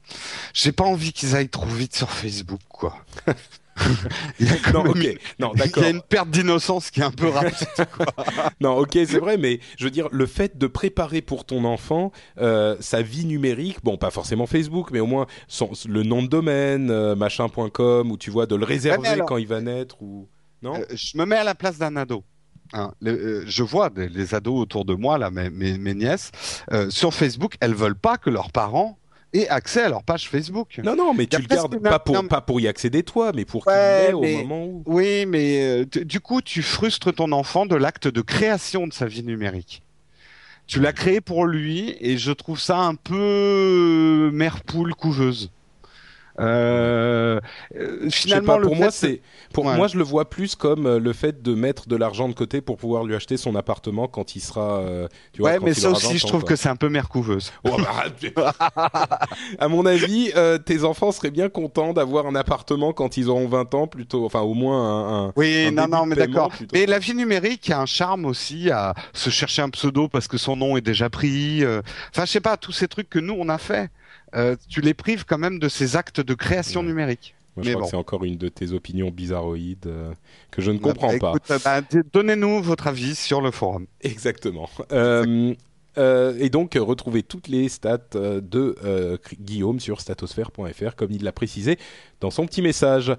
[0.53, 2.97] J'ai pas envie qu'ils aillent trop vite sur Facebook, quoi.
[4.41, 5.85] Il y a Non, même- ok, non, Il y d'accord.
[5.85, 7.67] a une perte d'innocence qui est un peu rapide.
[8.61, 12.13] Non, ok, c'est vrai, mais je veux dire, le fait de préparer pour ton enfant
[12.41, 16.29] euh, sa vie numérique, bon, pas forcément Facebook, mais au moins son, le nom de
[16.29, 20.29] domaine, euh, machin.com, ou tu vois, de le réserver alors- quand il va naître, ou
[20.63, 20.77] non?
[20.77, 22.25] Euh, je me mets à la place d'un ado.
[22.73, 25.95] Hein, le- euh, je vois des, les ados autour de moi, là, mes, mes, mes
[25.95, 26.31] nièces,
[26.73, 28.99] euh, sur Facebook, elles veulent pas que leurs parents
[29.35, 30.81] aient accès à leur page Facebook.
[30.83, 33.45] Non, non, mais tu le gardes pas pour, non, pas pour y accéder toi, mais
[33.45, 34.83] pour qu'il Ouais, au moment où.
[34.87, 39.07] Oui, mais euh, du coup, tu frustres ton enfant de l'acte de création de sa
[39.07, 39.83] vie numérique.
[40.67, 45.51] Tu l'as créé pour lui, et je trouve ça un peu mère poule couveuse.
[46.41, 47.41] Euh,
[47.77, 49.21] euh, finalement, pas, pour moi, c'est
[49.53, 49.77] pour Ouais.
[49.77, 52.61] moi, je le vois plus comme euh, le fait de mettre de l'argent de côté
[52.61, 54.79] pour pouvoir lui acheter son appartement quand il sera.
[54.81, 56.49] euh, tu vois, Ouais, quand mais il ça aussi, 20 je trouve quoi.
[56.51, 57.53] que c'est un peu mère couveuse.
[57.65, 58.53] Oh, bah,
[59.59, 63.47] à mon avis, euh, tes enfants seraient bien contents d'avoir un appartement quand ils auront
[63.49, 65.27] 20 ans, plutôt, enfin au moins un.
[65.29, 66.51] un- Oui, un non, non, mais d'accord.
[66.73, 70.39] Mais la vie numérique a un charme aussi à se chercher un pseudo parce que
[70.39, 71.63] son nom est déjà pris.
[72.11, 73.91] Enfin, je sais pas, tous ces trucs que nous on a fait,
[74.35, 76.87] euh, tu les prives quand même de ces actes de création Ouais.
[76.87, 77.35] numérique.
[77.57, 77.87] Moi, je mais crois bon.
[77.87, 80.13] que c'est encore une de tes opinions bizarroïdes euh,
[80.51, 81.29] que je ne comprends Bah, pas.
[81.31, 81.81] écoute, euh, bah,
[82.13, 83.87] Donnez-nous votre avis sur le forum.
[84.01, 84.69] Exactement.
[84.91, 85.55] Euh,
[85.99, 88.77] euh, et donc, euh, retrouvez toutes les stats euh, de
[89.41, 91.79] Guillaume sur statosphère.fr, comme il l'a précisé
[92.21, 93.15] dans son petit message.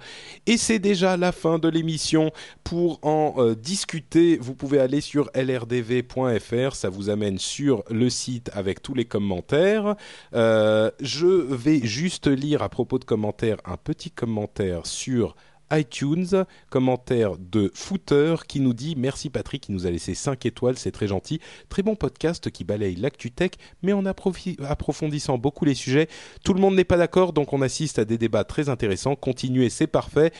[0.45, 2.31] Et c'est déjà la fin de l'émission.
[2.63, 6.75] Pour en discuter, vous pouvez aller sur lrdv.fr.
[6.75, 9.95] Ça vous amène sur le site avec tous les commentaires.
[10.33, 15.35] Je vais juste lire à propos de commentaires un petit commentaire sur
[15.71, 20.77] iTunes, commentaire de Footer qui nous dit merci Patrick qui nous a laissé 5 étoiles,
[20.77, 21.39] c'est très gentil.
[21.69, 23.51] Très bon podcast qui balaye l'actu tech
[23.81, 26.07] mais en approfondissant beaucoup les sujets.
[26.43, 29.15] Tout le monde n'est pas d'accord donc on assiste à des débats très intéressants.
[29.15, 30.31] Continuez, c'est parfait.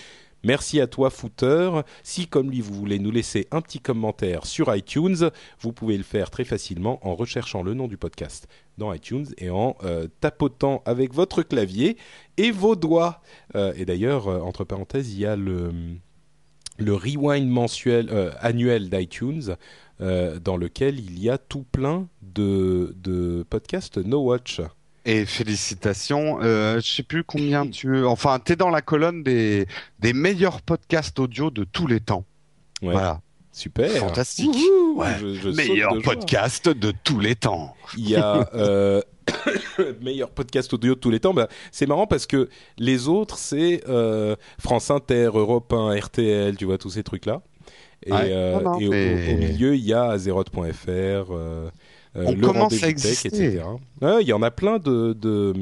[0.45, 1.71] Merci à toi Footer.
[2.03, 6.03] Si comme lui vous voulez nous laisser un petit commentaire sur iTunes, vous pouvez le
[6.03, 8.47] faire très facilement en recherchant le nom du podcast
[8.77, 11.97] dans iTunes et en euh, tapotant avec votre clavier
[12.37, 13.23] et vos doigts.
[13.55, 15.71] Euh, et d'ailleurs, euh, entre parenthèses, il y a le,
[16.79, 19.55] rewind mensuel, annuel d'iTunes,
[19.99, 24.61] dans lequel il y a tout plein de, de podcasts No Watch.
[25.05, 26.39] Et félicitations.
[26.41, 28.03] Euh, je sais plus combien tu.
[28.05, 29.67] Enfin, t'es dans la colonne des
[29.99, 32.25] des meilleurs podcasts audio de tous les temps.
[32.81, 33.21] Ouais, Voilà,
[33.51, 33.89] super.
[33.91, 34.47] fantastique.
[34.53, 35.07] Wouhou, Ouais.
[35.19, 36.13] je- je saute Meilleur de joie.
[36.15, 37.75] podcast de tous les temps.
[37.97, 39.01] Il y a euh,
[40.01, 41.33] meilleur podcast audio de tous les temps.
[41.33, 46.65] Bah, c'est marrant parce que les autres, c'est euh, France Inter, Europe 1, RTL, tu
[46.65, 47.41] vois, tous ces trucs-là.
[48.05, 48.19] Et, Ouais.
[48.31, 51.31] euh, Non, non, et au- mais- au, milieu, il y a Azeroth.fr,
[52.15, 53.27] On le commence à exister.
[53.27, 53.63] etc.
[54.01, 55.53] Ouais, Il y en a plein de de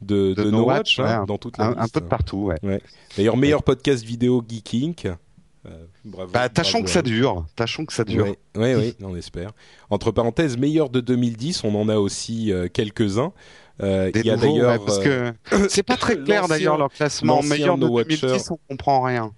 [0.00, 2.80] de, De de No Watch, hein, dans toute la Un, un peu de partout, ouais.
[3.16, 5.06] D'ailleurs, meilleur podcast vidéo Geek Inc.
[5.66, 5.70] Euh,
[6.04, 6.30] bravo.
[6.32, 7.44] Bah, tâchons bravo que ça dure.
[7.56, 8.26] Tâchons que ça dure.
[8.56, 9.50] Ouais, ouais, on espère.
[9.90, 13.32] Entre parenthèses, meilleur de 2010, on en a aussi euh, quelques-uns.
[13.80, 16.90] Euh, Des Il y a d'ailleurs parce euh, que c'est pas très clair d'ailleurs leur
[16.90, 17.42] classement.
[17.42, 18.16] Meilleur de No Watcher.
[18.22, 19.32] 2010, on comprend rien.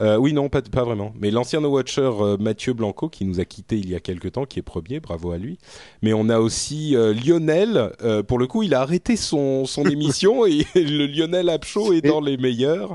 [0.00, 1.12] Euh, oui, non, pas, pas vraiment.
[1.20, 4.32] Mais l'ancien No Watcher euh, Mathieu Blanco, qui nous a quitté il y a quelques
[4.32, 5.58] temps, qui est premier, bravo à lui.
[6.02, 7.92] Mais on a aussi euh, Lionel.
[8.26, 12.00] pour le coup, il a arrêté son, son émission et le Lionel App Show est
[12.00, 12.92] dans les meilleurs.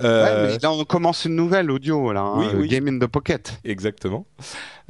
[0.00, 2.20] Ouais, mais là, on commence une nouvelle audio là.
[2.22, 2.68] hein, Oui, oui.
[2.68, 3.58] Game in the Pocket.
[3.64, 4.26] Exactement.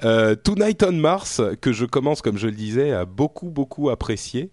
[0.02, 4.50] Tonight on Mars, que je commence, comme je le disais, à beaucoup, beaucoup apprécier.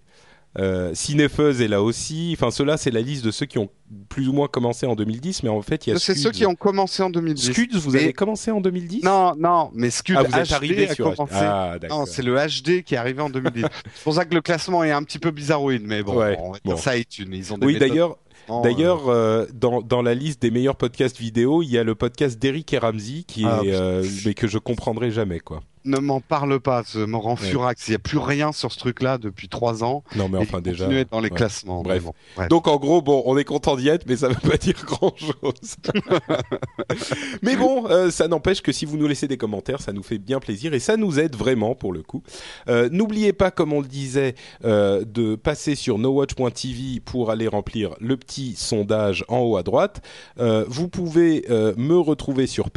[0.60, 2.36] Euh, Cinefeuse est là aussi.
[2.38, 3.70] Enfin, ceux-là, c'est la liste de ceux qui ont
[4.10, 6.22] plus ou moins commencé en 2010, mais en fait, il y a C'est Scuds.
[6.24, 7.52] ceux qui ont commencé en 2010.
[7.52, 10.54] Scuds, vous Mais- avez commencé en 2010 Non, non, mais Scud ah, vous êtes HD
[10.54, 11.34] arrivé a sur commencé.
[11.38, 13.64] Ah, non, c'est le HD qui est arrivé en 2010.
[13.96, 16.52] c'est pour ça que le classement est un petit peu bizarroïde, mais bon, Ouais, on
[16.52, 16.74] va bon.
[16.74, 17.30] dire ça iTunes.
[17.32, 21.18] Ils ont des Oui, d'ailleurs, différentes, d'ailleurs, euh, dans dans la liste des meilleurs podcasts
[21.18, 24.48] vidéo, il y a le podcast d'Eric et Ramsey qui Ah, est, euh, mais que
[24.48, 25.62] je comprendrai jamais, quoi.
[25.86, 27.48] Ne m'en parle pas, ça me rend Ouais.
[27.48, 27.88] furax.
[27.88, 30.04] Il n'y a plus rien sur ce truc-là depuis trois ans.
[30.16, 30.88] Non, mais enfin déjà.
[31.10, 31.36] dans les ouais.
[31.36, 31.82] classements.
[31.82, 32.04] Bref.
[32.04, 32.50] bon, bref.
[32.50, 35.76] Donc en gros, bon, on est content d'y être, mais ça veut pas dire grand-chose.
[37.42, 40.18] mais bon, euh, ça n'empêche que si vous nous laissez des commentaires, ça nous fait
[40.18, 42.24] bien plaisir et ça nous aide vraiment pour le coup.
[42.68, 44.36] Euh, N'oubliez pas, comme on le disait,
[44.66, 50.02] euh, de passer sur nowatch.tv pour aller remplir le petit sondage en haut à droite.
[50.38, 52.70] Vous pouvez me retrouver sur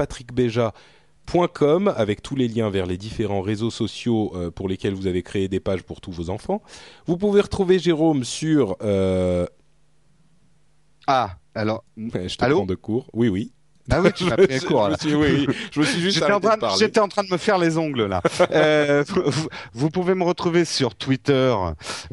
[1.27, 5.23] patrickbeja.com avec tous les liens vers les différents réseaux sociaux euh, pour lesquels vous avez
[5.23, 6.63] créé des pages pour tous vos enfants.
[7.07, 9.47] Vous pouvez retrouver Jérôme sur euh,
[11.07, 11.85] Ah, alors.
[11.97, 13.09] Je te Allô prends de cours.
[13.13, 13.53] Oui, oui.
[13.91, 14.97] Ah oui, tu m'as pris Je- cours je là.
[14.97, 17.59] me suis- oui, je me suis juste J'étais en, train de en train me faire
[17.59, 18.23] les ongles là.
[18.51, 21.55] Euh, vous, vous pouvez me retrouver sur Twitter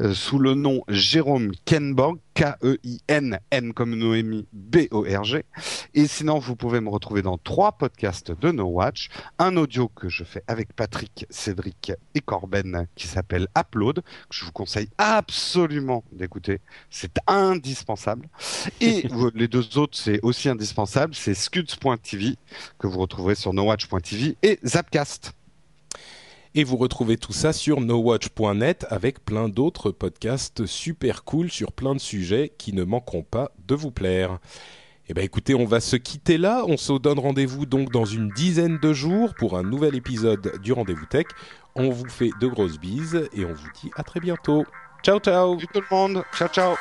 [0.00, 5.44] euh, sous le nom Jérôme Kenborg, K-E-I-N-N comme Noémie, B-O-R-G.
[5.94, 9.08] Et sinon, vous pouvez me retrouver dans trois podcasts de No Watch.
[9.38, 14.44] Un audio que je fais avec Patrick, Cédric et Corben qui s'appelle Upload, que je
[14.44, 16.60] vous conseille absolument d'écouter.
[16.90, 18.28] C'est indispensable.
[18.80, 19.04] Et
[19.34, 21.14] les deux autres, c'est aussi indispensable.
[21.14, 21.34] C'est
[21.66, 22.36] scuds.tv
[22.78, 25.32] que vous retrouverez sur nowatch.tv et Zapcast.
[26.54, 31.94] Et vous retrouvez tout ça sur nowatch.net avec plein d'autres podcasts super cool sur plein
[31.94, 34.38] de sujets qui ne manqueront pas de vous plaire.
[35.08, 36.64] Eh ben écoutez, on va se quitter là.
[36.68, 40.72] On se donne rendez-vous donc dans une dizaine de jours pour un nouvel épisode du
[40.72, 41.26] Rendez-vous Tech.
[41.74, 44.64] On vous fait de grosses bises et on vous dit à très bientôt.
[45.02, 46.24] Ciao ciao Salut tout le monde.
[46.32, 46.76] Ciao, ciao.